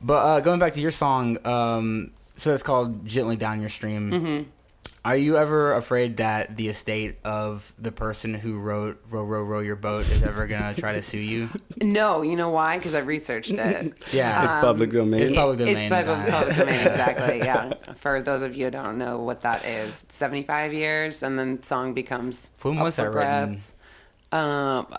but 0.00 0.14
uh, 0.14 0.40
going 0.40 0.58
back 0.60 0.72
to 0.74 0.80
your 0.80 0.90
song, 0.92 1.38
um, 1.46 2.12
so 2.40 2.52
it's 2.52 2.62
called 2.62 3.06
"Gently 3.06 3.36
Down 3.36 3.60
Your 3.60 3.68
Stream." 3.70 4.10
Mm-hmm. 4.10 4.42
Are 5.02 5.16
you 5.16 5.38
ever 5.38 5.72
afraid 5.72 6.18
that 6.18 6.58
the 6.58 6.68
estate 6.68 7.16
of 7.24 7.72
the 7.78 7.90
person 7.90 8.34
who 8.34 8.60
wrote 8.60 9.00
"Row, 9.08 9.24
row, 9.24 9.42
row 9.42 9.60
your 9.60 9.76
boat" 9.76 10.08
is 10.10 10.22
ever 10.22 10.46
gonna 10.46 10.74
try 10.76 10.92
to 10.92 11.00
sue 11.02 11.18
you? 11.18 11.48
no. 11.80 12.20
You 12.22 12.36
know 12.36 12.50
why? 12.50 12.76
Because 12.76 12.94
I 12.94 12.98
researched 13.00 13.52
it. 13.52 13.94
Yeah, 14.12 14.42
It's 14.42 14.64
public 14.64 14.92
domain. 14.92 15.20
It's 15.22 15.30
public 15.30 15.58
domain. 15.58 15.76
It's 15.78 15.88
public, 15.88 16.18
uh, 16.18 16.30
public 16.38 16.56
domain, 16.56 16.74
exactly. 16.86 17.38
Yeah. 17.38 17.72
For 17.94 18.20
those 18.20 18.42
of 18.42 18.54
you 18.56 18.66
who 18.66 18.70
don't 18.72 18.98
know 18.98 19.20
what 19.22 19.40
that 19.42 19.64
is, 19.64 20.04
75 20.10 20.74
years, 20.74 21.22
and 21.22 21.38
then 21.38 21.62
song 21.62 21.94
becomes 21.94 22.50
When 22.62 22.78
was 22.78 22.96
that 22.96 23.04
written? 23.14 23.20
grabs. 23.54 23.72
Um, 24.32 24.94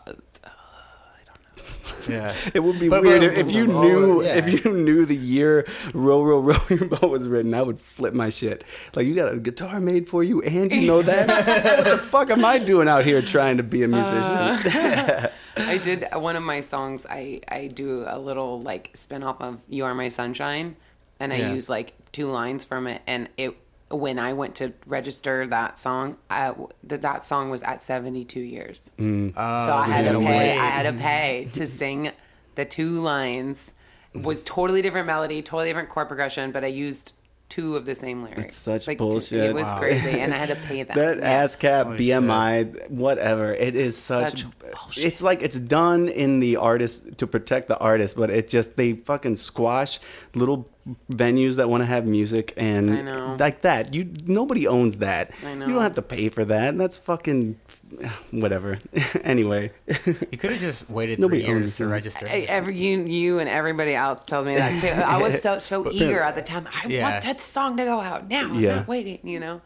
yeah. 2.08 2.34
It 2.54 2.60
would 2.62 2.80
be 2.80 2.90
But- 2.90 3.04
weird 3.04 3.22
but- 3.22 3.32
if, 3.34 3.38
if 3.48 3.52
you 3.52 3.68
knew 3.68 4.24
yeah. 4.24 4.36
if 4.36 4.66
you 4.66 4.72
knew 4.74 5.06
the 5.06 5.16
year 5.16 5.66
"Row 5.94 6.24
Row 6.24 6.40
Row 6.40 6.58
Your 6.70 6.86
Boat" 6.86 7.10
was 7.10 7.28
written. 7.28 7.54
I 7.54 7.62
would 7.62 7.80
flip 7.80 8.14
my 8.14 8.30
shit. 8.30 8.64
Like 8.96 9.06
you 9.08 9.16
got 9.16 9.32
a 9.34 9.38
guitar 9.38 9.80
made 9.80 10.08
for 10.10 10.24
you, 10.24 10.42
and 10.42 10.72
you 10.72 10.88
know 10.88 11.02
that. 11.02 11.28
what 11.86 11.86
the 11.86 11.98
fuck 11.98 12.30
am 12.30 12.44
I 12.46 12.58
doing 12.60 12.88
out 12.88 13.04
here 13.06 13.22
trying 13.22 13.58
to 13.58 13.64
be 13.64 13.84
a 13.84 13.88
musician? 13.88 14.22
Uh. 14.22 15.30
I 15.58 15.78
did 15.80 16.08
one 16.14 16.36
of 16.36 16.44
my 16.44 16.60
songs. 16.62 17.06
I 17.10 17.42
I 17.48 17.68
do 17.68 18.06
a 18.08 18.18
little 18.20 18.62
like 18.62 18.92
spin 18.94 19.24
off 19.24 19.42
of 19.42 19.60
"You 19.68 19.86
Are 19.86 19.94
My 19.94 20.10
Sunshine," 20.10 20.76
and 21.20 21.34
I 21.34 21.38
Yeah. 21.38 21.54
use 21.54 21.70
like 21.70 21.94
two 22.12 22.28
lines 22.30 22.64
from 22.64 22.88
it. 22.88 23.02
And 23.08 23.30
it 23.38 23.56
when 23.92 24.20
I 24.20 24.34
went 24.34 24.56
to 24.56 24.74
register 24.86 25.46
that 25.48 25.78
song, 25.78 26.18
I, 26.30 26.54
that 26.84 27.02
that 27.02 27.26
song 27.26 27.50
was 27.50 27.62
at 27.64 27.82
72 27.82 28.40
years. 28.40 28.92
Oh, 29.00 29.32
so 29.36 29.44
I 29.44 29.88
had 29.88 30.06
you 30.06 30.14
to 30.14 30.20
pay. 30.20 30.58
I 30.58 30.66
had 30.66 30.84
to 30.96 31.02
pay 31.02 31.50
to 31.54 31.68
sing 31.68 32.12
the 32.56 32.66
two 32.66 33.02
lines. 33.02 33.74
Was 34.14 34.44
totally 34.44 34.82
different 34.82 35.08
melody, 35.08 35.42
totally 35.42 35.70
different 35.70 35.88
chord 35.90 36.08
progression, 36.10 36.52
but 36.52 36.64
I 36.66 36.68
used 36.68 37.14
two 37.52 37.76
of 37.76 37.86
the 37.86 37.94
same 37.94 38.24
lyrics. 38.24 38.46
It's 38.46 38.56
such 38.56 38.86
two- 38.86 38.96
bullshit. 38.96 39.42
It 39.50 39.54
was 39.54 39.64
Wow. 39.66 39.78
crazy, 39.80 40.20
and 40.20 40.34
I 40.34 40.38
had 40.38 40.50
to 40.50 40.56
pay 40.68 40.84
them. 40.84 40.96
That 40.98 41.18
Yeah. 41.20 41.44
ASCAP, 41.44 41.84
Holy 41.84 41.98
BMI, 41.98 42.90
whatever. 42.90 43.54
It 43.54 43.76
is 43.76 43.96
such. 43.98 44.32
Such 44.32 44.46
bullshit. 44.60 45.04
it's 45.06 45.22
like 45.22 45.44
it's 45.44 45.60
done 45.60 46.08
in 46.08 46.40
the 46.40 46.56
artist 46.56 47.18
to 47.20 47.28
protect 47.28 47.68
the 47.68 47.78
artist, 47.78 48.16
but 48.18 48.30
it 48.32 48.48
just 48.48 48.78
they 48.78 48.94
fucking 48.94 49.36
squash 49.36 50.00
little 50.34 50.66
venues 51.12 51.58
that 51.58 51.70
want 51.70 51.82
to 51.82 51.86
have 51.86 52.06
music 52.08 52.54
and 52.58 52.90
I 52.90 53.02
know. 53.04 53.36
like 53.40 53.62
that. 53.62 53.94
You 53.94 54.10
nobody 54.26 54.66
owns 54.68 54.98
that. 54.98 55.32
I 55.46 55.54
You 55.54 55.60
don't 55.74 55.82
have 55.82 55.96
to 55.96 56.02
pay 56.02 56.30
for 56.30 56.44
that. 56.46 56.70
And 56.70 56.80
that's 56.80 56.98
fucking 56.98 57.60
whatever. 58.32 58.80
anyway, 59.24 59.72
You 60.06 60.38
could 60.38 60.52
have 60.52 60.60
just 60.60 60.90
waited 60.90 61.20
Nobody 61.20 61.44
three 61.44 61.54
owns 61.54 61.62
years 61.64 61.78
to 61.78 61.88
register. 61.88 62.28
I- 62.28 62.46
Every 62.50 62.76
you, 62.78 63.04
you 63.04 63.40
and 63.40 63.50
everybody 63.50 63.94
else 63.96 64.24
tells 64.26 64.46
me 64.46 64.56
that 64.56 64.80
too. 64.82 64.88
I 64.88 65.18
was 65.22 65.42
so 65.44 65.60
so 65.60 65.90
eager 65.92 66.22
at 66.22 66.36
the 66.36 66.42
time. 66.42 66.68
I 66.72 66.88
Yeah. 66.88 67.12
want 67.12 67.24
that 67.24 67.42
song 67.42 67.78
to 67.78 67.84
go 67.86 68.00
out 68.00 68.28
now. 68.30 68.46
I'm 68.46 68.56
Yeah. 68.60 68.76
not 68.78 68.88
waiting. 68.88 69.20
You 69.24 69.40
know, 69.40 69.62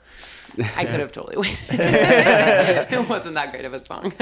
I 0.75 0.85
could 0.85 0.99
have 0.99 1.11
totally 1.11 1.37
waited. 1.37 1.59
it 1.69 3.09
wasn't 3.09 3.35
that 3.35 3.51
great 3.51 3.65
of 3.65 3.73
a 3.73 3.83
song. 3.83 4.13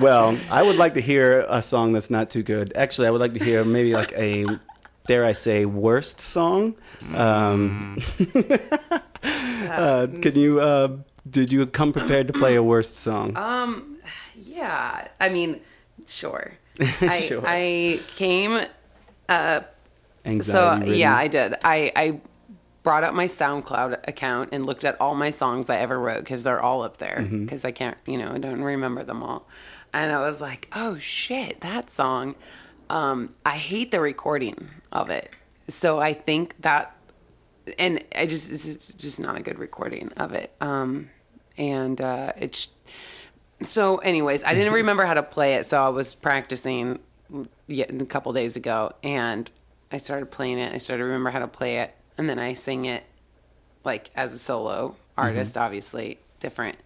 well, 0.00 0.36
I 0.50 0.62
would 0.62 0.76
like 0.76 0.94
to 0.94 1.00
hear 1.00 1.44
a 1.48 1.62
song 1.62 1.92
that's 1.92 2.10
not 2.10 2.30
too 2.30 2.42
good. 2.42 2.72
Actually, 2.74 3.08
I 3.08 3.10
would 3.10 3.20
like 3.20 3.34
to 3.34 3.44
hear 3.44 3.64
maybe 3.64 3.92
like 3.92 4.12
a, 4.12 4.46
dare 5.06 5.24
I 5.24 5.32
say, 5.32 5.64
worst 5.64 6.20
song. 6.20 6.74
Um, 7.14 7.98
uh, 9.68 10.06
can 10.22 10.34
you? 10.34 10.60
Uh, 10.60 10.98
did 11.28 11.52
you 11.52 11.66
come 11.66 11.92
prepared 11.92 12.26
to 12.28 12.32
play 12.32 12.54
a 12.56 12.62
worst 12.62 12.96
song? 12.96 13.36
Um, 13.36 13.98
yeah. 14.36 15.08
I 15.20 15.28
mean, 15.28 15.60
sure. 16.06 16.52
I 17.00 17.20
Sure. 17.20 17.42
I 17.44 18.00
came. 18.16 18.60
Uh, 19.28 19.60
so 19.60 19.66
Anxiety. 20.30 20.98
yeah, 20.98 21.16
I 21.16 21.28
did. 21.28 21.54
I 21.64 21.92
I 21.96 22.20
brought 22.82 23.04
up 23.04 23.14
my 23.14 23.26
SoundCloud 23.26 24.08
account 24.08 24.50
and 24.52 24.64
looked 24.64 24.84
at 24.84 24.98
all 25.00 25.14
my 25.14 25.30
songs 25.30 25.68
I 25.68 25.76
ever 25.76 25.98
wrote 26.00 26.20
because 26.20 26.42
they're 26.42 26.62
all 26.62 26.82
up 26.82 26.96
there 26.96 27.18
Mm-hmm. 27.20 27.44
because 27.44 27.64
I 27.64 27.72
can't, 27.72 27.96
you 28.06 28.16
know, 28.16 28.32
I 28.32 28.38
don't 28.38 28.62
remember 28.62 29.02
them 29.04 29.22
all. 29.22 29.46
And 29.92 30.10
I 30.12 30.20
was 30.20 30.40
like, 30.40 30.68
oh 30.74 30.96
shit, 30.98 31.60
that 31.60 31.90
song. 31.90 32.36
Um, 32.88 33.34
I 33.44 33.56
hate 33.58 33.90
the 33.90 34.00
recording 34.00 34.68
of 34.92 35.10
it. 35.10 35.30
So 35.68 36.00
I 36.00 36.14
think 36.14 36.54
that, 36.62 36.96
and 37.78 38.04
I 38.16 38.26
just, 38.26 38.50
it's 38.50 38.94
just 38.94 39.20
not 39.20 39.36
a 39.36 39.40
good 39.40 39.58
recording 39.58 40.12
of 40.16 40.32
it. 40.32 40.52
Um, 40.60 41.10
and 41.56 42.00
uh, 42.00 42.32
it's, 42.36 42.68
so 43.62 43.98
anyways, 43.98 44.44
I 44.44 44.54
didn't 44.54 44.72
remember 44.82 45.04
how 45.04 45.14
to 45.14 45.22
play 45.22 45.54
it. 45.54 45.66
So 45.66 45.82
I 45.82 45.88
was 45.88 46.14
practicing 46.14 46.98
yet 47.66 47.90
a 47.90 48.04
couple 48.06 48.32
days 48.32 48.56
ago 48.56 48.94
and 49.02 49.50
I 49.92 49.98
started 49.98 50.30
playing 50.30 50.58
it. 50.58 50.74
I 50.74 50.78
started 50.78 51.02
to 51.02 51.04
remember 51.04 51.30
how 51.30 51.40
to 51.40 51.48
play 51.48 51.78
it. 51.78 51.94
And 52.18 52.28
then 52.28 52.38
I 52.38 52.54
sing 52.54 52.84
it 52.84 53.04
like 53.84 54.10
as 54.14 54.34
a 54.34 54.38
solo 54.38 54.96
artist, 55.16 55.56
obviously 55.56 56.18
different. 56.38 56.78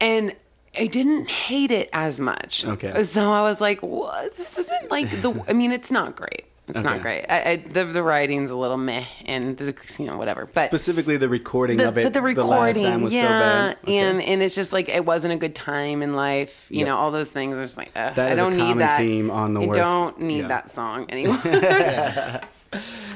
And 0.00 0.34
I 0.78 0.86
didn't 0.86 1.28
hate 1.28 1.70
it 1.70 1.90
as 1.92 2.20
much. 2.20 2.64
Okay. 2.64 3.02
So 3.02 3.32
I 3.32 3.42
was 3.42 3.60
like, 3.60 3.80
what? 3.82 4.36
This 4.36 4.58
isn't 4.58 4.90
like 4.90 5.10
the, 5.20 5.44
I 5.48 5.52
mean, 5.52 5.72
it's 5.72 5.90
not 5.90 6.16
great. 6.16 6.46
It's 6.70 6.78
Okay. 6.78 6.88
not 6.88 7.02
great. 7.02 7.24
I, 7.28 7.50
I, 7.50 7.56
the, 7.56 7.84
the 7.84 8.02
writing's 8.02 8.50
a 8.50 8.56
little 8.56 8.76
meh 8.76 9.04
and 9.26 9.56
the, 9.56 9.74
you 9.98 10.06
know, 10.06 10.16
whatever. 10.16 10.46
But 10.52 10.70
Specifically, 10.70 11.16
the 11.16 11.28
recording 11.28 11.76
the, 11.78 11.88
of 11.88 11.98
it. 11.98 12.02
the, 12.04 12.10
the 12.10 12.20
last 12.20 12.76
recording, 12.76 12.84
time 12.84 13.02
was 13.02 13.12
yeah, 13.12 13.22
so 13.22 13.28
bad. 13.28 13.78
Okay. 13.84 13.96
and 13.98 14.22
and 14.22 14.42
it's 14.42 14.54
just 14.54 14.72
like 14.72 14.88
it 14.88 15.04
wasn't 15.04 15.32
a 15.34 15.36
good 15.36 15.54
time 15.54 16.02
in 16.02 16.14
life. 16.14 16.66
You 16.70 16.78
Yep. 16.80 16.86
know, 16.88 16.96
all 16.96 17.10
those 17.10 17.30
things. 17.30 17.54
I 17.54 17.58
was 17.60 17.76
like, 17.76 17.92
That 17.94 18.18
I 18.18 18.34
don't 18.34 18.52
common 18.56 18.68
need 18.78 18.78
that. 18.82 18.98
theme 18.98 19.30
on 19.30 19.54
the 19.54 19.60
I 19.62 19.66
worst- 19.66 19.78
don't 19.78 20.20
need 20.20 20.40
yeah. 20.42 20.48
that 20.48 20.70
song 20.70 21.06
anymore. 21.10 21.38
well, 21.44 22.40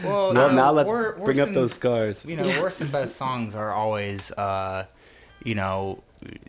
well, 0.05 0.32
no, 0.32 0.50
now 0.50 0.72
let's 0.72 0.90
wor- 0.90 1.12
bring 1.12 1.24
worse 1.26 1.38
up 1.38 1.46
than- 1.46 1.55
those 1.55 1.72
scars. 1.74 2.24
you 2.24 2.36
know, 2.36 2.46
worst 2.61 2.80
and 2.80 2.90
best 2.90 3.16
songs 3.16 3.55
are 3.55 3.70
always, 3.70 4.30
uh, 4.32 4.84
you 5.44 5.55
know, 5.55 6.02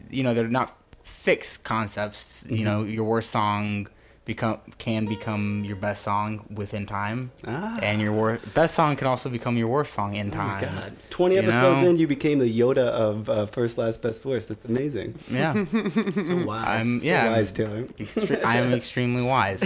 you 0.10 0.24
know, 0.24 0.34
they're 0.34 0.48
not 0.48 0.76
fixed 1.04 1.64
concepts. 1.64 2.48
You 2.50 2.66
know, 2.66 2.84
your 2.84 3.04
worst 3.04 3.30
song 3.30 3.88
become 4.26 4.58
can 4.80 5.06
become 5.06 5.64
your 5.64 5.76
best 5.76 6.02
song 6.04 6.46
within 6.54 6.86
time, 6.86 7.32
Ah. 7.48 7.78
and 7.82 8.02
your 8.02 8.12
wor- 8.12 8.40
best 8.54 8.74
song 8.76 8.96
can 8.96 9.08
also 9.08 9.30
become 9.30 9.56
your 9.58 9.68
worst 9.68 9.94
song 9.94 10.16
in 10.16 10.32
time. 10.32 10.66
Twenty 11.12 11.36
You 11.36 11.42
episodes 11.42 11.84
know? 11.84 11.90
in, 11.92 11.98
you 11.98 12.08
became 12.08 12.40
the 12.40 12.60
Yoda 12.60 12.88
of 12.90 13.30
uh, 13.30 13.46
first, 13.46 13.78
last, 13.78 14.02
best, 14.02 14.26
worst. 14.26 14.50
That's 14.50 14.66
amazing. 14.66 15.16
Yeah, 15.32 15.54
So 15.66 16.44
wise. 16.46 16.68
I'm- 16.68 17.00
So 17.02 17.06
yeah, 17.06 17.24
I'm- 17.24 17.32
wise, 17.34 17.52
Taylor. 17.52 17.84
Extre- 18.00 18.44
I 18.44 18.58
am 18.58 18.74
extremely 18.80 19.22
wise. 19.24 19.64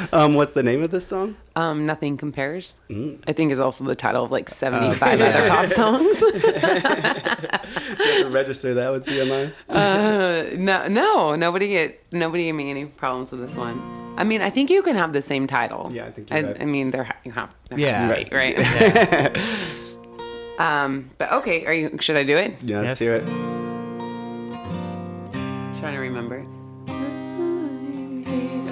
um, 0.12 0.34
what's 0.34 0.52
the 0.52 0.62
name 0.62 0.82
of 0.82 0.90
this 0.90 1.06
song? 1.06 1.36
Um, 1.56 1.86
Nothing 1.86 2.16
Compares. 2.16 2.80
Mm. 2.88 3.22
I 3.26 3.32
think 3.32 3.52
is 3.52 3.58
also 3.58 3.84
the 3.84 3.94
title 3.94 4.24
of 4.24 4.30
like 4.32 4.48
Oh, 4.50 4.52
75 4.52 5.20
other 5.20 5.48
pop 5.48 5.66
songs. 5.70 6.20
Do 6.20 6.26
you 6.26 6.42
have 6.42 8.22
to 8.22 8.28
register 8.30 8.74
that 8.74 8.90
with 8.92 9.06
BMI? 9.06 9.52
uh, 9.68 10.56
no, 10.56 10.86
no, 10.88 11.34
nobody 11.34 11.68
get 11.68 12.00
nobody 12.12 12.44
gave 12.44 12.54
me 12.54 12.70
any 12.70 12.86
problems 12.86 13.30
with 13.32 13.40
this 13.40 13.56
one. 13.56 13.80
I 14.16 14.24
mean, 14.24 14.42
I 14.42 14.50
think 14.50 14.70
you 14.70 14.82
can 14.82 14.96
have 14.96 15.12
the 15.12 15.22
same 15.22 15.46
title. 15.46 15.90
Yeah, 15.92 16.06
I 16.06 16.10
think 16.10 16.30
you're 16.30 16.38
I, 16.38 16.42
right. 16.42 16.60
I 16.60 16.64
mean, 16.66 16.90
they're 16.90 17.08
you 17.24 17.32
have 17.32 17.50
there 17.68 17.78
Yeah. 17.78 17.92
has 18.06 18.24
to 18.24 18.30
be, 18.30 18.36
right. 18.36 18.56
um, 20.58 21.10
but 21.18 21.32
okay, 21.32 21.64
are 21.66 21.72
you? 21.72 21.96
Should 22.00 22.16
I 22.16 22.24
do 22.24 22.36
it? 22.36 22.62
Yeah, 22.62 22.80
let's 22.80 22.88
Yes. 22.88 22.98
hear 23.00 23.14
it. 23.16 23.24
trying 25.80 25.94
to 25.94 26.00
remember. 26.00 26.44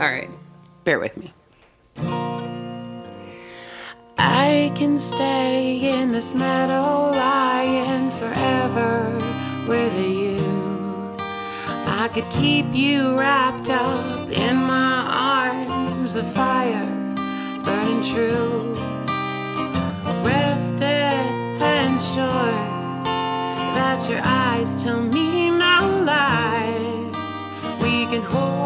All 0.01 0.05
right, 0.09 0.29
bear 0.89 0.99
with 0.99 1.19
me. 1.19 1.31
I 4.17 4.73
can 4.75 4.99
stay 4.99 6.01
in 6.01 6.13
this 6.13 6.33
meadow 6.35 7.11
lying 7.11 8.11
forever 8.11 9.13
with 9.69 9.95
you. 10.01 10.41
I 12.03 12.09
could 12.15 12.31
keep 12.31 12.73
you 12.73 13.19
wrapped 13.19 13.69
up 13.69 14.31
in 14.31 14.57
my 14.57 14.97
arms 15.37 16.17
of 16.17 16.27
fire, 16.33 16.89
burning 17.67 18.03
true. 18.13 18.73
Rested 20.25 21.19
and 21.77 22.01
sure 22.13 22.65
that 23.77 24.09
your 24.09 24.23
eyes 24.25 24.83
tell 24.83 25.03
me 25.03 25.51
no 25.51 26.03
lies. 26.13 27.83
We 27.83 28.07
can 28.07 28.23
hold 28.23 28.58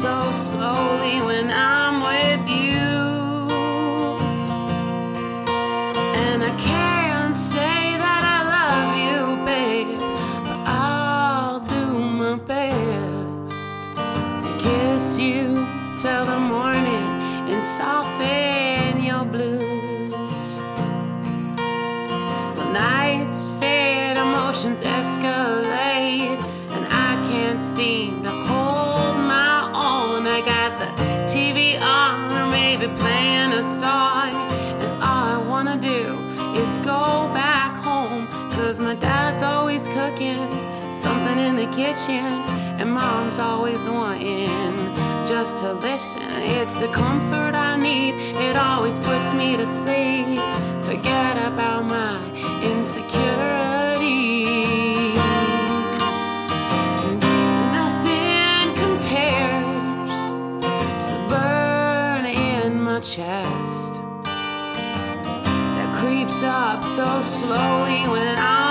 so 0.00 0.30
slowly 0.30 1.20
when 1.22 1.50
I'm 1.50 1.77
cooking 40.18 40.92
something 40.92 41.38
in 41.38 41.54
the 41.54 41.66
kitchen, 41.66 42.26
and 42.80 42.92
mom's 42.92 43.38
always 43.38 43.86
wanting 43.86 44.48
just 45.26 45.58
to 45.58 45.72
listen. 45.74 46.22
It's 46.58 46.80
the 46.80 46.88
comfort 46.88 47.54
I 47.54 47.76
need, 47.76 48.14
it 48.14 48.56
always 48.56 48.98
puts 48.98 49.32
me 49.34 49.56
to 49.56 49.66
sleep. 49.66 50.40
Forget 50.82 51.36
about 51.36 51.84
my 51.84 52.18
insecurity. 52.64 54.44
Nothing 57.78 58.74
compares 58.74 60.12
to 61.04 61.12
the 61.12 61.20
burn 61.28 62.26
in 62.26 62.80
my 62.80 62.98
chest 63.00 63.94
that 65.76 65.94
creeps 66.00 66.42
up 66.42 66.82
so 66.82 67.22
slowly 67.22 68.08
when 68.08 68.36
I'm 68.38 68.67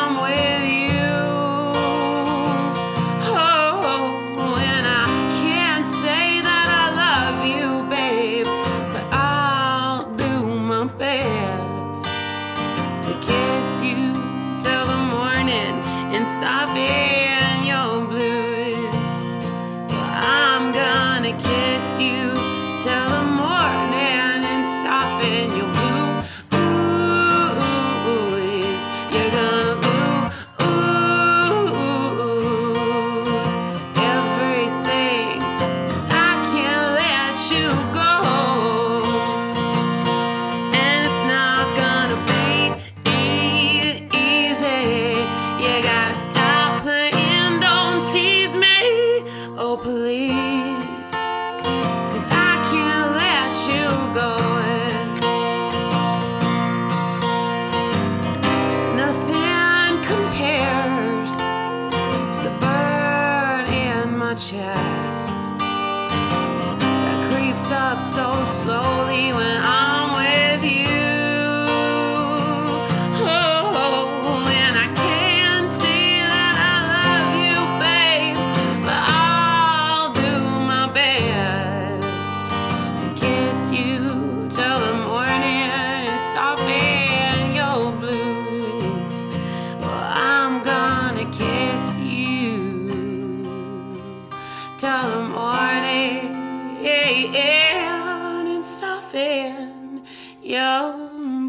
soften 99.38 100.04
your 100.42 100.94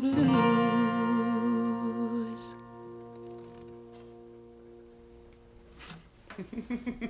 blues. 0.01 0.29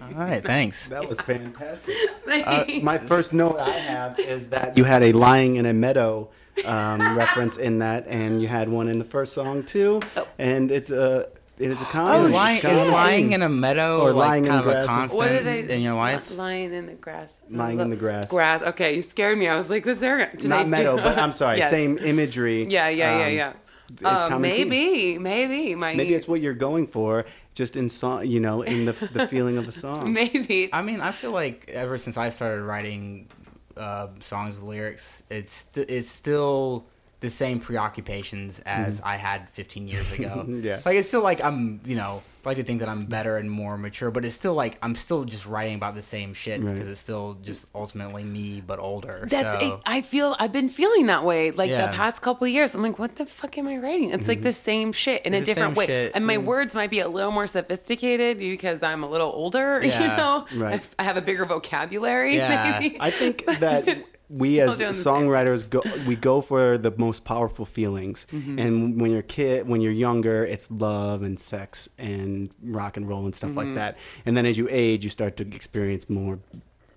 All 0.02 0.24
right, 0.24 0.42
thanks. 0.42 0.88
That 0.88 1.08
was 1.08 1.20
fantastic. 1.20 1.94
Uh, 2.26 2.64
my 2.82 2.98
first 2.98 3.32
note 3.32 3.58
I 3.58 3.70
have 3.70 4.18
is 4.18 4.50
that 4.50 4.76
you 4.76 4.84
had 4.84 5.02
a 5.02 5.12
lying 5.12 5.56
in 5.56 5.66
a 5.66 5.72
meadow 5.72 6.28
um, 6.64 7.16
reference 7.16 7.56
in 7.56 7.78
that, 7.80 8.06
and 8.06 8.40
you 8.40 8.48
had 8.48 8.68
one 8.68 8.88
in 8.88 8.98
the 8.98 9.04
first 9.04 9.32
song 9.34 9.62
too. 9.62 10.00
And 10.38 10.70
it's 10.70 10.90
a 10.90 11.28
it's 11.60 11.80
a 11.80 11.84
Oh, 11.84 11.88
comedy. 11.90 12.24
is 12.26 12.30
lying, 12.34 12.56
It's 12.56 12.66
kind 12.66 12.78
is 12.78 12.88
lying 12.88 13.32
in 13.32 13.42
a 13.42 13.48
meadow 13.48 14.00
Or 14.00 14.12
like 14.12 14.28
lying 14.28 14.44
in 14.44 14.50
kind 14.50 14.64
the 14.64 14.68
of 14.70 14.74
a 14.74 14.84
grass. 14.84 14.86
constant 14.86 15.18
What 15.18 15.28
did 15.28 15.46
I 15.46 15.74
in 15.74 15.82
your 15.82 15.94
life? 15.94 16.36
Lying 16.36 16.72
in 16.72 16.86
the 16.86 16.92
grass. 16.94 17.40
Lying 17.50 17.80
in 17.80 17.90
the 17.90 17.96
grass. 17.96 18.30
Grass. 18.30 18.62
Okay, 18.62 18.96
you 18.96 19.02
scared 19.02 19.36
me. 19.38 19.48
I 19.48 19.56
was 19.56 19.70
like, 19.70 19.84
was 19.84 20.00
there? 20.00 20.18
Did 20.36 20.46
I 20.46 20.48
Not 20.48 20.64
do- 20.64 20.70
meadow, 20.70 20.96
but 20.96 21.18
I'm 21.18 21.32
sorry, 21.32 21.58
Yes. 21.62 21.70
same 21.70 21.98
imagery. 21.98 22.64
Yeah, 22.68 22.88
yeah, 22.88 23.18
yeah, 23.18 23.26
Um, 23.26 23.32
yeah. 23.34 23.52
it's 23.90 24.02
Uh, 24.04 24.28
common 24.28 24.50
theme. 24.50 24.68
maybe, 24.68 25.18
maybe 25.18 25.74
my 25.74 25.94
Maybe 25.94 26.14
it's 26.14 26.28
what 26.28 26.40
you're 26.40 26.54
going 26.54 26.86
for, 26.86 27.24
just 27.54 27.74
in 27.76 27.88
song, 27.88 28.26
you 28.26 28.38
know, 28.40 28.62
in 28.62 28.84
the 28.84 28.92
the 29.12 29.26
feeling 29.26 29.56
of 29.56 29.66
the 29.66 29.72
song. 29.84 30.12
maybe. 30.12 30.68
I 30.72 30.82
mean, 30.82 31.00
I 31.00 31.10
feel 31.12 31.32
like 31.32 31.68
ever 31.72 31.98
since 31.98 32.16
I 32.16 32.28
started 32.28 32.62
writing 32.62 33.28
uh, 33.76 34.08
songs 34.20 34.54
with 34.56 34.64
lyrics, 34.64 35.22
it's 35.30 35.52
st- 35.52 35.88
it's 35.90 36.08
still 36.08 36.86
the 37.20 37.30
same 37.30 37.58
preoccupations 37.58 38.60
as 38.60 39.00
I 39.00 39.16
had 39.16 39.48
15 39.48 39.88
years 39.88 40.10
ago. 40.12 40.28
Mm-hmm. 40.28 40.62
Yeah. 40.68 40.80
Like 40.84 40.96
it's 40.96 41.08
still 41.08 41.22
like 41.22 41.42
I'm, 41.42 41.80
you 41.84 41.96
know, 41.96 42.22
I 42.44 42.48
like 42.50 42.56
to 42.58 42.64
think 42.64 42.80
that 42.80 42.88
I'm 42.88 43.04
better 43.04 43.36
and 43.36 43.50
more 43.50 43.76
mature, 43.76 44.10
but 44.10 44.24
it's 44.24 44.34
still 44.34 44.54
like 44.54 44.78
I'm 44.82 44.94
still 44.94 45.24
just 45.24 45.44
writing 45.46 45.74
about 45.74 45.94
the 45.94 46.02
same 46.02 46.32
shit 46.32 46.62
Right. 46.62 46.72
because 46.72 46.88
it's 46.88 47.00
still 47.00 47.36
just 47.42 47.66
ultimately 47.74 48.24
me 48.24 48.62
but 48.66 48.78
older. 48.78 49.26
That's 49.28 49.60
so, 49.60 49.74
it. 49.74 49.80
I 49.84 50.00
feel 50.02 50.34
I've 50.38 50.52
been 50.52 50.68
feeling 50.68 51.06
that 51.06 51.24
way 51.24 51.50
like 51.50 51.70
Yeah. 51.70 51.88
the 51.90 51.96
past 51.96 52.22
couple 52.22 52.46
of 52.46 52.50
years. 52.52 52.74
I'm 52.74 52.82
like, 52.82 52.98
what 52.98 53.16
the 53.16 53.26
fuck 53.26 53.58
am 53.58 53.68
I 53.68 53.76
writing? 53.78 54.10
It's 54.12 54.28
like 54.28 54.42
the 54.42 54.52
same 54.52 54.92
shit 54.92 55.26
in 55.26 55.34
It's 55.34 55.42
a 55.48 55.54
different 55.54 55.76
way, 55.76 55.86
shit. 55.86 56.12
and 56.14 56.26
my 56.26 56.38
words 56.38 56.74
might 56.74 56.90
be 56.90 57.00
a 57.00 57.08
little 57.08 57.32
more 57.32 57.46
sophisticated 57.46 58.38
because 58.38 58.82
I'm 58.82 59.02
a 59.02 59.08
little 59.10 59.30
older. 59.32 59.80
Yeah. 59.84 60.00
You 60.02 60.16
know, 60.16 60.64
Right. 60.64 60.80
I 60.98 61.02
have 61.04 61.16
a 61.16 61.22
bigger 61.22 61.44
vocabulary. 61.44 62.36
Yeah. 62.36 62.78
maybe. 62.80 62.96
I 63.00 63.10
think 63.10 63.44
that 63.58 64.04
we 64.28 64.60
as 64.60 64.78
doing 64.78 64.88
the 64.92 64.94
same. 64.94 65.14
songwriters 65.14 65.70
go 65.70 65.82
we 66.06 66.14
go 66.16 66.40
for 66.40 66.76
the 66.78 66.92
most 66.98 67.24
powerful 67.24 67.64
feelings. 67.64 68.26
Mm-hmm. 68.32 68.58
And 68.58 69.00
when 69.00 69.10
you're 69.10 69.22
kid 69.22 69.66
when 69.68 69.80
you're 69.80 69.92
younger, 69.92 70.44
it's 70.44 70.70
love 70.70 71.22
and 71.22 71.38
sex 71.40 71.88
and 71.98 72.50
rock 72.62 72.96
and 72.96 73.08
roll 73.08 73.24
and 73.24 73.34
stuff 73.34 73.50
Mm-hmm. 73.50 73.58
like 73.58 73.74
that. 73.76 73.98
And 74.26 74.36
then 74.36 74.44
as 74.46 74.58
you 74.58 74.68
age, 74.70 75.04
you 75.04 75.10
start 75.10 75.36
to 75.38 75.44
experience 75.46 76.10
more 76.10 76.38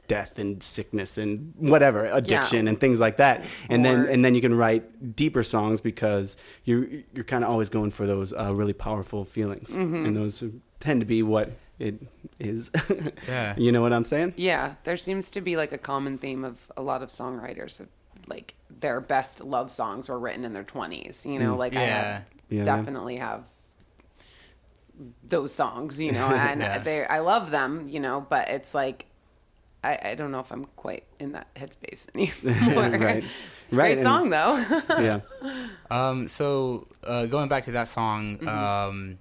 death 0.08 0.38
and 0.40 0.62
sickness 0.62 1.18
and 1.18 1.54
whatever 1.56 2.04
addiction 2.08 2.68
and 2.68 2.78
things 2.82 3.00
like 3.00 3.16
that 3.16 3.46
and 3.70 3.86
then 3.86 4.06
and 4.08 4.26
then 4.26 4.36
you 4.36 4.42
can 4.42 4.54
write 4.54 5.16
deeper 5.16 5.42
songs 5.42 5.80
because 5.80 6.36
you're 6.66 6.86
you're 7.14 7.24
kind 7.24 7.46
of 7.46 7.50
always 7.50 7.70
going 7.70 7.90
for 7.92 8.06
those 8.06 8.34
uh, 8.34 8.54
really 8.54 8.74
powerful 8.74 9.24
feelings 9.24 9.70
Mm-hmm. 9.70 10.06
and 10.06 10.18
those 10.18 10.44
tend 10.82 11.00
to 11.00 11.06
be 11.06 11.24
what 11.24 11.50
it 11.88 11.96
is 12.40 12.70
Yeah. 13.28 13.54
you 13.58 13.72
know 13.72 13.82
what 13.82 13.94
i'm 13.94 14.06
saying 14.06 14.34
Yeah, 14.38 14.76
there 14.84 14.98
seems 14.98 15.32
to 15.32 15.42
be 15.42 15.54
like 15.58 15.72
a 15.72 15.78
common 15.78 16.18
theme 16.18 16.44
of 16.44 16.58
a 16.78 16.82
lot 16.82 17.02
of 17.02 17.10
songwriters. 17.10 17.80
Of, 17.80 17.88
like 18.28 18.54
their 18.80 19.02
best 19.02 19.44
love 19.44 19.70
songs 19.72 20.08
were 20.10 20.20
written 20.20 20.46
in 20.46 20.54
their 20.54 20.64
20s. 20.64 21.26
You 21.26 21.40
know, 21.40 21.56
like 21.56 21.76
I 21.76 21.82
have, 21.82 22.26
Yeah. 22.50 22.64
definitely 22.64 23.18
have 23.18 23.44
those 25.28 25.54
songs. 25.54 26.00
You 26.00 26.12
know, 26.12 26.28
and 26.48 26.62
Yeah. 26.62 26.78
they 26.80 27.06
I 27.06 27.20
love 27.20 27.52
them. 27.52 27.88
You 27.90 28.00
know, 28.00 28.26
but 28.30 28.48
it's 28.50 28.74
like 28.76 29.06
I, 29.84 29.98
I 30.12 30.16
don't 30.16 30.32
know 30.32 30.40
if 30.40 30.52
I'm 30.52 30.66
quite 30.76 31.04
in 31.20 31.32
that 31.32 31.48
headspace 31.56 32.08
anymore. 32.14 33.00
Right. 33.00 33.24
It's 33.68 33.78
a 33.78 33.80
Right, 33.80 33.84
great 33.86 33.92
and- 33.94 34.02
song 34.02 34.30
though. 34.30 34.54
yeah 35.02 35.22
Um, 35.90 36.28
so 36.28 36.88
uh, 37.04 37.26
going 37.26 37.50
back 37.50 37.66
to 37.66 37.72
that 37.72 37.88
song, 37.88 38.38
Mm-hmm. 38.38 38.48
um, 38.48 39.18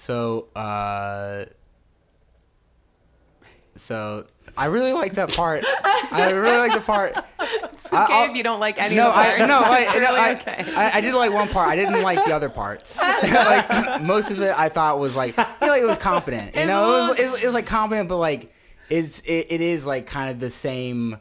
so 0.00 0.48
uh, 0.56 1.44
so 3.76 4.24
I 4.56 4.66
really 4.66 4.94
like 4.94 5.14
that 5.14 5.30
part. 5.34 5.62
I 6.10 6.30
really 6.32 6.56
like 6.56 6.72
the 6.72 6.80
part. 6.80 7.12
it's 7.38 7.92
okay 7.92 8.24
if 8.30 8.34
you 8.34 8.42
don't 8.42 8.60
like 8.60 8.80
any 8.80 8.96
no, 8.96 9.08
of 9.08 9.14
the 9.14 9.20
parts. 9.20 9.42
I 9.42 9.46
no, 9.46 9.58
I, 9.58 9.84
no, 9.92 10.00
really 10.00 10.20
I, 10.20 10.32
okay. 10.32 10.64
I, 10.74 10.90
I 10.94 11.00
did 11.02 11.14
like 11.14 11.32
one 11.32 11.48
part. 11.48 11.68
I 11.68 11.76
didn't 11.76 12.00
like 12.00 12.24
the 12.24 12.34
other 12.34 12.48
parts. 12.48 12.98
like 12.98 14.02
most 14.02 14.30
of 14.30 14.40
it, 14.40 14.58
I 14.58 14.70
thought 14.70 14.98
was 14.98 15.16
like, 15.16 15.36
you 15.36 15.44
know, 15.60 15.66
like 15.68 15.82
it 15.82 15.86
was 15.86 15.98
competent. 15.98 16.54
You 16.54 16.62
It's 16.62 16.68
know, 16.68 16.82
it 16.82 17.08
was, 17.08 17.18
it 17.18 17.30
was, 17.32 17.42
it 17.42 17.46
was 17.46 17.54
like 17.54 17.66
competent, 17.66 18.08
but 18.08 18.16
like 18.16 18.54
it's 18.88 19.20
it, 19.20 19.48
it 19.50 19.60
is 19.60 19.86
like 19.86 20.06
kind 20.06 20.30
of 20.30 20.40
the 20.40 20.50
same 20.50 21.18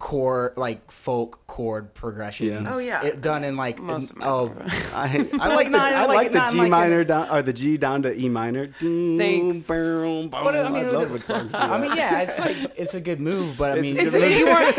chord, 0.00 0.56
like 0.56 0.90
folk 0.90 1.46
chord 1.46 1.94
progressions. 1.94 2.50
Yeah. 2.64 2.72
Oh, 2.74 2.78
yeah. 2.78 3.04
it, 3.04 3.20
done 3.20 3.44
in 3.44 3.56
like 3.56 3.78
Most 3.78 4.10
of 4.10 4.16
my 4.16 4.26
oh. 4.26 4.52
I, 4.94 5.28
I 5.40 5.54
like 5.54 5.70
like 5.70 5.70
the, 5.70 5.78
I 5.78 6.04
like- 6.06 6.08
like 6.08 6.32
the 6.32 6.38
not 6.38 6.50
G 6.50 6.58
like 6.58 6.66
a- 6.66 6.70
minor 6.70 7.04
down 7.04 7.30
or 7.30 7.42
the 7.42 7.52
G 7.52 7.76
down 7.76 8.02
to 8.02 8.18
E 8.18 8.28
minor. 8.28 8.66
Thanks. 8.66 9.68
boom, 9.68 10.28
boom. 10.28 10.28
But 10.30 10.56
I 10.56 10.68
mean, 10.68 10.86
I 10.86 10.90
love 10.90 11.12
when 11.12 11.22
songs 11.22 11.52
do 11.52 11.58
I 11.58 11.78
mean, 11.78 11.94
yeah, 11.94 12.22
it's 12.22 12.38
like 12.38 12.56
it's 12.76 12.94
a 12.94 13.00
good 13.00 13.20
move, 13.20 13.56
but 13.56 13.78
I 13.78 13.80
mean, 13.80 13.96
a 14.00 14.02
you, 14.02 14.24
you 14.26 14.46
weren't 14.46 14.76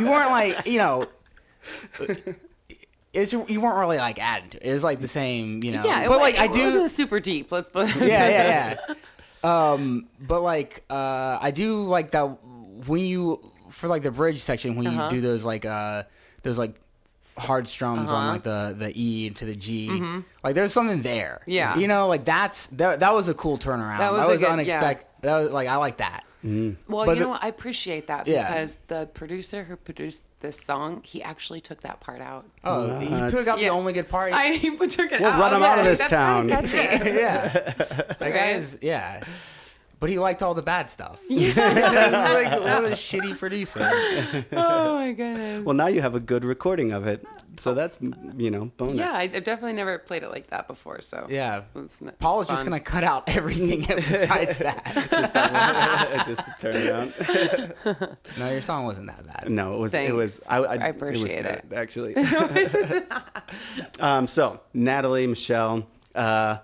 you 0.00 0.10
weren't 0.10 0.30
like 0.30 0.66
you 0.66 0.78
know. 0.78 1.06
It's 3.14 3.32
you 3.32 3.60
weren't 3.62 3.78
really 3.78 3.96
like 3.96 4.22
adding 4.22 4.50
to 4.50 4.58
it. 4.58 4.68
It 4.68 4.72
was 4.74 4.84
like 4.84 5.00
the 5.00 5.08
same, 5.08 5.64
you 5.64 5.72
know. 5.72 5.82
yeah, 5.82 6.04
it, 6.04 6.08
but 6.08 6.18
like 6.20 6.34
it 6.34 6.40
I 6.40 6.46
do, 6.46 6.62
wasn't 6.62 6.90
super 6.90 7.20
deep. 7.20 7.50
Let's 7.50 7.70
put 7.70 7.88
yeah, 7.96 8.28
yeah, 8.28 8.76
yeah. 8.86 8.94
Um, 9.42 10.08
but 10.20 10.42
like, 10.42 10.84
uh, 10.90 11.38
I 11.40 11.50
do 11.50 11.82
like 11.84 12.10
that 12.10 12.26
when 12.86 13.00
you 13.00 13.40
for 13.78 13.88
like 13.88 14.02
the 14.02 14.10
bridge 14.10 14.40
section 14.40 14.76
when 14.76 14.86
Uh-huh. 14.86 15.04
you 15.04 15.10
do 15.10 15.20
those 15.20 15.44
like 15.44 15.64
uh 15.64 16.02
those 16.42 16.58
like 16.58 16.74
hard 17.38 17.68
strums 17.68 18.10
on 18.10 18.22
Uh-huh. 18.24 18.32
like 18.32 18.42
the 18.42 18.74
the 18.76 18.92
E 19.00 19.30
to 19.30 19.44
the 19.44 19.54
G. 19.56 19.88
Like 20.42 20.54
there's 20.54 20.72
something 20.72 21.02
there. 21.02 21.38
Mm-hmm. 21.42 21.50
Yeah. 21.50 21.76
you 21.78 21.86
know, 21.88 22.08
like 22.08 22.24
that's 22.24 22.66
that 22.78 23.00
that 23.00 23.14
was 23.14 23.28
a 23.28 23.34
cool 23.34 23.56
turnaround. 23.58 23.98
That 23.98 24.10
That 24.10 24.12
was 24.12 24.26
was, 24.28 24.40
good- 24.40 24.50
unexpected. 24.50 25.06
That 25.22 25.36
was 25.38 25.50
like 25.52 25.68
I 25.68 25.76
like 25.76 25.98
that. 25.98 26.24
Well, 26.44 27.04
But 27.04 27.16
you 27.16 27.24
know 27.24 27.30
what? 27.30 27.42
I 27.42 27.48
appreciate 27.48 28.06
that 28.06 28.26
Yeah. 28.28 28.46
because 28.46 28.76
the 28.86 29.08
producer 29.12 29.64
who 29.64 29.74
produced 29.76 30.22
this 30.40 30.56
song, 30.58 31.02
he 31.04 31.20
actually 31.20 31.60
took 31.60 31.80
that 31.80 31.98
part 32.00 32.20
out. 32.20 32.44
Oh, 32.62 32.96
he 33.00 33.08
took 33.30 33.48
out 33.48 33.58
Yeah. 33.58 33.68
the 33.70 33.74
only 33.74 33.92
good 33.92 34.08
part. 34.08 34.32
I 34.32 34.52
he 34.52 34.70
took 34.76 35.10
it 35.12 35.20
We'll 35.20 35.30
out. 35.32 35.40
run 35.40 35.52
I 35.52 35.56
him 35.56 35.60
was 35.60 35.68
out 35.70 35.78
of 35.80 35.84
this 35.84 35.98
"That's 35.98 36.10
town." 36.10 36.48
catchy." 36.48 36.76
yeah, 36.76 37.48
that 37.48 38.16
Right? 38.20 38.34
guy's 38.34 38.78
yeah. 38.80 39.22
But 40.00 40.10
he 40.10 40.18
liked 40.20 40.42
all 40.44 40.54
the 40.54 40.62
bad 40.62 40.88
stuff. 40.90 41.20
Yeah, 41.28 41.52
like, 42.34 42.60
what 42.60 42.84
a 42.84 42.94
shitty 42.94 43.36
producer. 43.38 43.80
oh 44.52 44.96
my 44.98 45.12
goodness. 45.12 45.64
well, 45.64 45.74
now 45.74 45.88
you 45.88 46.00
have 46.00 46.14
a 46.14 46.20
good 46.20 46.44
recording 46.44 46.92
of 46.92 47.06
it, 47.06 47.24
so 47.56 47.74
that's 47.74 47.98
you 48.36 48.50
know 48.50 48.70
bonus. 48.76 48.96
yeah, 48.96 49.12
I, 49.12 49.22
I've 49.22 49.44
definitely 49.44 49.72
never 49.74 49.98
played 49.98 50.22
it 50.22 50.30
like 50.30 50.48
that 50.50 50.68
before. 50.68 51.00
So 51.00 51.26
Yeah, 51.28 51.62
it's 51.74 52.00
n- 52.00 52.12
Paul 52.20 52.40
is 52.40 52.46
it's 52.46 52.52
just 52.52 52.64
gonna 52.64 52.80
cut 52.80 53.02
out 53.04 53.28
everything 53.28 53.80
besides 53.88 54.58
that. 54.58 56.24
just 56.28 56.44
to 56.44 56.54
turn 56.60 56.76
around. 56.88 58.24
No, 58.38 58.50
your 58.50 58.60
song 58.60 58.84
wasn't 58.84 59.08
that 59.08 59.26
bad. 59.26 59.50
No, 59.50 59.74
it 59.74 59.78
was. 59.80 59.94
It 59.94 60.14
was. 60.14 60.40
I, 60.48 60.58
I, 60.58 60.74
I 60.76 60.86
appreciate 60.88 61.44
it. 61.44 61.46
it. 61.46 61.64
Was 61.64 61.70
good, 61.70 61.78
actually. 61.78 62.14
um, 64.00 64.26
so 64.26 64.60
Natalie, 64.74 65.26
Mishell, 65.26 65.84
uh, 66.14 66.58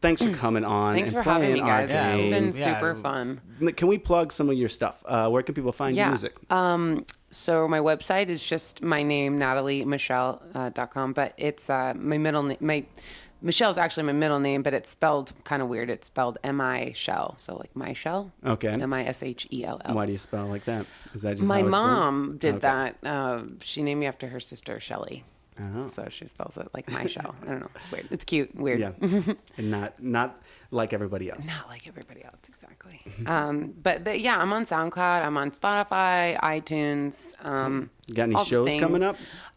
thanks 0.00 0.22
for 0.22 0.32
coming 0.34 0.64
on. 0.64 0.94
Thanks 0.94 1.12
and 1.12 1.22
for 1.24 1.30
having 1.30 1.54
me, 1.54 1.60
our 1.60 1.86
guys. 1.86 1.88
This 1.90 2.00
has 2.00 2.22
been 2.24 2.52
Yeah. 2.54 2.74
super 2.78 2.94
fun. 2.96 3.40
Can 3.76 3.88
we 3.88 3.98
plug 3.98 4.32
some 4.32 4.48
of 4.50 4.56
your 4.56 4.68
stuff? 4.68 5.02
Uh, 5.06 5.28
where 5.30 5.42
can 5.42 5.54
people 5.54 5.72
find 5.72 5.96
your 5.96 6.08
music? 6.08 6.34
Um, 6.50 7.04
so 7.30 7.66
my 7.68 7.78
website 7.80 8.28
is 8.28 8.42
just 8.44 8.82
my 8.82 9.02
name, 9.02 9.38
nataliemishell.com, 9.38 10.40
uh, 10.54 10.70
dot 10.70 10.90
com, 10.92 11.12
but 11.12 11.34
it's 11.36 11.68
uh, 11.70 11.94
my 11.96 12.18
middle 12.18 12.42
name. 12.42 12.58
My 12.60 12.84
Mishell's 13.42 13.76
actually 13.76 14.04
my 14.04 14.12
middle 14.12 14.40
name, 14.40 14.62
but 14.62 14.72
it's 14.72 14.88
spelled 14.88 15.32
kind 15.44 15.60
of 15.60 15.68
weird. 15.68 15.90
It's 15.90 16.06
spelled 16.06 16.38
M 16.42 16.62
I 16.62 16.92
Shell, 16.94 17.34
so 17.36 17.56
like 17.56 17.74
my 17.76 17.92
shell. 17.92 18.32
Okay. 18.46 18.68
M 18.68 18.90
I 18.92 19.04
S 19.04 19.22
H 19.22 19.46
E 19.52 19.64
L 19.66 19.82
L. 19.84 19.94
Why 19.94 20.06
do 20.06 20.12
you 20.12 20.18
spell 20.18 20.46
like 20.46 20.64
that? 20.64 20.86
Is 21.12 21.20
that 21.22 21.36
just 21.36 21.42
My 21.46 21.58
how 21.58 21.64
it's 21.66 21.70
mom 21.70 22.36
did 22.38 22.54
Okay. 22.54 22.60
that. 22.60 22.96
Uh, 23.04 23.42
she 23.60 23.82
named 23.82 24.00
me 24.00 24.06
after 24.06 24.28
her 24.28 24.40
sister 24.40 24.80
Shelly. 24.80 25.24
Oh. 25.60 25.86
So 25.86 26.06
she 26.10 26.26
spells 26.26 26.56
it 26.56 26.68
like 26.74 26.90
my 26.90 27.06
show. 27.06 27.34
I 27.42 27.46
don't 27.46 27.60
know. 27.60 27.68
It's 27.76 27.92
weird. 27.92 28.08
It's 28.10 28.24
cute. 28.24 28.54
Weird. 28.54 28.80
Yeah, 28.80 28.92
and 29.56 29.70
not 29.70 30.02
not 30.02 30.42
like 30.70 30.92
everybody 30.92 31.30
else. 31.30 31.46
Not 31.46 31.68
like 31.68 31.86
everybody 31.86 32.24
else, 32.24 32.40
exactly. 32.48 33.00
um, 33.26 33.74
but 33.82 34.04
the, 34.04 34.18
yeah, 34.18 34.36
I'm 34.38 34.52
on 34.52 34.66
SoundCloud. 34.66 35.24
I'm 35.24 35.36
on 35.36 35.50
Spotify, 35.52 36.38
iTunes. 36.40 37.34
Um, 37.44 37.90
got 38.12 38.24
any 38.24 38.44
shows 38.44 38.74
coming 38.80 39.02
up? 39.02 39.16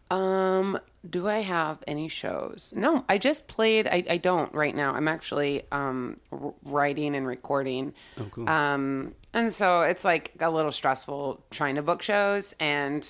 Um, 0.09 0.79
do 1.09 1.27
I 1.27 1.39
have 1.39 1.83
any 1.87 2.07
shows? 2.07 2.73
No, 2.75 3.03
I 3.09 3.17
just 3.17 3.47
played. 3.47 3.87
I, 3.87 4.03
I 4.09 4.17
don't 4.17 4.53
right 4.53 4.75
now. 4.75 4.93
I'm 4.93 5.07
actually 5.07 5.63
um, 5.71 6.17
r- 6.31 6.53
writing 6.63 7.15
and 7.15 7.27
recording. 7.27 7.93
Oh, 8.19 8.27
cool. 8.31 8.47
Um, 8.47 9.15
and 9.33 9.51
so 9.51 9.81
it's 9.81 10.05
like 10.05 10.33
a 10.39 10.49
little 10.49 10.71
stressful 10.71 11.43
trying 11.51 11.75
to 11.75 11.81
book 11.81 12.01
shows 12.01 12.55
and 12.59 13.07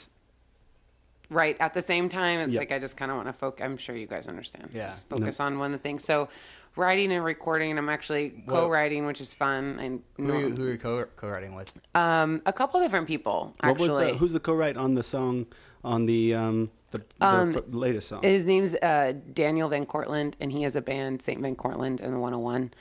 write 1.30 1.57
at 1.59 1.73
the 1.73 1.82
same 1.82 2.09
time. 2.09 2.39
It's 2.39 2.53
Yep. 2.53 2.59
like 2.61 2.71
I 2.71 2.80
just 2.80 2.97
kind 2.97 3.11
of 3.11 3.17
want 3.17 3.28
to 3.28 3.34
focus. 3.34 3.63
I'm 3.65 3.78
sure 3.78 3.95
you 3.95 4.07
guys 4.07 4.28
understand. 4.28 4.69
Yeah. 4.73 4.88
Just 4.89 5.07
focus 5.09 5.39
on 5.39 5.59
one 5.59 5.67
of 5.73 5.80
the 5.80 5.84
things. 5.84 6.03
So 6.03 6.30
writing 6.75 7.11
and 7.11 7.23
recording. 7.25 7.78
I'm 7.78 7.89
actually 7.89 8.43
Well- 8.47 8.61
co-writing, 8.63 9.05
which 9.05 9.19
is 9.21 9.34
fun. 9.34 9.78
And 9.80 10.03
Who, 10.17 10.32
are 10.32 10.39
you- 10.39 10.49
who 10.55 10.67
are 10.67 10.71
you 10.73 10.78
co- 10.78 11.05
co-writing 11.15 11.55
with? 11.55 11.73
um, 11.95 12.41
a 12.45 12.53
couple 12.53 12.80
different 12.80 13.07
people 13.07 13.53
What 13.61 13.71
actually. 13.71 13.88
was 13.89 14.11
the 14.13 14.17
who's 14.17 14.34
the 14.34 14.39
co-write 14.39 14.78
on 14.78 14.93
the 14.95 15.03
song 15.03 15.47
on 15.84 16.05
the 16.05 16.34
um 16.36 16.69
the, 16.91 16.99
the 17.19 17.51
fr- 17.69 17.75
latest 17.75 18.07
song? 18.07 18.23
His 18.23 18.45
name's 18.45 18.73
uh, 18.75 19.13
Daniel 19.34 19.67
Van 19.67 19.86
Cortlandt, 19.86 20.36
and 20.39 20.51
he 20.53 20.61
has 20.63 20.78
a 20.78 20.82
band, 20.82 21.21
St. 21.21 21.41
Van 21.41 21.53
Cortlandt 21.55 21.99
and 21.99 22.13
the 22.13 22.19
101. 22.19 22.71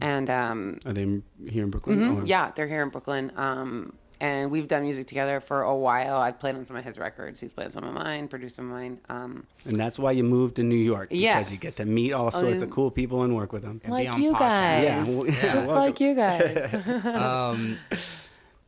And 0.00 0.28
um, 0.28 0.78
Are 0.84 0.92
they 0.92 1.04
here 1.48 1.62
in 1.62 1.70
Brooklyn? 1.70 2.00
Mm-hmm. 2.00 2.26
yeah, 2.26 2.50
they're 2.56 2.66
here 2.66 2.82
in 2.82 2.88
Brooklyn. 2.88 3.30
Um, 3.36 3.92
and 4.22 4.50
we've 4.52 4.68
done 4.68 4.84
music 4.84 5.06
together 5.08 5.40
for 5.40 5.62
a 5.62 5.74
while. 5.76 6.16
I've 6.16 6.38
played 6.38 6.54
on 6.54 6.64
some 6.64 6.76
of 6.76 6.84
his 6.84 6.96
records. 6.96 7.40
He's 7.40 7.52
played 7.52 7.64
on 7.66 7.72
some 7.72 7.84
of 7.84 7.92
mine, 7.92 8.28
produced 8.28 8.54
some 8.56 8.66
of 8.66 8.78
mine. 8.78 8.98
Um, 9.08 9.46
And 9.66 9.78
that's 9.78 9.98
why 9.98 10.12
you 10.12 10.22
moved 10.22 10.56
to 10.56 10.62
New 10.62 10.76
York 10.76 11.08
because 11.08 11.20
Yes. 11.22 11.50
you 11.52 11.58
get 11.58 11.74
to 11.76 11.84
meet 11.84 12.12
all 12.12 12.30
sorts 12.30 12.62
of 12.62 12.70
cool 12.70 12.90
people 12.90 13.24
and 13.24 13.34
work 13.34 13.52
with 13.52 13.62
them. 13.62 13.80
And 13.84 13.92
be 13.94 14.06
on 14.06 14.20
podcasts. 14.34 14.82
Yeah, 14.84 15.04
well, 15.08 15.26
yeah, 15.26 15.42
Just 15.42 15.54
welcome. 15.66 15.74
like 15.74 16.00
you 16.00 16.14
guys. 16.14 17.04
Um, 17.04 17.78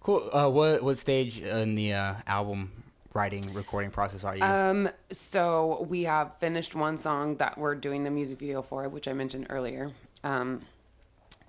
cool. 0.00 0.28
Uh, 0.32 0.48
what 0.50 0.82
what 0.82 0.98
stage 0.98 1.40
in 1.40 1.74
the 1.76 1.92
uh, 1.94 2.14
album 2.26 2.72
writing 3.14 3.44
recording 3.54 3.90
process 3.92 4.24
are 4.24 4.36
you? 4.36 4.42
Um, 4.42 4.88
so 5.12 5.86
we 5.88 6.02
have 6.02 6.36
finished 6.38 6.74
one 6.74 6.96
song 6.98 7.36
that 7.36 7.56
we're 7.56 7.76
doing 7.76 8.02
the 8.04 8.10
music 8.10 8.38
video 8.40 8.60
for, 8.62 8.88
which 8.88 9.06
I 9.06 9.12
mentioned 9.12 9.46
earlier. 9.50 9.92
Um, 10.24 10.62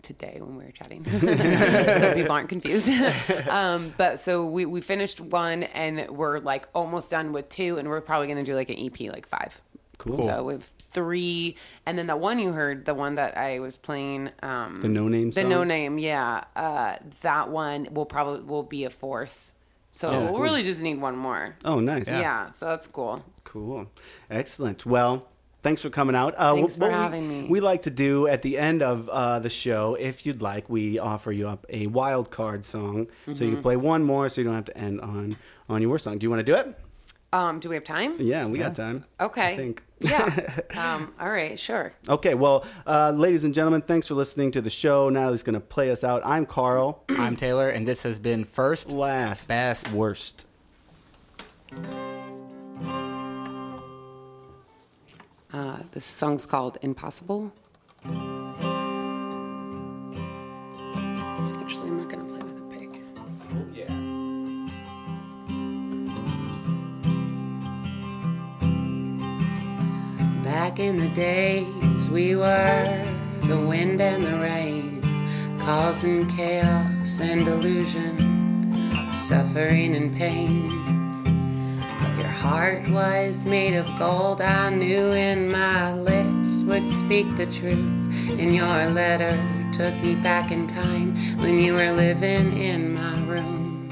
today 0.06 0.38
when 0.40 0.56
we 0.58 0.64
were 0.66 0.72
chatting, 0.72 1.04
so 1.06 2.14
people 2.14 2.32
aren't 2.32 2.50
confused. 2.50 2.90
um, 3.50 3.94
but 3.98 4.20
so 4.20 4.46
we 4.46 4.66
we 4.66 4.80
finished 4.82 5.20
one, 5.20 5.64
and 5.64 6.10
we're 6.10 6.40
like 6.40 6.68
almost 6.74 7.12
done 7.12 7.34
with 7.34 7.50
two, 7.50 7.78
and 7.78 7.88
we're 7.90 8.02
probably 8.02 8.28
gonna 8.28 8.44
do 8.44 8.54
like 8.56 8.70
an 8.70 8.78
EP, 8.80 9.00
like 9.12 9.28
five. 9.28 9.62
Cool. 9.98 10.20
So 10.26 10.44
we 10.44 10.54
have 10.54 10.70
three, 10.92 11.56
and 11.86 11.98
then 11.98 12.08
the 12.08 12.18
one 12.18 12.38
you 12.40 12.52
heard, 12.52 12.86
the 12.86 12.94
one 12.94 13.16
that 13.16 13.38
I 13.38 13.60
was 13.60 13.78
playing, 13.78 14.30
um, 14.44 14.82
The 14.82 14.88
No 14.90 15.08
Name 15.08 15.32
the 15.32 15.42
song? 15.42 15.50
no 15.50 15.64
name, 15.64 15.98
yeah, 15.98 16.44
uh, 16.56 16.98
that 17.22 17.50
one 17.50 17.88
will 17.92 18.06
probably 18.06 18.42
will 18.42 18.64
be 18.64 18.84
a 18.86 18.90
fourth. 18.90 19.52
So 19.92 20.10
Oh, 20.10 20.20
we'll 20.20 20.28
cool. 20.34 20.42
really 20.42 20.64
just 20.64 20.82
need 20.82 21.00
one 21.00 21.16
more. 21.16 21.56
Oh, 21.64 21.80
nice. 21.80 22.10
Yeah. 22.10 22.52
so 22.52 22.66
that's 22.66 22.86
cool. 22.88 23.24
Cool. 23.46 23.88
Excellent. 24.30 24.86
Well, 24.86 25.28
thanks 25.66 25.82
for 25.82 25.90
coming 25.90 26.16
out. 26.16 26.36
Uh, 26.38 26.54
Thanks 26.54 26.76
wh- 26.76 26.78
for 26.78 26.82
what 26.84 26.92
we- 26.92 26.94
having 26.96 27.28
me. 27.28 27.48
We 27.50 27.60
like 27.60 27.82
to 27.82 27.90
do 27.92 28.28
at 28.28 28.42
the 28.44 28.58
end 28.58 28.82
of 28.84 29.10
uh, 29.10 29.40
the 29.40 29.50
show, 29.50 29.96
if 29.96 30.26
you'd 30.26 30.42
like, 30.42 30.70
we 30.70 31.00
offer 31.00 31.32
you 31.32 31.48
up 31.50 31.66
a 31.70 31.88
wild 31.88 32.30
card 32.32 32.64
song. 32.64 33.08
So 33.26 33.32
Mm-hmm. 33.34 33.44
you 33.44 33.52
can 33.54 33.62
play 33.64 33.76
one 33.76 34.04
more 34.04 34.30
so 34.30 34.40
you 34.42 34.46
don't 34.46 34.54
have 34.56 34.66
to 34.66 34.78
end 34.78 35.02
on, 35.02 35.36
on 35.68 35.82
your 35.82 35.90
worst 35.92 36.04
song. 36.04 36.20
Do 36.20 36.26
you 36.26 36.30
want 36.30 36.40
to 36.46 36.52
do 36.52 36.56
it? 36.56 36.78
Um, 37.34 37.60
do 37.60 37.68
we 37.68 37.76
have 37.76 37.84
time? 37.84 38.16
Yeah, 38.20 38.46
we 38.46 38.60
got 38.60 38.76
time. 38.76 39.04
Okay. 39.20 39.54
I 39.54 39.58
think. 39.58 39.84
Yeah. 40.00 40.60
um, 40.78 41.14
all 41.20 41.28
right. 41.30 41.60
Sure. 41.60 41.92
Okay, 42.08 42.34
well, 42.36 42.64
uh, 42.88 43.12
ladies 43.12 43.44
and 43.44 43.54
gentlemen, 43.54 43.82
thanks 43.82 44.08
for 44.08 44.14
listening 44.14 44.52
to 44.52 44.62
the 44.62 44.70
show. 44.70 45.10
Natalie's 45.10 45.44
going 45.44 45.56
to 45.56 45.60
play 45.60 45.92
us 45.92 46.04
out. 46.06 46.22
I'm 46.24 46.46
Carl. 46.46 47.04
I'm 47.10 47.36
Taylor, 47.36 47.68
and 47.70 47.86
this 47.88 48.04
has 48.04 48.20
been 48.20 48.46
First 48.46 48.90
Last. 48.92 49.48
Best. 49.50 49.92
Worst. 49.92 50.46
Uh, 55.56 55.78
this 55.94 56.04
song's 56.04 56.46
called 56.46 56.78
Impossible. 56.82 57.50
Actually, 58.04 58.18
I'm 61.88 61.98
not 61.98 62.10
going 62.10 62.20
to 62.20 62.26
play 62.30 62.42
with 62.44 62.58
a 62.60 62.66
pig. 62.70 63.02
Yeah. 63.74 63.88
Back 70.44 70.80
in 70.80 70.98
the 70.98 71.08
days, 71.16 72.10
we 72.10 72.36
were 72.36 73.06
the 73.46 73.58
wind 73.58 74.02
and 74.02 74.26
the 74.26 74.38
rain, 74.40 75.02
causing 75.60 76.28
chaos 76.28 77.22
and 77.22 77.46
delusion, 77.46 78.74
suffering 79.14 79.96
and 79.96 80.14
pain. 80.14 80.95
Heart 82.46 82.90
was 82.90 83.44
made 83.44 83.76
of 83.76 83.90
gold, 83.98 84.40
I 84.40 84.70
knew, 84.70 85.12
and 85.14 85.52
my 85.52 85.96
lips 85.96 86.62
would 86.62 86.88
speak 86.88 87.26
the 87.38 87.48
truth. 87.48 88.30
And 88.40 88.54
your 88.54 88.86
letter 88.92 89.36
took 89.74 89.96
me 90.04 90.14
back 90.14 90.52
in 90.52 90.68
time 90.68 91.16
when 91.40 91.60
you 91.60 91.74
were 91.74 91.92
living 91.92 92.56
in 92.56 92.94
my 92.94 93.20
room. 93.22 93.90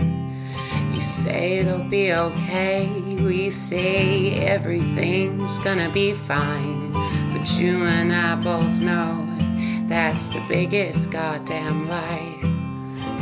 You 0.93 1.01
say 1.01 1.61
it'll 1.61 1.89
be 1.89 2.13
okay. 2.13 2.87
We 3.25 3.49
say 3.49 4.35
everything's 4.45 5.57
gonna 5.59 5.89
be 5.89 6.13
fine. 6.13 6.91
But 7.33 7.57
you 7.57 7.83
and 7.83 8.13
I 8.13 8.35
both 8.35 8.77
know 8.77 9.27
that's 9.87 10.27
the 10.27 10.45
biggest 10.47 11.09
goddamn 11.09 11.89
lie. 11.89 12.37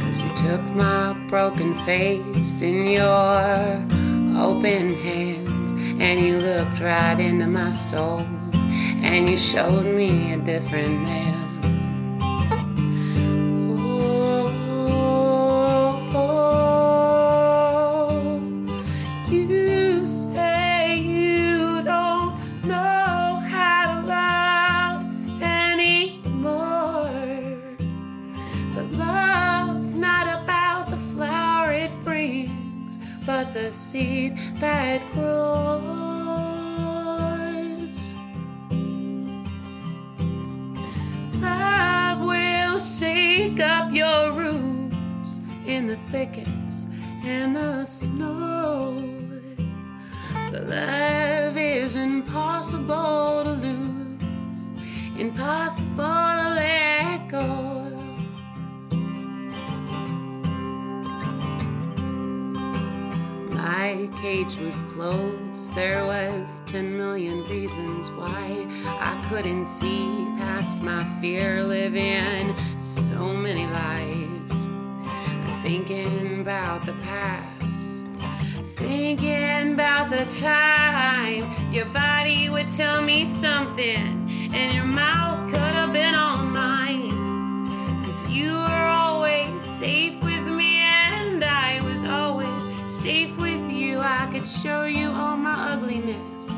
Cause 0.01 0.19
you 0.21 0.29
took 0.35 0.61
my 0.75 1.13
broken 1.29 1.73
face 1.85 2.61
in 2.61 2.85
your 2.85 4.00
open 4.41 4.95
hands 4.95 5.71
and 6.01 6.19
you 6.19 6.37
looked 6.37 6.79
right 6.81 7.19
into 7.19 7.45
my 7.45 7.69
soul 7.69 8.25
and 9.03 9.29
you 9.29 9.37
showed 9.37 9.85
me 9.85 10.33
a 10.33 10.37
different 10.37 10.99
man. 11.03 11.40
My 70.81 71.03
fear, 71.21 71.63
living 71.63 72.55
so 72.79 73.25
many 73.33 73.65
lies. 73.67 74.69
Thinking 75.61 76.41
about 76.41 76.85
the 76.85 76.93
past, 77.03 77.65
thinking 78.75 79.73
about 79.73 80.09
the 80.09 80.25
time 80.41 81.45
your 81.71 81.85
body 81.85 82.49
would 82.49 82.69
tell 82.69 83.01
me 83.01 83.25
something, 83.25 84.29
and 84.53 84.73
your 84.73 84.85
mouth 84.85 85.47
could 85.49 85.59
have 85.59 85.93
been 85.93 86.15
on 86.15 86.51
mine. 86.51 87.11
Cause 88.03 88.27
you 88.27 88.53
were 88.53 88.87
always 88.87 89.61
safe 89.61 90.21
with 90.23 90.45
me, 90.47 90.79
and 90.79 91.43
I 91.43 91.79
was 91.83 92.03
always 92.05 92.91
safe 92.91 93.39
with 93.39 93.69
you. 93.69 93.99
I 93.99 94.27
could 94.33 94.47
show 94.47 94.85
you 94.85 95.09
all 95.09 95.37
my 95.37 95.73
ugliness, 95.73 96.49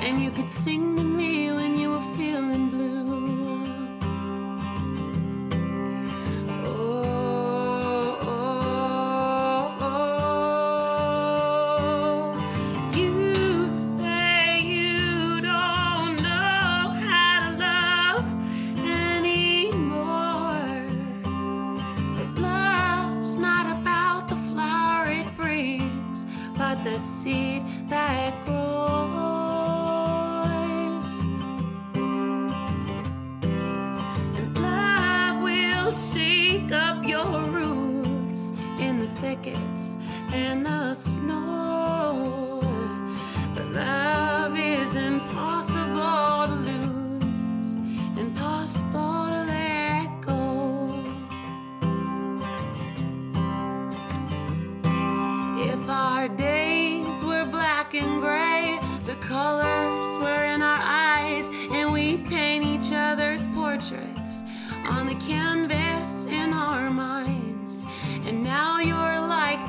and 0.00 0.22
you 0.22 0.30
could 0.30 0.50
sing 0.50 0.94
to 0.96 1.02
me 1.02 1.50
when 1.52 1.78
you 1.78 1.90
were 1.90 2.16
feeling 2.16 2.71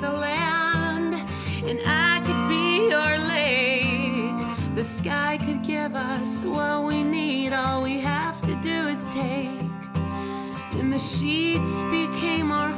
the 0.04 0.12
land, 0.12 1.14
and 1.64 1.80
I 1.86 2.20
could 2.26 2.44
be 2.50 2.90
your 2.90 3.18
lake. 3.36 4.76
The 4.76 4.84
sky 4.84 5.40
could 5.46 5.64
give 5.64 5.96
us 5.96 6.44
what 6.44 6.84
we 6.84 7.04
need, 7.04 7.54
all 7.54 7.82
we 7.82 8.02
have 8.02 8.42
to 8.42 8.54
do 8.62 8.78
is 8.94 9.02
take. 9.14 9.72
And 10.80 10.92
the 10.92 11.00
sheets 11.00 11.84
became 11.84 12.52
our 12.52 12.74